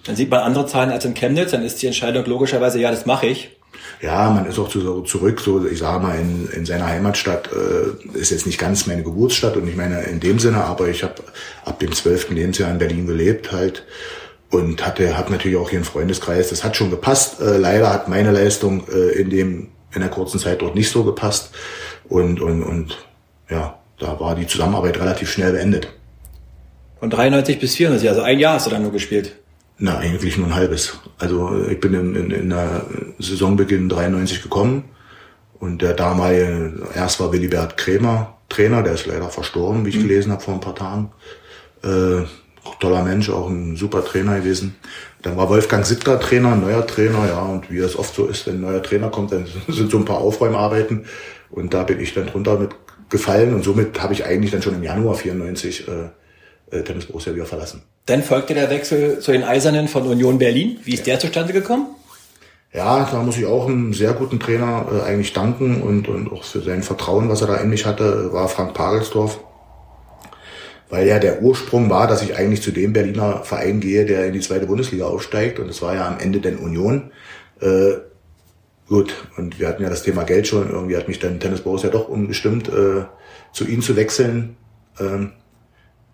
Dann 0.04 0.16
sieht 0.16 0.30
man 0.30 0.40
andere 0.40 0.66
Zahlen 0.66 0.90
als 0.90 1.04
in 1.04 1.14
Chemnitz, 1.14 1.50
dann 1.50 1.64
ist 1.64 1.82
die 1.82 1.86
Entscheidung 1.86 2.24
logischerweise, 2.26 2.80
ja, 2.80 2.90
das 2.90 3.06
mache 3.06 3.26
ich. 3.26 3.56
Ja, 4.00 4.30
man 4.30 4.46
ist 4.46 4.58
auch 4.58 4.68
zu, 4.68 5.02
zurück, 5.02 5.40
so 5.40 5.66
ich 5.66 5.78
sage 5.78 6.02
mal, 6.02 6.18
in, 6.18 6.48
in 6.50 6.66
seiner 6.66 6.86
Heimatstadt 6.86 7.50
äh, 7.52 8.18
ist 8.18 8.30
jetzt 8.30 8.46
nicht 8.46 8.58
ganz 8.58 8.86
meine 8.86 9.02
Geburtsstadt 9.02 9.56
und 9.56 9.68
ich 9.68 9.76
meine 9.76 10.02
in 10.02 10.20
dem 10.20 10.38
Sinne, 10.38 10.64
aber 10.64 10.88
ich 10.88 11.02
habe 11.02 11.14
ab 11.64 11.78
dem 11.80 11.92
zwölften 11.92 12.34
Lebensjahr 12.34 12.70
in 12.70 12.78
Berlin 12.78 13.06
gelebt 13.06 13.52
halt 13.52 13.84
und 14.50 14.84
hatte 14.86 15.16
hat 15.16 15.30
natürlich 15.30 15.56
auch 15.56 15.70
hier 15.70 15.78
einen 15.78 15.84
Freundeskreis. 15.84 16.50
Das 16.50 16.64
hat 16.64 16.76
schon 16.76 16.90
gepasst. 16.90 17.40
Äh, 17.40 17.56
leider 17.56 17.92
hat 17.92 18.08
meine 18.08 18.30
Leistung 18.30 18.86
äh, 18.88 19.18
in 19.18 19.30
dem 19.30 19.68
in 19.94 20.00
der 20.00 20.10
kurzen 20.10 20.38
Zeit 20.38 20.62
dort 20.62 20.74
nicht 20.74 20.90
so 20.90 21.04
gepasst 21.04 21.50
und 22.08 22.40
und 22.40 22.62
und 22.62 23.06
ja, 23.48 23.78
da 23.98 24.20
war 24.20 24.34
die 24.34 24.46
Zusammenarbeit 24.46 24.98
relativ 25.00 25.30
schnell 25.30 25.52
beendet. 25.52 25.88
Von 26.98 27.10
93 27.10 27.58
bis 27.58 27.76
94, 27.76 28.08
also 28.08 28.22
ein 28.22 28.38
Jahr 28.38 28.54
hast 28.54 28.66
du 28.66 28.70
dann 28.70 28.82
nur 28.82 28.92
gespielt. 28.92 29.36
Na, 29.78 29.98
eigentlich 29.98 30.38
nur 30.38 30.46
ein 30.46 30.54
halbes. 30.54 30.98
Also 31.18 31.66
ich 31.68 31.78
bin 31.78 31.92
in, 31.92 32.14
in, 32.14 32.30
in 32.30 32.50
der 32.50 32.86
Saisonbeginn 33.18 33.90
93 33.90 34.42
gekommen 34.42 34.84
und 35.60 35.82
der 35.82 35.92
damalige, 35.92 36.86
erst 36.94 37.20
war 37.20 37.32
Willibert 37.32 37.76
Krämer 37.76 38.36
Trainer, 38.48 38.82
der 38.82 38.94
ist 38.94 39.06
leider 39.06 39.28
verstorben, 39.28 39.84
wie 39.84 39.90
ich 39.90 39.96
mhm. 39.96 40.02
gelesen 40.02 40.32
habe 40.32 40.42
vor 40.42 40.54
ein 40.54 40.60
paar 40.60 40.74
Tagen. 40.74 41.10
Äh, 41.82 42.22
toller 42.74 43.02
Mensch, 43.02 43.30
auch 43.30 43.48
ein 43.48 43.76
super 43.76 44.04
Trainer 44.04 44.38
gewesen. 44.38 44.76
Dann 45.22 45.36
war 45.36 45.48
Wolfgang 45.48 45.86
Sittler 45.86 46.20
Trainer, 46.20 46.54
neuer 46.56 46.86
Trainer, 46.86 47.26
ja, 47.26 47.40
und 47.40 47.70
wie 47.70 47.78
es 47.78 47.96
oft 47.96 48.14
so 48.14 48.26
ist, 48.26 48.46
wenn 48.46 48.56
ein 48.56 48.60
neuer 48.60 48.82
Trainer 48.82 49.08
kommt, 49.08 49.32
dann 49.32 49.46
sind 49.68 49.90
so 49.90 49.98
ein 49.98 50.04
paar 50.04 50.18
Aufräumarbeiten 50.18 51.06
und 51.50 51.72
da 51.72 51.84
bin 51.84 52.00
ich 52.00 52.14
dann 52.14 52.26
drunter 52.26 52.58
mit 52.58 52.70
gefallen 53.08 53.54
und 53.54 53.62
somit 53.62 54.02
habe 54.02 54.12
ich 54.12 54.24
eigentlich 54.24 54.50
dann 54.50 54.62
schon 54.62 54.74
im 54.74 54.82
Januar 54.82 55.14
94 55.14 55.86
äh, 55.88 56.76
äh, 56.76 56.82
Tennis 56.82 57.06
Borussia 57.06 57.34
wieder 57.34 57.46
verlassen. 57.46 57.82
Dann 58.06 58.22
folgte 58.22 58.54
der 58.54 58.70
Wechsel 58.70 59.20
zu 59.20 59.32
den 59.32 59.44
Eisernen 59.44 59.88
von 59.88 60.06
Union 60.06 60.38
Berlin. 60.38 60.78
Wie 60.84 60.94
ist 60.94 61.06
der 61.06 61.18
zustande 61.18 61.52
gekommen? 61.52 61.86
Ja, 62.72 63.08
da 63.10 63.22
muss 63.22 63.38
ich 63.38 63.46
auch 63.46 63.66
einem 63.68 63.94
sehr 63.94 64.12
guten 64.12 64.38
Trainer 64.38 64.86
äh, 64.92 65.08
eigentlich 65.08 65.32
danken 65.32 65.82
und, 65.82 66.08
und 66.08 66.30
auch 66.30 66.44
für 66.44 66.60
sein 66.60 66.82
Vertrauen, 66.82 67.28
was 67.28 67.40
er 67.40 67.46
da 67.46 67.56
in 67.56 67.70
mich 67.70 67.86
hatte, 67.86 68.32
war 68.32 68.48
Frank 68.48 68.74
Pagelsdorf 68.74 69.40
weil 70.88 71.06
ja 71.06 71.18
der 71.18 71.42
Ursprung 71.42 71.90
war, 71.90 72.06
dass 72.06 72.22
ich 72.22 72.36
eigentlich 72.36 72.62
zu 72.62 72.70
dem 72.70 72.92
Berliner 72.92 73.42
Verein 73.42 73.80
gehe, 73.80 74.04
der 74.04 74.26
in 74.26 74.32
die 74.32 74.40
zweite 74.40 74.66
Bundesliga 74.66 75.06
aufsteigt 75.06 75.58
und 75.58 75.68
das 75.68 75.82
war 75.82 75.94
ja 75.94 76.06
am 76.06 76.18
Ende 76.18 76.40
denn 76.40 76.58
Union. 76.58 77.10
Äh, 77.60 77.94
gut, 78.88 79.14
und 79.36 79.58
wir 79.58 79.68
hatten 79.68 79.82
ja 79.82 79.90
das 79.90 80.02
Thema 80.02 80.24
Geld 80.24 80.46
schon, 80.46 80.70
irgendwie 80.70 80.96
hat 80.96 81.08
mich 81.08 81.18
dann 81.18 81.40
Tennis 81.40 81.60
Borussia 81.60 81.90
doch 81.90 82.08
umgestimmt, 82.08 82.68
äh, 82.68 83.04
zu 83.52 83.66
ihnen 83.66 83.82
zu 83.82 83.96
wechseln. 83.96 84.56
Ähm, 85.00 85.32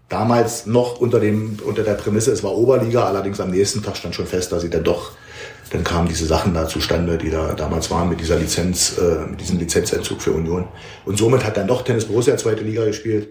damals 0.08 0.66
noch 0.66 1.00
unter 1.00 1.20
dem 1.20 1.58
unter 1.64 1.82
der 1.82 1.94
Prämisse, 1.94 2.32
es 2.32 2.42
war 2.42 2.56
Oberliga, 2.56 3.04
allerdings 3.04 3.40
am 3.40 3.50
nächsten 3.50 3.82
Tag 3.82 3.96
stand 3.96 4.14
schon 4.14 4.26
fest, 4.26 4.52
dass 4.52 4.62
sie 4.62 4.70
dann 4.70 4.84
doch 4.84 5.12
dann 5.72 5.84
kamen 5.84 6.06
diese 6.06 6.26
Sachen 6.26 6.52
da 6.52 6.68
zustande, 6.68 7.16
die 7.16 7.30
da 7.30 7.54
damals 7.54 7.90
waren 7.90 8.10
mit 8.10 8.20
dieser 8.20 8.36
Lizenz, 8.36 8.98
äh, 8.98 9.26
mit 9.30 9.40
diesem 9.40 9.58
Lizenzentzug 9.58 10.20
für 10.20 10.32
Union. 10.32 10.68
Und 11.06 11.16
somit 11.16 11.44
hat 11.44 11.56
dann 11.56 11.66
doch 11.66 11.82
Tennis 11.82 12.04
Borussia 12.04 12.36
zweite 12.36 12.62
Liga 12.62 12.84
gespielt. 12.84 13.28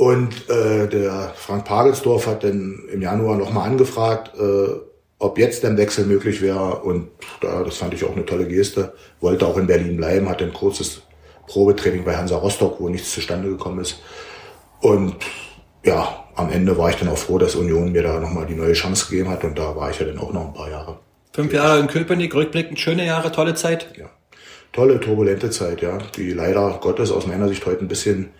Und 0.00 0.48
äh, 0.48 0.88
der 0.88 1.34
Frank 1.36 1.66
Pagelsdorf 1.66 2.26
hat 2.26 2.42
dann 2.42 2.84
im 2.90 3.02
Januar 3.02 3.36
nochmal 3.36 3.68
angefragt, 3.68 4.30
äh, 4.34 4.72
ob 5.18 5.36
jetzt 5.36 5.62
der 5.62 5.76
Wechsel 5.76 6.06
möglich 6.06 6.40
wäre. 6.40 6.76
Und 6.76 7.10
da, 7.42 7.62
das 7.62 7.76
fand 7.76 7.92
ich 7.92 8.02
auch 8.06 8.16
eine 8.16 8.24
tolle 8.24 8.48
Geste. 8.48 8.94
Wollte 9.20 9.46
auch 9.46 9.58
in 9.58 9.66
Berlin 9.66 9.98
bleiben, 9.98 10.30
hatte 10.30 10.44
ein 10.44 10.54
kurzes 10.54 11.02
Probetraining 11.48 12.02
bei 12.02 12.16
Hansa 12.16 12.36
Rostock, 12.36 12.80
wo 12.80 12.88
nichts 12.88 13.12
zustande 13.12 13.50
gekommen 13.50 13.80
ist. 13.80 14.00
Und 14.80 15.16
ja, 15.84 16.24
am 16.34 16.50
Ende 16.50 16.78
war 16.78 16.88
ich 16.88 16.96
dann 16.96 17.10
auch 17.10 17.18
froh, 17.18 17.36
dass 17.36 17.54
Union 17.54 17.92
mir 17.92 18.02
da 18.02 18.18
nochmal 18.20 18.46
die 18.46 18.54
neue 18.54 18.72
Chance 18.72 19.10
gegeben 19.10 19.28
hat. 19.28 19.44
Und 19.44 19.58
da 19.58 19.76
war 19.76 19.90
ich 19.90 20.00
ja 20.00 20.06
dann 20.06 20.18
auch 20.18 20.32
noch 20.32 20.46
ein 20.46 20.54
paar 20.54 20.70
Jahre. 20.70 20.98
Fünf 21.34 21.52
Jahre 21.52 21.78
in 21.78 21.88
Köpenick, 21.88 22.34
rückblickend 22.34 22.80
schöne 22.80 23.04
Jahre, 23.04 23.32
tolle 23.32 23.54
Zeit. 23.54 23.88
Ja, 23.98 24.08
tolle, 24.72 24.98
turbulente 24.98 25.50
Zeit, 25.50 25.82
ja, 25.82 25.98
die 26.16 26.32
leider 26.32 26.78
Gottes 26.80 27.12
aus 27.12 27.26
meiner 27.26 27.48
Sicht 27.48 27.66
heute 27.66 27.84
ein 27.84 27.88
bisschen 27.88 28.30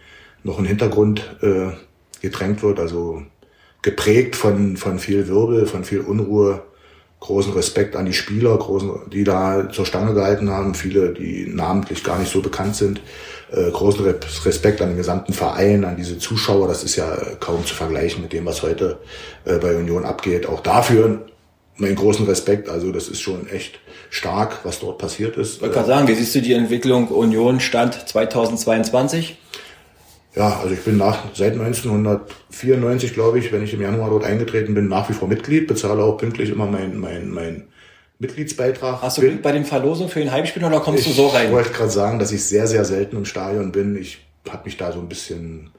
noch 0.42 0.58
ein 0.58 0.64
Hintergrund 0.64 1.36
äh, 1.42 1.72
gedrängt 2.20 2.62
wird, 2.62 2.78
also 2.78 3.22
geprägt 3.82 4.36
von, 4.36 4.76
von 4.76 4.98
viel 4.98 5.28
Wirbel, 5.28 5.66
von 5.66 5.84
viel 5.84 6.00
Unruhe, 6.00 6.62
großen 7.20 7.52
Respekt 7.52 7.96
an 7.96 8.06
die 8.06 8.12
Spieler, 8.12 8.56
großen, 8.56 9.10
die 9.12 9.24
da 9.24 9.68
zur 9.70 9.84
Stange 9.84 10.14
gehalten 10.14 10.50
haben, 10.50 10.74
viele, 10.74 11.12
die 11.12 11.46
namentlich 11.46 12.02
gar 12.02 12.18
nicht 12.18 12.32
so 12.32 12.40
bekannt 12.40 12.76
sind. 12.76 13.00
Äh, 13.52 13.70
großen 13.70 14.04
Respekt 14.44 14.80
an 14.80 14.88
den 14.88 14.96
gesamten 14.96 15.32
Verein, 15.32 15.84
an 15.84 15.96
diese 15.96 16.18
Zuschauer. 16.18 16.66
Das 16.66 16.82
ist 16.82 16.96
ja 16.96 17.14
kaum 17.38 17.64
zu 17.66 17.74
vergleichen 17.74 18.22
mit 18.22 18.32
dem, 18.32 18.46
was 18.46 18.62
heute 18.62 18.98
äh, 19.44 19.58
bei 19.58 19.76
Union 19.76 20.04
abgeht. 20.04 20.46
Auch 20.46 20.60
dafür 20.60 21.26
meinen 21.76 21.96
großen 21.96 22.26
Respekt. 22.26 22.68
Also 22.68 22.90
das 22.90 23.08
ist 23.08 23.20
schon 23.20 23.48
echt 23.48 23.80
stark, 24.08 24.60
was 24.64 24.80
dort 24.80 24.98
passiert 24.98 25.36
ist. 25.36 25.56
Ich 25.56 25.60
wollte 25.62 25.74
gerade 25.74 25.88
sagen, 25.88 26.08
wie 26.08 26.14
siehst 26.14 26.34
du 26.34 26.42
die 26.42 26.54
Entwicklung 26.54 27.08
Union 27.08 27.60
Stand 27.60 28.08
2022? 28.08 29.36
Ja, 30.34 30.60
also 30.60 30.72
ich 30.74 30.80
bin 30.82 30.96
nach 30.96 31.34
seit 31.34 31.54
1994, 31.54 33.14
glaube 33.14 33.38
ich, 33.38 33.52
wenn 33.52 33.64
ich 33.64 33.74
im 33.74 33.80
Januar 33.80 34.10
dort 34.10 34.24
eingetreten 34.24 34.74
bin, 34.74 34.88
nach 34.88 35.08
wie 35.08 35.12
vor 35.12 35.26
Mitglied, 35.26 35.66
bezahle 35.66 36.02
auch 36.02 36.18
pünktlich 36.18 36.50
immer 36.50 36.66
mein, 36.66 36.98
mein, 36.98 37.30
mein 37.30 37.64
Mitgliedsbeitrag. 38.20 39.02
Hast 39.02 39.18
du 39.18 39.22
bin. 39.22 39.42
bei 39.42 39.52
den 39.52 39.64
Verlosungen 39.64 40.10
für 40.10 40.20
den 40.20 40.30
Heimspiel 40.30 40.64
oder 40.64 40.80
kommst 40.80 41.06
du 41.06 41.10
so 41.10 41.28
rein? 41.28 41.46
Ich 41.46 41.52
wollte 41.52 41.70
gerade 41.70 41.90
sagen, 41.90 42.18
dass 42.18 42.30
ich 42.30 42.44
sehr, 42.44 42.66
sehr 42.66 42.84
selten 42.84 43.16
im 43.16 43.24
Stadion 43.24 43.72
bin. 43.72 43.96
Ich 43.96 44.24
habe 44.48 44.64
mich 44.64 44.76
da 44.76 44.92
so 44.92 45.00
ein 45.00 45.08
bisschen 45.08 45.70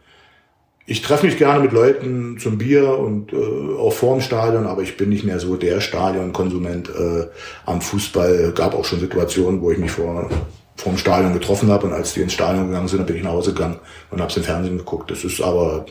ich 0.85 1.01
treffe 1.01 1.25
mich 1.25 1.37
gerne 1.37 1.61
mit 1.61 1.71
Leuten 1.71 2.37
zum 2.39 2.57
Bier 2.57 2.97
und 2.97 3.31
äh, 3.31 3.35
auch 3.35 3.93
vorm 3.93 4.19
Stadion, 4.19 4.65
aber 4.65 4.81
ich 4.81 4.97
bin 4.97 5.09
nicht 5.09 5.23
mehr 5.23 5.39
so 5.39 5.55
der 5.55 5.79
Stadionkonsument 5.79 6.89
äh, 6.89 7.27
am 7.65 7.81
Fußball. 7.81 8.51
Gab 8.53 8.73
auch 8.73 8.83
schon 8.83 8.99
Situationen, 8.99 9.61
wo 9.61 9.71
ich 9.71 9.77
mich 9.77 9.91
vor 9.91 10.29
vorm 10.81 10.97
Stadion 10.97 11.33
getroffen 11.33 11.69
habe 11.69 11.87
und 11.87 11.93
als 11.93 12.13
die 12.13 12.21
ins 12.21 12.33
Stadion 12.33 12.67
gegangen 12.67 12.87
sind, 12.87 12.99
dann 12.99 13.05
bin 13.07 13.15
ich 13.15 13.23
nach 13.23 13.31
Hause 13.31 13.53
gegangen 13.53 13.79
und 14.09 14.21
habe 14.21 14.33
im 14.35 14.43
Fernsehen 14.43 14.77
geguckt. 14.77 15.11
Das 15.11 15.23
ist 15.23 15.41
aber 15.41 15.85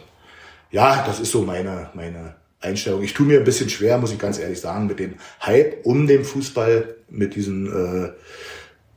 ja, 0.70 1.05
das 1.07 1.20
ist 1.20 1.31
so 1.31 1.42
meine 1.42 1.90
meine 1.94 2.35
Einstellung. 2.61 3.03
Ich 3.03 3.14
tue 3.14 3.26
mir 3.26 3.38
ein 3.38 3.44
bisschen 3.44 3.70
schwer, 3.70 3.98
muss 3.98 4.12
ich 4.12 4.18
ganz 4.18 4.38
ehrlich 4.38 4.61
sagen, 4.61 4.87
mit 4.87 4.98
dem 4.98 5.14
Hype 5.42 5.85
um 5.85 6.07
den 6.07 6.24
Fußball, 6.24 6.96
mit 7.09 7.35
diesen 7.35 7.66
äh, 7.66 8.11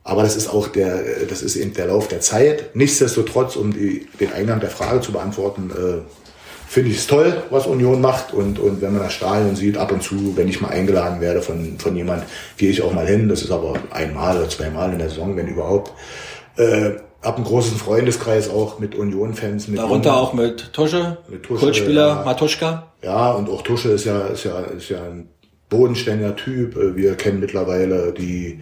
aber 0.06 0.22
das 0.22 0.36
ist 0.36 0.48
auch 0.48 0.68
der, 0.68 1.24
das 1.28 1.40
ist 1.40 1.56
eben 1.56 1.72
der 1.72 1.86
Lauf 1.86 2.08
der 2.08 2.20
Zeit. 2.20 2.76
Nichtsdestotrotz, 2.76 3.56
um 3.56 3.72
die, 3.72 4.06
den 4.20 4.34
Eingang 4.34 4.60
der 4.60 4.68
Frage 4.68 5.00
zu 5.00 5.12
beantworten, 5.12 5.70
äh, 5.70 6.23
finde 6.66 6.90
ich 6.90 6.98
es 6.98 7.06
toll, 7.06 7.42
was 7.50 7.66
Union 7.66 8.00
macht. 8.00 8.32
Und, 8.32 8.58
und 8.58 8.80
wenn 8.80 8.92
man 8.92 9.02
das 9.02 9.12
Stadion 9.12 9.56
sieht, 9.56 9.76
ab 9.76 9.92
und 9.92 10.02
zu, 10.02 10.36
wenn 10.36 10.48
ich 10.48 10.60
mal 10.60 10.68
eingeladen 10.68 11.20
werde 11.20 11.42
von, 11.42 11.78
von 11.78 11.96
jemand, 11.96 12.24
gehe 12.56 12.70
ich 12.70 12.82
auch 12.82 12.92
mal 12.92 13.06
hin. 13.06 13.28
Das 13.28 13.42
ist 13.42 13.50
aber 13.50 13.74
einmal 13.90 14.36
oder 14.36 14.48
zweimal 14.48 14.92
in 14.92 14.98
der 14.98 15.08
Saison, 15.08 15.36
wenn 15.36 15.48
überhaupt. 15.48 15.92
Äh, 16.56 16.92
hab 17.22 17.36
einen 17.36 17.44
großen 17.44 17.76
Freundeskreis 17.78 18.50
auch 18.50 18.78
mit 18.78 18.94
Union-Fans. 18.94 19.68
Darunter 19.74 20.10
Union, 20.10 20.24
auch 20.24 20.32
mit 20.34 20.72
Tusche, 20.72 21.18
mit 21.28 21.42
Tusche 21.42 21.60
Kultspieler 21.60 22.08
ja, 22.08 22.22
Matuschka. 22.24 22.92
Ja, 23.02 23.32
und 23.32 23.48
auch 23.48 23.62
Tusche 23.62 23.90
ist 23.90 24.04
ja, 24.04 24.26
ist 24.26 24.44
ja, 24.44 24.60
ist 24.60 24.90
ja 24.90 24.98
ein 24.98 25.28
bodenständiger 25.76 26.36
Typ. 26.36 26.76
Äh, 26.76 26.96
wir 26.96 27.14
kennen 27.14 27.40
mittlerweile 27.40 28.12
die, 28.12 28.60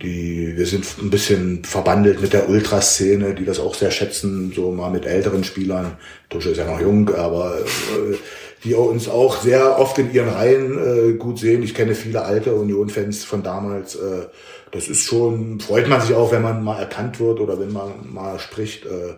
die, 0.00 0.56
wir 0.56 0.66
sind 0.66 0.86
ein 1.00 1.10
bisschen 1.10 1.64
verbandelt 1.64 2.20
mit 2.20 2.32
der 2.32 2.48
Ultraszene, 2.48 3.34
die 3.34 3.44
das 3.44 3.60
auch 3.60 3.74
sehr 3.74 3.90
schätzen, 3.90 4.52
so 4.54 4.70
mal 4.72 4.90
mit 4.90 5.06
älteren 5.06 5.44
Spielern. 5.44 5.96
Tusche 6.28 6.50
ist 6.50 6.58
ja 6.58 6.66
noch 6.66 6.80
jung, 6.80 7.14
aber 7.14 7.58
äh, 7.58 8.16
die 8.64 8.74
uns 8.74 9.08
auch 9.08 9.42
sehr 9.42 9.78
oft 9.78 9.98
in 9.98 10.12
ihren 10.12 10.28
Reihen 10.28 10.78
äh, 10.78 11.12
gut 11.14 11.38
sehen. 11.38 11.62
Ich 11.62 11.74
kenne 11.74 11.94
viele 11.94 12.22
alte 12.22 12.54
Union-Fans 12.54 13.24
von 13.24 13.42
damals. 13.42 13.96
Äh, 13.96 14.26
das 14.70 14.88
ist 14.88 15.04
schon, 15.04 15.60
freut 15.60 15.88
man 15.88 16.00
sich 16.00 16.14
auch, 16.14 16.32
wenn 16.32 16.42
man 16.42 16.62
mal 16.62 16.78
erkannt 16.78 17.18
wird 17.20 17.40
oder 17.40 17.58
wenn 17.58 17.72
man 17.72 18.12
mal 18.12 18.38
spricht. 18.38 18.86
Äh, 18.86 19.14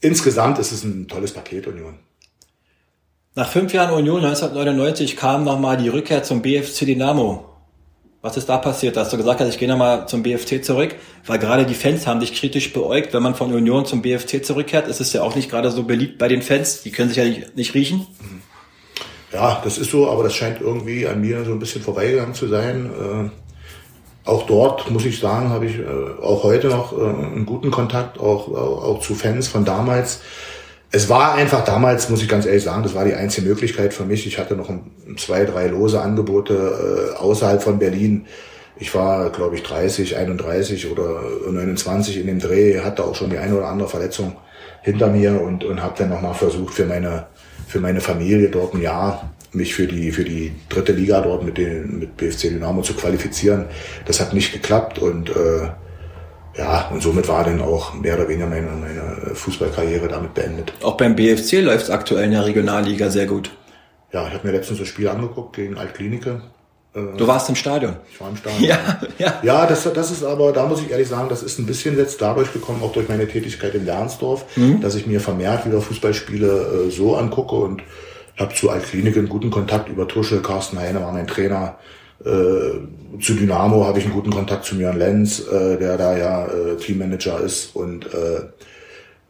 insgesamt 0.00 0.58
ist 0.58 0.72
es 0.72 0.82
ein 0.82 1.08
tolles 1.08 1.32
Paket 1.32 1.66
Union. 1.66 1.98
Nach 3.36 3.48
fünf 3.48 3.72
Jahren 3.72 3.92
Union 3.92 4.24
1999 4.24 5.16
kam 5.16 5.42
nochmal 5.42 5.76
die 5.76 5.88
Rückkehr 5.88 6.22
zum 6.22 6.40
BFC 6.40 6.86
Dynamo. 6.86 7.44
Was 8.22 8.36
ist 8.36 8.48
da 8.48 8.58
passiert? 8.58 8.96
Hast 8.96 9.12
du 9.12 9.16
gesagt, 9.16 9.40
hast, 9.40 9.48
ich 9.48 9.58
gehe 9.58 9.68
nochmal 9.68 10.06
zum 10.06 10.22
BFC 10.22 10.64
zurück, 10.64 10.94
weil 11.26 11.40
gerade 11.40 11.66
die 11.66 11.74
Fans 11.74 12.06
haben 12.06 12.20
dich 12.20 12.32
kritisch 12.32 12.72
beäugt. 12.72 13.12
Wenn 13.12 13.24
man 13.24 13.34
von 13.34 13.52
Union 13.52 13.86
zum 13.86 14.02
BFC 14.02 14.44
zurückkehrt, 14.44 14.86
ist 14.86 15.00
es 15.00 15.12
ja 15.12 15.24
auch 15.24 15.34
nicht 15.34 15.50
gerade 15.50 15.72
so 15.72 15.82
beliebt 15.82 16.16
bei 16.16 16.28
den 16.28 16.42
Fans. 16.42 16.82
Die 16.82 16.92
können 16.92 17.08
sich 17.08 17.18
ja 17.18 17.24
nicht, 17.24 17.56
nicht 17.56 17.74
riechen. 17.74 18.06
Ja, 19.32 19.60
das 19.64 19.78
ist 19.78 19.90
so, 19.90 20.08
aber 20.08 20.22
das 20.22 20.36
scheint 20.36 20.60
irgendwie 20.60 21.08
an 21.08 21.20
mir 21.20 21.44
so 21.44 21.50
ein 21.50 21.58
bisschen 21.58 21.82
vorbeigegangen 21.82 22.34
zu 22.34 22.46
sein. 22.46 22.86
Äh, 22.86 24.30
auch 24.30 24.46
dort, 24.46 24.92
muss 24.92 25.04
ich 25.04 25.18
sagen, 25.18 25.48
habe 25.48 25.66
ich 25.66 25.80
äh, 25.80 25.84
auch 26.22 26.44
heute 26.44 26.68
noch 26.68 26.96
äh, 26.96 27.02
einen 27.02 27.46
guten 27.46 27.72
Kontakt, 27.72 28.20
auch, 28.20 28.46
auch, 28.46 28.84
auch 28.84 29.00
zu 29.00 29.16
Fans 29.16 29.48
von 29.48 29.64
damals 29.64 30.20
es 30.94 31.08
war 31.08 31.34
einfach 31.34 31.64
damals, 31.64 32.08
muss 32.08 32.22
ich 32.22 32.28
ganz 32.28 32.46
ehrlich 32.46 32.62
sagen, 32.62 32.84
das 32.84 32.94
war 32.94 33.04
die 33.04 33.14
einzige 33.14 33.48
Möglichkeit 33.48 33.92
für 33.92 34.04
mich. 34.04 34.28
Ich 34.28 34.38
hatte 34.38 34.54
noch 34.54 34.68
ein, 34.70 34.92
zwei, 35.16 35.44
drei 35.44 35.66
lose 35.66 36.00
Angebote 36.00 37.14
äh, 37.14 37.16
außerhalb 37.16 37.60
von 37.60 37.80
Berlin. 37.80 38.26
Ich 38.76 38.94
war, 38.94 39.30
glaube 39.30 39.56
ich, 39.56 39.64
30, 39.64 40.16
31 40.16 40.92
oder 40.92 41.20
29 41.50 42.20
in 42.20 42.28
dem 42.28 42.38
Dreh, 42.38 42.78
hatte 42.78 43.02
auch 43.02 43.16
schon 43.16 43.30
die 43.30 43.38
eine 43.38 43.56
oder 43.56 43.66
andere 43.66 43.88
Verletzung 43.88 44.36
hinter 44.82 45.08
mir 45.08 45.42
und, 45.42 45.64
und 45.64 45.82
habe 45.82 45.94
dann 45.98 46.10
nochmal 46.10 46.34
versucht, 46.34 46.74
für 46.74 46.86
meine, 46.86 47.26
für 47.66 47.80
meine 47.80 48.00
Familie 48.00 48.48
dort 48.48 48.74
ein 48.74 48.80
Jahr 48.80 49.32
mich 49.50 49.74
für 49.74 49.88
die, 49.88 50.12
für 50.12 50.24
die 50.24 50.52
dritte 50.68 50.92
Liga 50.92 51.20
dort 51.22 51.42
mit, 51.42 51.58
den, 51.58 51.98
mit 51.98 52.16
BFC 52.16 52.50
Dynamo 52.50 52.82
zu 52.82 52.94
qualifizieren. 52.94 53.64
Das 54.06 54.20
hat 54.20 54.32
nicht 54.32 54.52
geklappt 54.52 55.00
und 55.00 55.30
äh, 55.30 55.70
ja, 56.56 56.88
und 56.88 57.02
somit 57.02 57.28
war 57.28 57.44
dann 57.44 57.60
auch 57.60 57.94
mehr 57.94 58.14
oder 58.14 58.28
weniger 58.28 58.46
meine, 58.46 58.68
meine 58.68 59.34
Fußballkarriere 59.34 60.08
damit 60.08 60.34
beendet. 60.34 60.72
Auch 60.82 60.96
beim 60.96 61.16
BFC 61.16 61.62
läuft 61.62 61.84
es 61.84 61.90
aktuell 61.90 62.24
in 62.24 62.30
der 62.30 62.44
Regionalliga 62.44 63.10
sehr 63.10 63.26
gut. 63.26 63.50
Ja, 64.12 64.28
ich 64.28 64.34
habe 64.34 64.46
mir 64.46 64.52
letztens 64.52 64.78
das 64.78 64.88
Spiel 64.88 65.08
angeguckt 65.08 65.56
gegen 65.56 65.76
Altklinike. 65.76 66.42
Äh, 66.94 67.16
du 67.16 67.26
warst 67.26 67.48
im 67.48 67.56
Stadion. 67.56 67.96
Ich 68.12 68.20
war 68.20 68.28
im 68.30 68.36
Stadion. 68.36 68.62
Ja, 68.62 69.00
ja. 69.18 69.40
ja 69.42 69.66
das, 69.66 69.82
das 69.92 70.10
ist 70.12 70.24
aber, 70.24 70.52
da 70.52 70.66
muss 70.66 70.80
ich 70.80 70.90
ehrlich 70.90 71.08
sagen, 71.08 71.28
das 71.28 71.42
ist 71.42 71.58
ein 71.58 71.66
bisschen 71.66 71.98
jetzt 71.98 72.22
dadurch 72.22 72.52
gekommen, 72.52 72.82
auch 72.82 72.92
durch 72.92 73.08
meine 73.08 73.26
Tätigkeit 73.26 73.74
in 73.74 73.84
Lernsdorf, 73.84 74.44
mhm. 74.56 74.80
dass 74.80 74.94
ich 74.94 75.06
mir 75.06 75.20
vermehrt 75.20 75.66
wieder 75.66 75.80
Fußballspiele 75.80 76.86
äh, 76.86 76.90
so 76.90 77.16
angucke 77.16 77.56
und 77.56 77.82
habe 78.38 78.54
zu 78.54 78.70
Altklinike 78.70 79.18
einen 79.18 79.28
guten 79.28 79.50
Kontakt 79.50 79.88
über 79.88 80.06
Tusche. 80.06 80.42
Carsten 80.42 80.78
Heine 80.78 81.00
war 81.00 81.12
mein 81.12 81.26
Trainer. 81.26 81.78
Äh, 82.24 83.20
zu 83.20 83.34
Dynamo 83.34 83.84
habe 83.84 83.98
ich 83.98 84.04
einen 84.04 84.14
guten 84.14 84.30
Kontakt 84.30 84.64
zu 84.64 84.76
Mjörn 84.76 84.98
Lenz, 84.98 85.40
äh, 85.40 85.76
der 85.76 85.96
da 85.96 86.16
ja 86.16 86.46
äh, 86.46 86.76
Teammanager 86.76 87.40
ist 87.40 87.76
und 87.76 88.06
äh, 88.06 88.40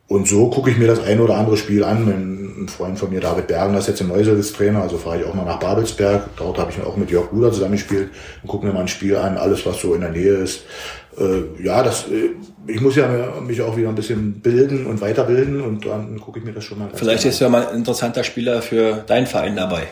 und 0.07 0.29
so 0.29 0.51
gucke 0.51 0.71
ich 0.71 0.77
mir 0.77 0.87
das 0.87 1.03
ein 1.03 1.19
oder 1.19 1.35
andere 1.37 1.57
Spiel 1.57 1.83
an. 1.83 2.07
Ein 2.07 2.69
Freund 2.69 2.99
von 2.99 3.11
mir, 3.11 3.21
David 3.21 3.47
Bergen, 3.47 3.75
ist 3.75 3.89
jetzt 3.89 4.03
in 4.03 4.09
Neusel 4.09 4.41
Trainer, 4.43 4.83
also 4.83 4.99
fahre 4.99 5.21
ich 5.21 5.25
auch 5.25 5.35
mal 5.35 5.45
nach 5.45 5.59
Babelsberg. 5.59 6.29
Dort 6.37 6.59
habe 6.59 6.71
ich 6.71 6.81
auch 6.83 6.97
mit 6.97 7.11
Jörg 7.11 7.31
Bruder 7.31 7.51
zusammengespielt 7.51 8.11
und 8.43 8.49
gucke 8.49 8.67
mir 8.67 8.73
mal 8.73 8.83
ein 8.83 8.89
Spiel 8.89 9.17
an, 9.17 9.39
alles 9.39 9.65
was 9.65 9.81
so 9.81 9.95
in 9.95 10.03
der 10.03 10.11
Nähe 10.11 10.35
ist. 10.35 10.65
Äh, 11.19 11.63
ja, 11.65 11.83
das, 11.83 12.07
äh, 12.09 12.31
ich 12.67 12.81
muss 12.83 12.97
ja 12.97 13.09
mich 13.41 13.63
auch 13.63 13.77
wieder 13.77 13.89
ein 13.89 13.95
bisschen 13.95 14.41
bilden 14.41 14.87
und 14.87 15.01
weiterbilden 15.01 15.63
und 15.63 15.87
dann 15.87 16.21
gucke 16.21 16.39
ich 16.39 16.45
mir 16.45 16.53
das 16.53 16.65
schon 16.65 16.79
mal 16.79 16.85
an. 16.87 16.91
Vielleicht 16.95 17.25
ist 17.25 17.41
ja 17.41 17.49
mal 17.49 17.67
ein 17.67 17.77
interessanter 17.77 18.25
Spieler 18.25 18.61
für 18.61 19.05
deinen 19.07 19.27
Verein 19.27 19.57
dabei. 19.57 19.89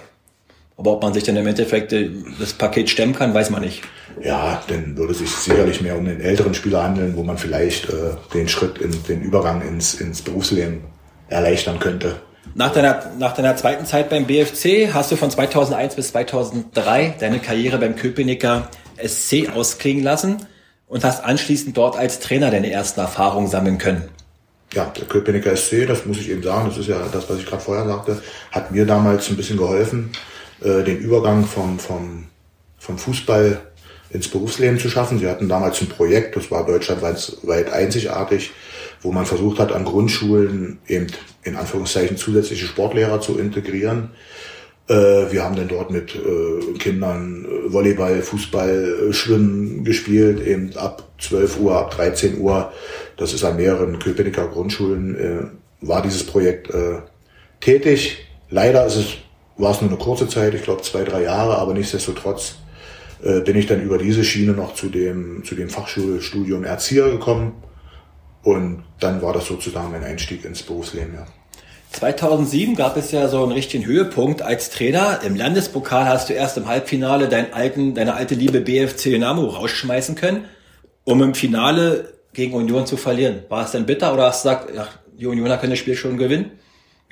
Aber 0.77 0.93
ob 0.93 1.03
man 1.03 1.13
sich 1.13 1.25
dann 1.25 1.37
im 1.37 1.47
Endeffekt 1.47 1.93
äh, 1.93 2.11
das 2.39 2.53
Paket 2.53 2.91
stemmen 2.91 3.15
kann, 3.15 3.35
weiß 3.35 3.51
man 3.51 3.63
nicht. 3.63 3.83
Ja, 4.23 4.63
dann 4.69 4.97
würde 4.97 5.13
es 5.13 5.19
sich 5.19 5.31
sicherlich 5.31 5.81
mehr 5.81 5.97
um 5.97 6.05
den 6.05 6.21
älteren 6.21 6.55
Spieler 6.55 6.83
handeln, 6.83 7.17
wo 7.17 7.23
man 7.23 7.39
vielleicht 7.39 7.89
äh, 7.89 8.15
den 8.35 8.49
Schritt, 8.49 8.79
in, 8.79 8.91
den 9.05 9.23
Übergang 9.23 9.63
ins, 9.63 9.95
ins 9.95 10.23
Berufsleben 10.23 10.83
erleichtern 11.29 11.79
könnte. 11.79 12.17
Nach 12.55 12.73
deiner, 12.73 13.13
nach 13.19 13.35
deiner 13.35 13.57
zweiten 13.57 13.87
Zeit 13.87 14.11
beim 14.11 14.27
BFC 14.27 14.93
hast 14.93 15.11
du 15.11 15.17
von 15.17 15.31
2001 15.31 15.95
bis 15.95 16.09
2003 16.09 17.15
deine 17.19 17.39
Karriere 17.39 17.79
beim 17.79 17.97
Köpenicker 17.97 18.69
SC 19.03 19.49
ausklingen 19.55 20.05
lassen 20.05 20.47
und 20.87 21.05
hast 21.05 21.25
anschließend 21.25 21.77
dort 21.77 21.97
als 21.97 22.21
Trainer 22.21 22.51
deine 22.51 22.71
ersten 22.71 23.01
Erfahrungen 23.01 23.49
sammeln 23.49 23.79
können. 23.79 24.09
Ja, 24.75 24.87
der 24.87 25.05
Köpenicker 25.05 25.57
SC, 25.57 25.87
das 25.87 26.05
muss 26.05 26.19
ich 26.19 26.31
eben 26.31 26.43
sagen, 26.43 26.69
das 26.69 26.79
ist 26.79 26.89
ja 26.89 26.99
das, 27.11 27.29
was 27.29 27.39
ich 27.39 27.47
gerade 27.47 27.63
vorher 27.63 27.87
sagte, 27.87 28.23
hat 28.51 28.71
mir 28.71 28.85
damals 28.85 29.29
ein 29.31 29.37
bisschen 29.37 29.57
geholfen, 29.57 30.11
äh, 30.65 30.85
den 30.85 30.99
Übergang 30.99 31.45
vom, 31.45 31.79
vom, 31.79 32.25
vom 32.79 32.99
Fußball 32.99 33.61
ins 34.11 34.29
Berufsleben 34.29 34.79
zu 34.79 34.89
schaffen. 34.91 35.19
Sie 35.19 35.27
hatten 35.27 35.49
damals 35.49 35.81
ein 35.81 35.89
Projekt, 35.89 36.37
das 36.37 36.51
war 36.51 36.67
deutschlandweit 36.67 37.73
einzigartig, 37.73 38.53
wo 39.01 39.11
man 39.11 39.27
versucht 39.27 39.59
hat, 39.59 39.73
an 39.73 39.85
Grundschulen 39.85 40.79
eben 40.87 41.07
in 41.43 41.57
Anführungszeichen 41.57 42.17
zusätzliche 42.17 42.67
Sportlehrer 42.67 43.21
zu 43.21 43.39
integrieren. 43.39 44.11
Äh, 44.89 44.95
wir 44.95 45.43
haben 45.43 45.57
dann 45.57 45.69
dort 45.69 45.91
mit 45.91 46.15
äh, 46.15 46.79
Kindern 46.79 47.47
Volleyball, 47.67 48.23
Fußball, 48.23 49.13
Schwimmen 49.13 49.85
gespielt, 49.85 50.47
eben 50.47 50.77
ab 50.77 51.09
12 51.21 51.59
Uhr, 51.61 51.77
ab 51.77 51.91
13 51.97 52.39
Uhr. 52.39 52.73
Das 53.17 53.33
ist 53.33 53.45
an 53.45 53.57
mehreren 53.57 53.99
Köpenicker 53.99 54.49
Grundschulen, 54.49 55.53
war 55.81 56.03
dieses 56.03 56.25
Projekt 56.25 56.73
tätig. 57.61 58.27
Leider 58.51 58.87
ist 58.87 58.97
es 58.97 59.07
war 59.57 59.73
es 59.73 59.81
nur 59.81 59.91
eine 59.91 59.99
kurze 59.99 60.29
Zeit, 60.29 60.55
ich 60.55 60.63
glaube 60.63 60.83
zwei, 60.83 61.05
drei 61.05 61.23
Jahre, 61.23 61.59
aber 61.59 61.75
nichtsdestotrotz 61.75 62.57
äh, 63.23 63.41
bin 63.41 63.57
ich 63.57 63.67
dann 63.67 63.83
über 63.83 63.99
diese 63.99 64.25
Schiene 64.25 64.53
noch 64.53 64.75
zu 64.75 64.89
dem, 64.89 65.45
zu 65.45 65.55
dem 65.55 65.69
Fachschulstudium 65.69 66.65
Erzieher 66.65 67.11
gekommen. 67.11 67.63
Und 68.43 68.83
dann 68.99 69.23
war 69.23 69.33
das 69.33 69.47
sozusagen 69.47 69.93
mein 69.93 70.03
Einstieg 70.03 70.45
ins 70.45 70.63
Berufsleben, 70.63 71.15
ja. 71.15 71.27
2007 71.93 72.75
gab 72.75 72.97
es 72.97 73.13
ja 73.13 73.29
so 73.29 73.43
einen 73.43 73.53
richtigen 73.53 73.85
Höhepunkt 73.85 74.41
als 74.41 74.71
Trainer. 74.71 75.21
Im 75.25 75.37
Landespokal 75.37 76.07
hast 76.07 76.31
du 76.31 76.33
erst 76.33 76.57
im 76.57 76.67
Halbfinale 76.67 77.29
deinen 77.29 77.53
alten, 77.53 77.95
deine 77.95 78.15
alte 78.15 78.35
Liebe 78.35 78.63
BFC 78.63 79.05
Dynamo 79.11 79.45
rausschmeißen 79.45 80.15
können, 80.15 80.47
um 81.05 81.23
im 81.23 81.35
Finale 81.35 82.15
gegen 82.33 82.55
Union 82.55 82.87
zu 82.87 82.97
verlieren. 82.97 83.43
War 83.51 83.67
es 83.67 83.73
denn 83.73 83.85
bitter 83.85 84.15
oder 84.15 84.25
hast 84.25 84.45
du 84.45 84.49
gesagt, 84.49 84.73
ach, 84.79 84.99
die 85.19 85.27
Unioner 85.27 85.59
können 85.59 85.71
das 85.71 85.79
Spiel 85.79 85.95
schon 85.95 86.17
gewinnen? 86.17 86.53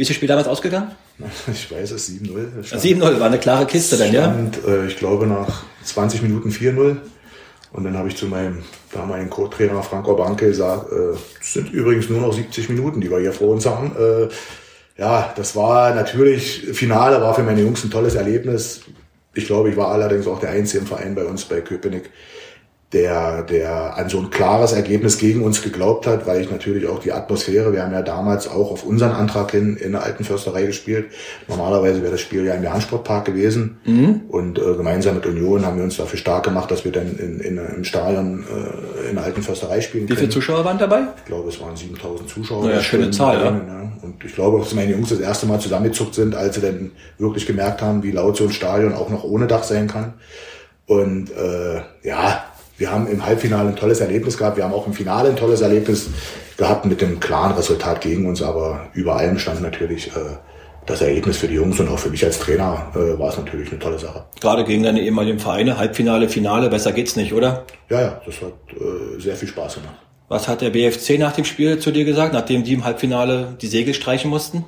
Wie 0.00 0.02
ist 0.02 0.08
das 0.08 0.16
Spiel 0.16 0.28
damals 0.28 0.48
ausgegangen? 0.48 0.92
Ich 1.52 1.70
weiß 1.70 1.90
es, 1.90 2.08
7-0. 2.08 2.72
7-0 2.72 3.20
war 3.20 3.26
eine 3.26 3.36
klare 3.36 3.66
Kiste 3.66 3.98
dann, 3.98 4.10
ja? 4.10 4.34
Äh, 4.66 4.86
ich 4.86 4.96
glaube 4.96 5.26
nach 5.26 5.64
20 5.84 6.22
Minuten 6.22 6.48
4-0. 6.48 6.96
Und 7.72 7.84
dann 7.84 7.98
habe 7.98 8.08
ich 8.08 8.16
zu 8.16 8.24
meinem 8.24 8.62
damaligen 8.94 9.28
Co-Trainer 9.28 9.82
Franco 9.82 10.16
Banke 10.16 10.46
gesagt, 10.46 10.90
äh, 10.90 11.18
es 11.38 11.52
sind 11.52 11.70
übrigens 11.70 12.08
nur 12.08 12.22
noch 12.22 12.32
70 12.32 12.70
Minuten, 12.70 13.02
die 13.02 13.10
wir 13.10 13.18
hier 13.18 13.34
vor 13.34 13.48
uns 13.48 13.66
haben. 13.66 13.92
Äh, 13.94 14.28
ja, 14.98 15.34
das 15.36 15.54
war 15.54 15.94
natürlich, 15.94 16.68
Finale 16.72 17.20
war 17.20 17.34
für 17.34 17.42
meine 17.42 17.60
Jungs 17.60 17.84
ein 17.84 17.90
tolles 17.90 18.14
Erlebnis. 18.14 18.80
Ich 19.34 19.44
glaube, 19.44 19.68
ich 19.68 19.76
war 19.76 19.88
allerdings 19.88 20.26
auch 20.26 20.40
der 20.40 20.48
Einzige 20.48 20.78
im 20.78 20.86
Verein 20.86 21.14
bei 21.14 21.24
uns 21.24 21.44
bei 21.44 21.60
Köpenick, 21.60 22.08
der, 22.92 23.42
der 23.42 23.96
an 23.96 24.08
so 24.08 24.18
ein 24.18 24.30
klares 24.30 24.72
Ergebnis 24.72 25.18
gegen 25.18 25.44
uns 25.44 25.62
geglaubt 25.62 26.08
hat, 26.08 26.26
weil 26.26 26.40
ich 26.40 26.50
natürlich 26.50 26.88
auch 26.88 26.98
die 26.98 27.12
Atmosphäre, 27.12 27.72
wir 27.72 27.84
haben 27.84 27.92
ja 27.92 28.02
damals 28.02 28.48
auch 28.48 28.72
auf 28.72 28.84
unseren 28.84 29.12
Antrag 29.12 29.52
hin 29.52 29.76
in 29.76 29.92
der 29.92 30.02
alten 30.02 30.24
Försterei 30.24 30.64
gespielt. 30.66 31.06
Normalerweise 31.46 32.02
wäre 32.02 32.12
das 32.12 32.20
Spiel 32.20 32.44
ja 32.44 32.54
im 32.54 32.64
Jahnsportpark 32.64 33.26
gewesen. 33.26 33.78
Mhm. 33.84 34.22
Und 34.28 34.58
äh, 34.58 34.74
gemeinsam 34.74 35.14
mit 35.14 35.26
Union 35.26 35.64
haben 35.64 35.76
wir 35.76 35.84
uns 35.84 35.98
dafür 35.98 36.18
stark 36.18 36.42
gemacht, 36.42 36.68
dass 36.72 36.84
wir 36.84 36.90
dann 36.90 37.16
in, 37.16 37.38
in, 37.38 37.58
im 37.58 37.84
Stadion 37.84 38.44
äh, 38.44 39.10
in 39.10 39.14
der 39.14 39.24
alten 39.24 39.42
Försterei 39.42 39.80
spielen 39.80 40.06
können. 40.06 40.16
Wie 40.16 40.20
viele 40.22 40.32
Zuschauer 40.32 40.64
waren 40.64 40.78
dabei? 40.78 41.02
Ich 41.18 41.26
glaube, 41.26 41.48
es 41.48 41.60
waren 41.60 41.76
7000 41.76 42.28
Zuschauer. 42.28 42.70
Ja, 42.70 42.80
schöne 42.80 43.12
Zahl, 43.12 43.38
ja. 43.38 43.44
ja. 43.44 43.92
Und 44.02 44.24
ich 44.24 44.34
glaube, 44.34 44.58
dass 44.58 44.74
meine 44.74 44.90
Jungs 44.90 45.10
das 45.10 45.20
erste 45.20 45.46
Mal 45.46 45.60
zusammengezuckt 45.60 46.16
sind, 46.16 46.34
als 46.34 46.56
sie 46.56 46.60
dann 46.60 46.90
wirklich 47.18 47.46
gemerkt 47.46 47.82
haben, 47.82 48.02
wie 48.02 48.10
laut 48.10 48.36
so 48.36 48.44
ein 48.44 48.52
Stadion 48.52 48.94
auch 48.94 49.10
noch 49.10 49.22
ohne 49.22 49.46
Dach 49.46 49.62
sein 49.62 49.86
kann. 49.86 50.14
Und 50.86 51.30
äh, 51.30 51.82
ja, 52.02 52.49
wir 52.80 52.90
haben 52.90 53.06
im 53.08 53.24
Halbfinale 53.24 53.68
ein 53.68 53.76
tolles 53.76 54.00
Erlebnis 54.00 54.38
gehabt. 54.38 54.56
Wir 54.56 54.64
haben 54.64 54.72
auch 54.72 54.86
im 54.86 54.94
Finale 54.94 55.28
ein 55.28 55.36
tolles 55.36 55.60
Erlebnis 55.60 56.08
gehabt 56.56 56.86
mit 56.86 57.02
dem 57.02 57.20
klaren 57.20 57.52
Resultat 57.52 58.00
gegen 58.00 58.26
uns. 58.26 58.40
Aber 58.40 58.88
über 58.94 59.16
allem 59.16 59.38
stand 59.38 59.60
natürlich 59.60 60.08
äh, 60.08 60.38
das 60.86 61.02
Ergebnis 61.02 61.36
für 61.36 61.46
die 61.46 61.56
Jungs 61.56 61.78
und 61.78 61.90
auch 61.90 61.98
für 61.98 62.08
mich 62.08 62.24
als 62.24 62.38
Trainer 62.38 62.90
äh, 62.94 63.18
war 63.18 63.28
es 63.28 63.36
natürlich 63.36 63.70
eine 63.70 63.78
tolle 63.80 63.98
Sache. 63.98 64.24
Gerade 64.40 64.64
gegen 64.64 64.82
deine 64.82 65.02
ehemaligen 65.02 65.38
Vereine, 65.38 65.76
Halbfinale, 65.76 66.30
Finale, 66.30 66.70
besser 66.70 66.92
geht's 66.92 67.16
nicht, 67.16 67.34
oder? 67.34 67.66
Ja, 67.90 68.00
ja, 68.00 68.20
das 68.24 68.36
hat 68.40 68.54
äh, 68.72 69.20
sehr 69.20 69.36
viel 69.36 69.48
Spaß 69.48 69.74
gemacht. 69.74 69.96
Was 70.28 70.48
hat 70.48 70.62
der 70.62 70.70
BFC 70.70 71.18
nach 71.18 71.32
dem 71.32 71.44
Spiel 71.44 71.80
zu 71.80 71.90
dir 71.90 72.06
gesagt, 72.06 72.32
nachdem 72.32 72.64
die 72.64 72.72
im 72.72 72.84
Halbfinale 72.84 73.58
die 73.60 73.66
Segel 73.66 73.92
streichen 73.92 74.30
mussten? 74.30 74.64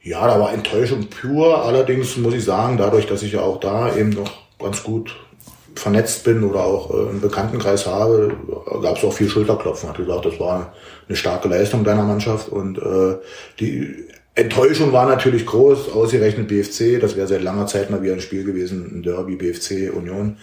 Ja, 0.00 0.24
da 0.28 0.38
war 0.38 0.52
Enttäuschung 0.52 1.08
pur. 1.08 1.64
Allerdings 1.64 2.16
muss 2.18 2.34
ich 2.34 2.44
sagen, 2.44 2.76
dadurch, 2.76 3.06
dass 3.06 3.24
ich 3.24 3.32
ja 3.32 3.40
auch 3.40 3.58
da 3.58 3.96
eben 3.96 4.10
noch 4.10 4.30
ganz 4.60 4.84
gut 4.84 5.16
vernetzt 5.78 6.24
bin 6.24 6.44
oder 6.44 6.64
auch 6.64 6.90
äh, 6.90 7.08
einen 7.10 7.20
Bekanntenkreis 7.20 7.86
habe, 7.86 8.32
gab 8.82 8.98
es 8.98 9.04
auch 9.04 9.12
viel 9.12 9.28
Schulterklopfen. 9.28 9.88
Hat 9.88 9.96
gesagt, 9.96 10.26
das 10.26 10.40
war 10.40 10.72
eine 11.08 11.16
starke 11.16 11.48
Leistung 11.48 11.84
deiner 11.84 12.04
Mannschaft 12.04 12.48
und 12.48 12.78
äh, 12.78 13.16
die 13.60 14.08
Enttäuschung 14.38 14.92
war 14.92 15.06
natürlich 15.06 15.46
groß, 15.46 15.90
ausgerechnet 15.90 16.46
BFC, 16.46 17.00
das 17.00 17.16
wäre 17.16 17.26
seit 17.26 17.42
langer 17.42 17.66
Zeit 17.66 17.90
mal 17.90 18.02
wieder 18.02 18.12
ein 18.12 18.20
Spiel 18.20 18.44
gewesen, 18.44 18.98
ein 18.98 19.02
Derby, 19.02 19.34
BFC, 19.34 19.92
Union. 19.92 20.36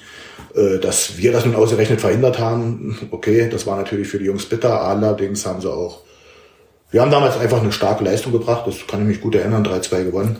Äh, 0.53 0.79
dass 0.79 1.17
wir 1.17 1.31
das 1.31 1.45
nun 1.45 1.55
ausgerechnet 1.55 2.01
verhindert 2.01 2.37
haben, 2.37 2.97
okay, 3.11 3.47
das 3.49 3.65
war 3.65 3.77
natürlich 3.77 4.09
für 4.09 4.19
die 4.19 4.25
Jungs 4.25 4.45
bitter, 4.45 4.81
allerdings 4.81 5.45
haben 5.45 5.61
sie 5.61 5.71
auch, 5.71 6.01
wir 6.91 7.01
haben 7.01 7.11
damals 7.11 7.37
einfach 7.37 7.61
eine 7.61 7.71
starke 7.71 8.03
Leistung 8.03 8.33
gebracht, 8.33 8.67
das 8.67 8.85
kann 8.85 9.01
ich 9.01 9.07
mich 9.07 9.21
gut 9.21 9.35
erinnern, 9.35 9.65
3-2 9.65 10.03
gewonnen, 10.03 10.37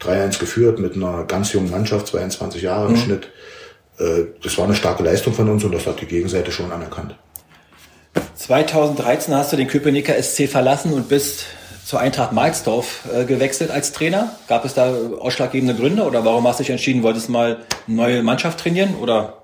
3-1 0.00 0.40
geführt 0.40 0.78
mit 0.78 0.96
einer 0.96 1.24
ganz 1.24 1.52
jungen 1.52 1.70
Mannschaft, 1.70 2.06
22 2.06 2.62
Jahre 2.62 2.86
im 2.86 2.92
mhm. 2.92 2.96
Schnitt. 2.96 3.28
Äh, 3.98 4.24
das 4.42 4.56
war 4.58 4.64
eine 4.64 4.74
starke 4.74 5.02
Leistung 5.02 5.32
von 5.32 5.48
uns 5.48 5.64
und 5.64 5.72
das 5.72 5.86
hat 5.86 6.00
die 6.00 6.06
Gegenseite 6.06 6.52
schon 6.52 6.70
anerkannt. 6.72 7.14
2013 8.34 9.34
hast 9.34 9.52
du 9.52 9.56
den 9.56 9.68
Köpenicker 9.68 10.20
SC 10.20 10.48
verlassen 10.48 10.92
und 10.92 11.08
bist 11.08 11.46
zur 11.84 12.00
Eintracht 12.00 12.32
Malzdorf 12.32 13.04
äh, 13.14 13.24
gewechselt 13.24 13.70
als 13.70 13.92
Trainer. 13.92 14.34
Gab 14.48 14.64
es 14.64 14.74
da 14.74 14.94
ausschlaggebende 15.20 15.74
Gründe 15.74 16.02
oder 16.04 16.24
warum 16.24 16.46
hast 16.46 16.58
du 16.58 16.62
dich 16.62 16.70
entschieden, 16.70 17.02
wolltest 17.02 17.28
mal 17.28 17.58
eine 17.86 17.96
neue 17.96 18.22
Mannschaft 18.22 18.60
trainieren 18.60 18.94
oder? 18.96 19.34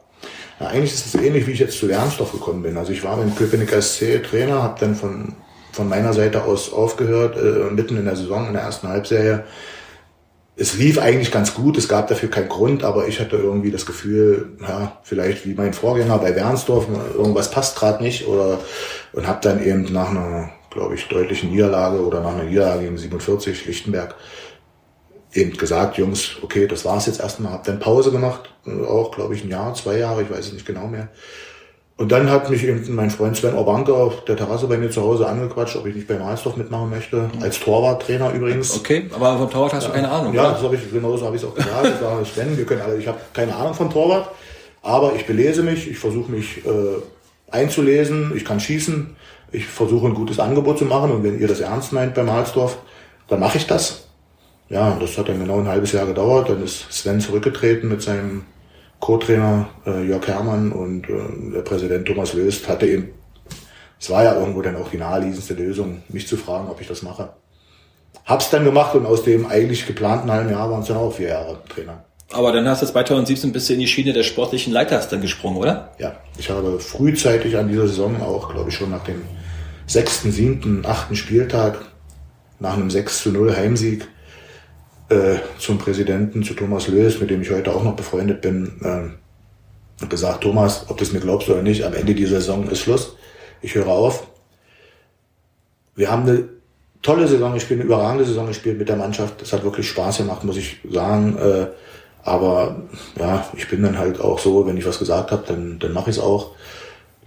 Ja, 0.59 0.69
eigentlich 0.69 0.93
ist 0.93 1.07
es 1.07 1.15
ähnlich, 1.15 1.47
wie 1.47 1.53
ich 1.53 1.59
jetzt 1.59 1.79
zu 1.79 1.87
Lernsdorf 1.87 2.33
gekommen 2.33 2.63
bin. 2.63 2.77
Also 2.77 2.93
ich 2.93 3.03
war 3.05 3.17
mit 3.17 3.27
dem 3.27 3.37
Köpenicker 3.37 3.81
SC 3.81 4.23
Trainer, 4.23 4.63
habe 4.63 4.81
dann 4.81 4.95
von, 4.95 5.35
von 5.73 5.89
meiner 5.89 6.13
Seite 6.13 6.45
aus 6.45 6.73
aufgehört, 6.73 7.37
äh, 7.37 7.73
mitten 7.73 7.97
in 7.97 8.05
der 8.05 8.17
Saison, 8.17 8.47
in 8.47 8.55
der 8.55 8.63
ersten 8.63 8.89
Halbserie 8.89 9.45
es 10.61 10.75
lief 10.75 10.99
eigentlich 10.99 11.33
ganz 11.33 11.55
gut, 11.55 11.79
es 11.79 11.89
gab 11.89 12.09
dafür 12.09 12.29
keinen 12.29 12.51
Grund, 12.51 12.85
aber 12.85 13.09
ich 13.09 13.19
hatte 13.19 13.37
irgendwie 13.37 13.71
das 13.71 13.87
Gefühl, 13.87 14.59
ja, 14.61 14.99
vielleicht 15.03 15.47
wie 15.47 15.55
mein 15.55 15.73
Vorgänger 15.73 16.19
bei 16.19 16.37
Wernsdorf, 16.37 16.87
irgendwas 17.15 17.51
passt 17.51 17.79
gerade 17.79 18.03
nicht 18.03 18.27
oder 18.27 18.59
und 19.15 19.27
habe 19.27 19.41
dann 19.41 19.65
eben 19.65 19.91
nach 19.91 20.11
einer, 20.11 20.51
glaube 20.69 20.97
ich, 20.97 21.09
deutlichen 21.09 21.51
Niederlage 21.51 22.05
oder 22.05 22.21
nach 22.21 22.35
einer 22.35 22.45
Niederlage 22.45 22.83
gegen 22.83 22.99
47 22.99 23.65
Lichtenberg 23.65 24.15
eben 25.33 25.57
gesagt, 25.57 25.97
Jungs, 25.97 26.37
okay, 26.43 26.67
das 26.67 26.85
war's 26.85 27.07
jetzt 27.07 27.21
erstmal, 27.21 27.53
hab 27.53 27.65
dann 27.65 27.79
Pause 27.79 28.11
gemacht, 28.11 28.53
auch 28.87 29.13
glaube 29.13 29.35
ich 29.35 29.43
ein 29.43 29.51
Jahr, 29.51 29.73
zwei 29.73 29.97
Jahre, 29.97 30.25
ich 30.25 30.31
weiß 30.31 30.49
es 30.49 30.53
nicht 30.53 30.67
genau 30.67 30.89
mehr 30.89 31.09
und 32.01 32.11
dann 32.11 32.31
hat 32.31 32.49
mich 32.49 32.65
eben 32.65 32.83
mein 32.95 33.11
Freund 33.11 33.37
Sven 33.37 33.55
Orbanke 33.55 33.93
auf 33.93 34.25
der 34.25 34.35
Terrasse 34.35 34.67
bei 34.67 34.79
mir 34.79 34.91
zu 34.91 35.03
Hause 35.03 35.29
angequatscht, 35.29 35.77
ob 35.77 35.85
ich 35.85 35.95
nicht 35.95 36.09
bei 36.09 36.19
Mahlsdorf 36.19 36.57
mitmachen 36.57 36.89
möchte. 36.89 37.29
Als 37.43 37.61
Torwarttrainer 37.61 38.33
übrigens. 38.33 38.75
Okay, 38.75 39.11
aber 39.15 39.37
vom 39.37 39.51
Torwart 39.51 39.75
hast 39.75 39.89
du 39.89 39.93
keine 39.93 40.11
Ahnung. 40.11 40.33
Ja, 40.33 40.45
oder? 40.45 40.53
das 40.53 40.63
habe 40.63 40.77
ich, 40.77 40.91
genau 40.91 41.15
so 41.19 41.27
habe 41.27 41.37
ich 41.37 41.43
es 41.43 41.49
auch 41.49 41.55
gesagt. 41.55 41.87
Ich 41.87 42.01
sage, 42.01 42.25
Sven, 42.25 42.57
wir 42.57 42.65
können 42.65 42.81
alle, 42.81 42.97
ich 42.97 43.07
habe 43.07 43.19
keine 43.35 43.55
Ahnung 43.55 43.75
von 43.75 43.91
Torwart, 43.91 44.31
aber 44.81 45.13
ich 45.15 45.27
belese 45.27 45.63
mich, 45.63 45.91
ich 45.91 45.99
versuche 45.99 46.33
mich 46.33 46.65
äh, 46.65 46.71
einzulesen, 47.51 48.33
ich 48.35 48.47
kann 48.47 48.61
schießen, 48.61 49.15
ich 49.53 49.67
versuche 49.67 50.07
ein 50.07 50.15
gutes 50.15 50.41
Angebot 50.41 50.79
zu 50.79 50.87
machen 50.87 51.11
und 51.11 51.23
wenn 51.23 51.39
ihr 51.39 51.49
das 51.49 51.61
ernst 51.61 51.93
meint 51.93 52.15
bei 52.15 52.23
Mahlsdorf, 52.23 52.79
dann 53.29 53.41
mache 53.41 53.59
ich 53.59 53.67
das. 53.67 54.07
Ja, 54.71 54.97
das 54.99 55.19
hat 55.19 55.29
dann 55.29 55.39
genau 55.39 55.59
ein 55.59 55.69
halbes 55.69 55.93
Jahr 55.93 56.07
gedauert. 56.07 56.49
Dann 56.49 56.65
ist 56.65 56.91
Sven 56.91 57.21
zurückgetreten 57.21 57.91
mit 57.91 58.01
seinem 58.01 58.47
Co-Trainer 59.01 59.69
äh, 59.87 60.07
Jörg 60.07 60.27
Herrmann 60.27 60.73
und 60.73 61.09
äh, 61.09 61.53
der 61.55 61.63
Präsident 61.63 62.07
Thomas 62.07 62.35
Löst 62.35 62.69
hatte 62.69 62.87
eben, 62.87 63.09
es 63.99 64.11
war 64.11 64.25
ja 64.25 64.39
irgendwo 64.39 64.63
dann 64.63 64.77
auch 64.77 64.91
die 64.91 64.99
naheliegendste 64.99 65.55
Lösung, 65.55 66.03
mich 66.09 66.29
zu 66.29 66.37
fragen, 66.37 66.69
ob 66.69 66.81
ich 66.81 66.87
das 66.87 67.03
mache. 67.03 67.31
Hab's 68.27 68.51
dann 68.51 68.65
gemacht 68.65 68.95
und 68.95 69.07
aus 69.07 69.25
dem 69.25 69.47
eigentlich 69.47 69.87
geplanten 69.87 70.31
halben 70.31 70.51
Jahr 70.51 70.71
waren 70.71 70.83
es 70.83 70.89
dann 70.89 70.99
auch 70.99 71.13
vier 71.13 71.29
Jahre 71.29 71.59
Trainer. 71.69 72.05
Aber 72.33 72.53
dann 72.53 72.69
hast 72.69 72.83
du 72.83 72.87
2017 72.87 73.53
bist 73.53 73.69
du 73.69 73.73
in 73.73 73.81
die 73.81 73.89
Schiene 73.89 74.13
des 74.13 74.27
sportlichen 74.27 74.73
Leiters 74.73 75.09
dann 75.09 75.21
gesprungen, 75.21 75.57
oder? 75.57 75.93
Ja, 75.99 76.17
ich 76.39 76.49
habe 76.49 76.79
frühzeitig 76.79 77.57
an 77.57 77.69
dieser 77.69 77.89
Saison 77.89 78.23
auch, 78.23 78.53
glaube 78.53 78.71
ich, 78.71 78.77
schon 78.77 78.91
nach 78.91 79.03
dem 79.03 79.23
sechsten, 79.87 80.31
siebten, 80.31 80.87
achten 80.87 81.17
Spieltag, 81.17 81.81
nach 82.61 82.75
einem 82.75 82.91
6 82.91 83.23
zu 83.23 83.33
0 83.33 83.57
Heimsieg, 83.57 84.07
äh, 85.11 85.37
zum 85.59 85.79
Präsidenten, 85.79 86.43
zu 86.43 86.55
Thomas 86.55 86.89
Lös, 86.89 87.21
mit 87.21 87.31
dem 87.31 87.43
ich 87.43 87.51
heute 87.51 87.75
auch 87.75 87.83
noch 87.83 87.97
befreundet 87.97 88.41
bin, 88.41 88.81
äh, 88.83 90.07
gesagt, 90.07 90.43
Thomas, 90.43 90.87
ob 90.89 90.97
du 90.97 91.05
es 91.05 91.13
mir 91.13 91.21
glaubst 91.21 91.49
oder 91.51 91.63
nicht, 91.63 91.85
am 91.85 91.95
Ende 91.95 92.15
dieser 92.15 92.41
Saison 92.41 92.69
ist 92.71 92.81
Schluss. 92.81 93.17
Ich 93.61 93.75
höre 93.75 93.89
auf. 93.89 94.29
Wir 95.95 96.11
haben 96.11 96.23
eine 96.23 96.49
tolle 97.03 97.29
Saison 97.29 97.53
gespielt, 97.53 97.81
eine 97.81 97.87
überragende 97.87 98.25
Saison 98.25 98.47
gespielt 98.47 98.79
mit 98.79 98.89
der 98.89 98.97
Mannschaft. 98.97 99.43
Das 99.43 99.53
hat 99.53 99.65
wirklich 99.65 99.89
Spaß 99.89 100.19
gemacht, 100.19 100.45
muss 100.45 100.57
ich 100.57 100.79
sagen. 100.91 101.37
Äh, 101.37 101.67
aber 102.23 102.83
ja, 103.19 103.47
ich 103.57 103.69
bin 103.69 103.83
dann 103.83 103.99
halt 103.99 104.21
auch 104.21 104.39
so, 104.39 104.67
wenn 104.67 104.77
ich 104.77 104.87
was 104.87 104.99
gesagt 104.99 105.33
habe, 105.33 105.45
dann, 105.47 105.79
dann 105.79 105.93
mache 105.93 106.11
ich 106.11 106.17
es 106.17 106.23
auch. 106.23 106.53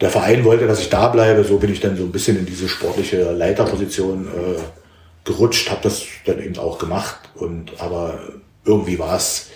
Der 0.02 0.10
Verein 0.10 0.44
wollte, 0.44 0.68
dass 0.68 0.80
ich 0.80 0.90
da 0.90 1.08
bleibe, 1.10 1.44
so 1.44 1.58
bin 1.58 1.72
ich 1.72 1.80
dann 1.80 1.96
so 1.96 2.04
ein 2.04 2.12
bisschen 2.12 2.38
in 2.38 2.46
diese 2.46 2.68
sportliche 2.68 3.32
Leiterposition 3.32 4.28
äh, 4.28 4.83
gerutscht, 5.24 5.70
habe 5.70 5.82
das 5.84 6.04
dann 6.26 6.42
eben 6.42 6.58
auch 6.58 6.80
gemacht 6.80 7.20
und 7.36 7.80
aber 7.80 8.20
irgendwie 8.66 9.00
war 9.00 9.16
es 9.16 9.50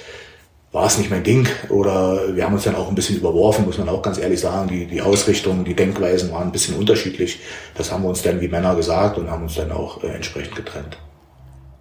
war 0.72 0.86
es 0.86 0.98
nicht 0.98 1.10
mein 1.10 1.24
Ding 1.24 1.48
oder 1.70 2.36
wir 2.36 2.44
haben 2.44 2.54
uns 2.54 2.66
dann 2.66 2.76
auch 2.76 2.90
ein 2.90 2.96
bisschen 2.96 3.18
überworfen, 3.18 3.66
muss 3.66 3.78
man 3.78 3.90
auch 3.90 4.02
ganz 4.02 4.18
ehrlich 4.18 4.40
sagen. 4.40 4.68
Die, 4.68 4.86
die 4.86 5.02
Ausrichtungen, 5.02 5.64
die 5.64 5.74
Denkweisen 5.74 6.32
waren 6.32 6.50
ein 6.50 6.52
bisschen 6.52 6.76
unterschiedlich. 6.76 7.40
Das 7.76 7.92
haben 7.92 8.04
wir 8.04 8.10
uns 8.10 8.22
dann 8.22 8.42
wie 8.42 8.48
Männer 8.48 8.76
gesagt 8.76 9.18
und 9.18 9.32
haben 9.32 9.44
uns 9.44 9.56
dann 9.56 9.72
auch 9.72 10.04
äh, 10.04 10.08
entsprechend 10.08 10.56
getrennt. 10.56 10.98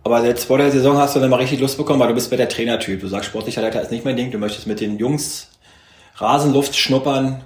Aber 0.04 0.24
jetzt 0.24 0.44
vor 0.44 0.58
der 0.58 0.70
Saison 0.70 0.96
hast 0.98 1.16
du 1.16 1.20
dann 1.20 1.30
mal 1.30 1.40
richtig 1.40 1.60
Lust 1.60 1.76
bekommen, 1.76 1.98
weil 1.98 2.08
du 2.08 2.14
bist 2.14 2.30
bei 2.30 2.36
der 2.36 2.48
Trainertyp. 2.48 3.00
Du 3.00 3.08
sagst, 3.08 3.28
sportlicher 3.28 3.60
Leiter 3.60 3.82
ist 3.82 3.90
nicht 3.90 4.04
mein 4.04 4.16
Ding. 4.16 4.30
Du 4.30 4.38
möchtest 4.38 4.68
mit 4.68 4.80
den 4.80 4.98
Jungs 4.98 5.48
Rasenluft 6.14 6.76
schnuppern, 6.76 7.42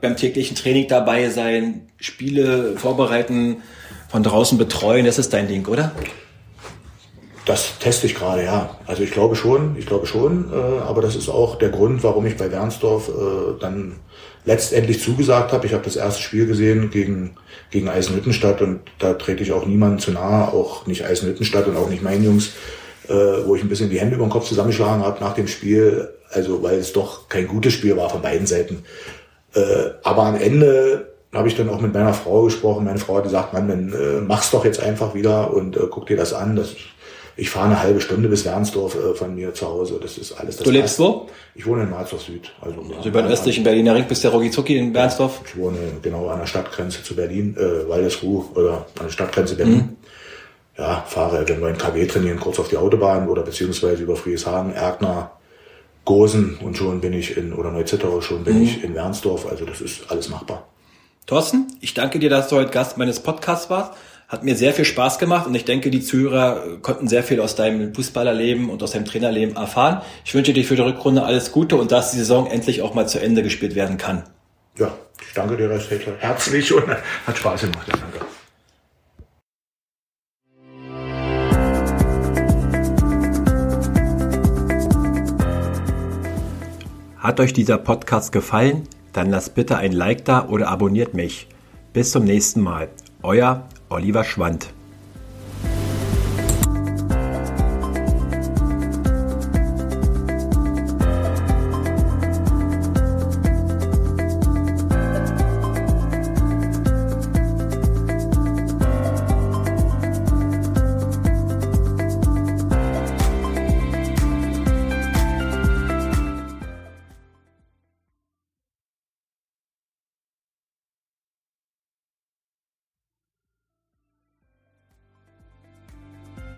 beim 0.00 0.16
täglichen 0.16 0.56
Training 0.56 0.86
dabei 0.88 1.30
sein, 1.30 1.88
Spiele 1.98 2.76
vorbereiten, 2.76 3.62
von 4.10 4.22
draußen 4.22 4.58
betreuen, 4.58 5.06
das 5.06 5.18
ist 5.18 5.32
dein 5.32 5.46
Ding, 5.46 5.66
oder? 5.66 5.92
Das 7.46 7.78
teste 7.78 8.06
ich 8.06 8.14
gerade, 8.14 8.44
ja. 8.44 8.76
Also 8.86 9.02
ich 9.02 9.12
glaube 9.12 9.34
schon, 9.34 9.76
ich 9.78 9.86
glaube 9.86 10.06
schon, 10.06 10.52
äh, 10.52 10.80
aber 10.82 11.00
das 11.00 11.16
ist 11.16 11.28
auch 11.28 11.56
der 11.56 11.70
Grund, 11.70 12.02
warum 12.02 12.26
ich 12.26 12.36
bei 12.36 12.50
Wernsdorf 12.50 13.08
äh, 13.08 13.60
dann 13.60 13.96
letztendlich 14.44 15.02
zugesagt 15.02 15.52
habe. 15.52 15.66
Ich 15.66 15.72
habe 15.72 15.84
das 15.84 15.96
erste 15.96 16.22
Spiel 16.22 16.46
gesehen 16.46 16.90
gegen, 16.90 17.36
gegen 17.70 17.88
Eisenhüttenstadt 17.88 18.62
und 18.62 18.80
da 18.98 19.14
trete 19.14 19.42
ich 19.42 19.52
auch 19.52 19.66
niemandem 19.66 20.00
zu 20.00 20.12
nahe, 20.12 20.52
auch 20.52 20.86
nicht 20.86 21.04
Eisenhüttenstadt 21.04 21.66
und 21.66 21.76
auch 21.76 21.88
nicht 21.88 22.02
meinen 22.02 22.24
Jungs, 22.24 22.50
äh, 23.08 23.14
wo 23.14 23.54
ich 23.54 23.62
ein 23.62 23.68
bisschen 23.68 23.90
die 23.90 24.00
Hände 24.00 24.16
über 24.16 24.26
den 24.26 24.30
Kopf 24.30 24.48
zusammengeschlagen 24.48 25.02
habe 25.04 25.20
nach 25.20 25.34
dem 25.34 25.48
Spiel, 25.48 26.10
also 26.30 26.62
weil 26.62 26.78
es 26.78 26.92
doch 26.92 27.28
kein 27.28 27.46
gutes 27.46 27.72
Spiel 27.72 27.96
war 27.96 28.10
von 28.10 28.22
beiden 28.22 28.46
Seiten. 28.46 28.84
Äh, 29.54 29.90
aber 30.02 30.24
am 30.24 30.36
Ende 30.36 31.09
habe 31.32 31.48
ich 31.48 31.56
dann 31.56 31.68
auch 31.68 31.80
mit 31.80 31.94
meiner 31.94 32.14
Frau 32.14 32.42
gesprochen. 32.42 32.84
Meine 32.84 32.98
Frau 32.98 33.16
hat 33.16 33.24
gesagt, 33.24 33.52
Mann, 33.52 33.68
dann 33.68 33.92
äh, 33.92 34.20
mach's 34.20 34.50
doch 34.50 34.64
jetzt 34.64 34.80
einfach 34.80 35.14
wieder 35.14 35.52
und 35.52 35.76
äh, 35.76 35.80
guck 35.88 36.06
dir 36.06 36.16
das 36.16 36.32
an. 36.32 36.56
Das, 36.56 36.74
ich 37.36 37.50
fahre 37.50 37.66
eine 37.66 37.82
halbe 37.82 38.00
Stunde 38.00 38.28
bis 38.28 38.44
Wernsdorf 38.44 38.96
äh, 38.96 39.14
von 39.14 39.34
mir 39.36 39.54
zu 39.54 39.66
Hause. 39.66 40.00
Das 40.02 40.18
ist 40.18 40.32
alles. 40.32 40.56
Das 40.56 40.64
du 40.64 40.70
lebst 40.72 40.98
wo? 40.98 41.28
Ich 41.54 41.66
wohne 41.66 41.84
in 41.84 41.90
Marzorf 41.90 42.22
Süd. 42.22 42.52
Also, 42.60 42.80
also 42.96 43.08
über 43.08 43.22
den 43.22 43.30
östlichen 43.30 43.62
Berliner 43.62 43.94
Ring 43.94 44.06
bis 44.08 44.22
der 44.22 44.32
Rogizuki 44.32 44.76
in 44.76 44.92
Wernsdorf? 44.92 45.40
Ich 45.46 45.56
wohne 45.56 45.78
genau 46.02 46.28
an 46.28 46.40
der 46.40 46.46
Stadtgrenze 46.46 47.02
zu 47.04 47.14
Berlin, 47.14 47.56
äh, 47.56 47.88
Waldesruh 47.88 48.46
oder 48.56 48.86
an 48.98 49.04
der 49.04 49.10
Stadtgrenze 49.10 49.54
Berlin. 49.54 49.76
Mhm. 49.76 49.96
Ja, 50.76 51.04
fahre, 51.06 51.46
wenn 51.48 51.60
wir 51.60 51.68
in 51.68 51.78
KW 51.78 52.06
trainieren, 52.06 52.40
kurz 52.40 52.58
auf 52.58 52.68
die 52.68 52.76
Autobahn 52.76 53.28
oder 53.28 53.42
beziehungsweise 53.42 54.02
über 54.02 54.16
Frieshagen, 54.16 54.72
Erkner, 54.72 55.32
Gosen 56.04 56.58
und 56.62 56.76
schon 56.76 57.00
bin 57.00 57.12
ich 57.12 57.36
in, 57.36 57.52
oder 57.52 57.70
Neuzittau, 57.70 58.20
schon 58.20 58.44
bin 58.44 58.56
mhm. 58.56 58.62
ich 58.62 58.82
in 58.82 58.94
Wernsdorf. 58.94 59.46
Also 59.48 59.64
das 59.64 59.80
ist 59.80 60.10
alles 60.10 60.28
machbar. 60.28 60.66
Thorsten, 61.30 61.68
ich 61.80 61.94
danke 61.94 62.18
dir, 62.18 62.28
dass 62.28 62.48
du 62.48 62.56
heute 62.56 62.72
Gast 62.72 62.98
meines 62.98 63.20
Podcasts 63.20 63.70
warst. 63.70 63.92
Hat 64.26 64.42
mir 64.42 64.56
sehr 64.56 64.74
viel 64.74 64.84
Spaß 64.84 65.20
gemacht 65.20 65.46
und 65.46 65.54
ich 65.54 65.64
denke, 65.64 65.88
die 65.88 66.00
Zuhörer 66.00 66.78
konnten 66.82 67.06
sehr 67.06 67.22
viel 67.22 67.38
aus 67.38 67.54
deinem 67.54 67.94
Fußballerleben 67.94 68.68
und 68.68 68.82
aus 68.82 68.90
deinem 68.90 69.04
Trainerleben 69.04 69.54
erfahren. 69.54 70.02
Ich 70.24 70.34
wünsche 70.34 70.52
dir 70.52 70.64
für 70.64 70.74
die 70.74 70.82
Rückrunde 70.82 71.22
alles 71.22 71.52
Gute 71.52 71.76
und 71.76 71.92
dass 71.92 72.10
die 72.10 72.16
Saison 72.16 72.48
endlich 72.48 72.82
auch 72.82 72.94
mal 72.94 73.06
zu 73.06 73.20
Ende 73.20 73.44
gespielt 73.44 73.76
werden 73.76 73.96
kann. 73.96 74.24
Ja, 74.76 74.92
ich 75.24 75.32
danke 75.32 75.56
dir 75.56 75.70
recht 75.70 75.88
herzlich 76.18 76.74
und 76.74 76.88
hat 76.88 77.38
Spaß 77.38 77.60
gemacht. 77.60 77.86
Ja, 77.86 77.94
danke. 77.96 78.26
Hat 87.18 87.38
euch 87.38 87.52
dieser 87.52 87.78
Podcast 87.78 88.32
gefallen? 88.32 88.88
Dann 89.12 89.30
lasst 89.30 89.54
bitte 89.54 89.76
ein 89.76 89.92
Like 89.92 90.24
da 90.24 90.48
oder 90.48 90.68
abonniert 90.68 91.14
mich. 91.14 91.48
Bis 91.92 92.12
zum 92.12 92.24
nächsten 92.24 92.60
Mal. 92.60 92.88
Euer 93.22 93.68
Oliver 93.88 94.24
Schwand. 94.24 94.72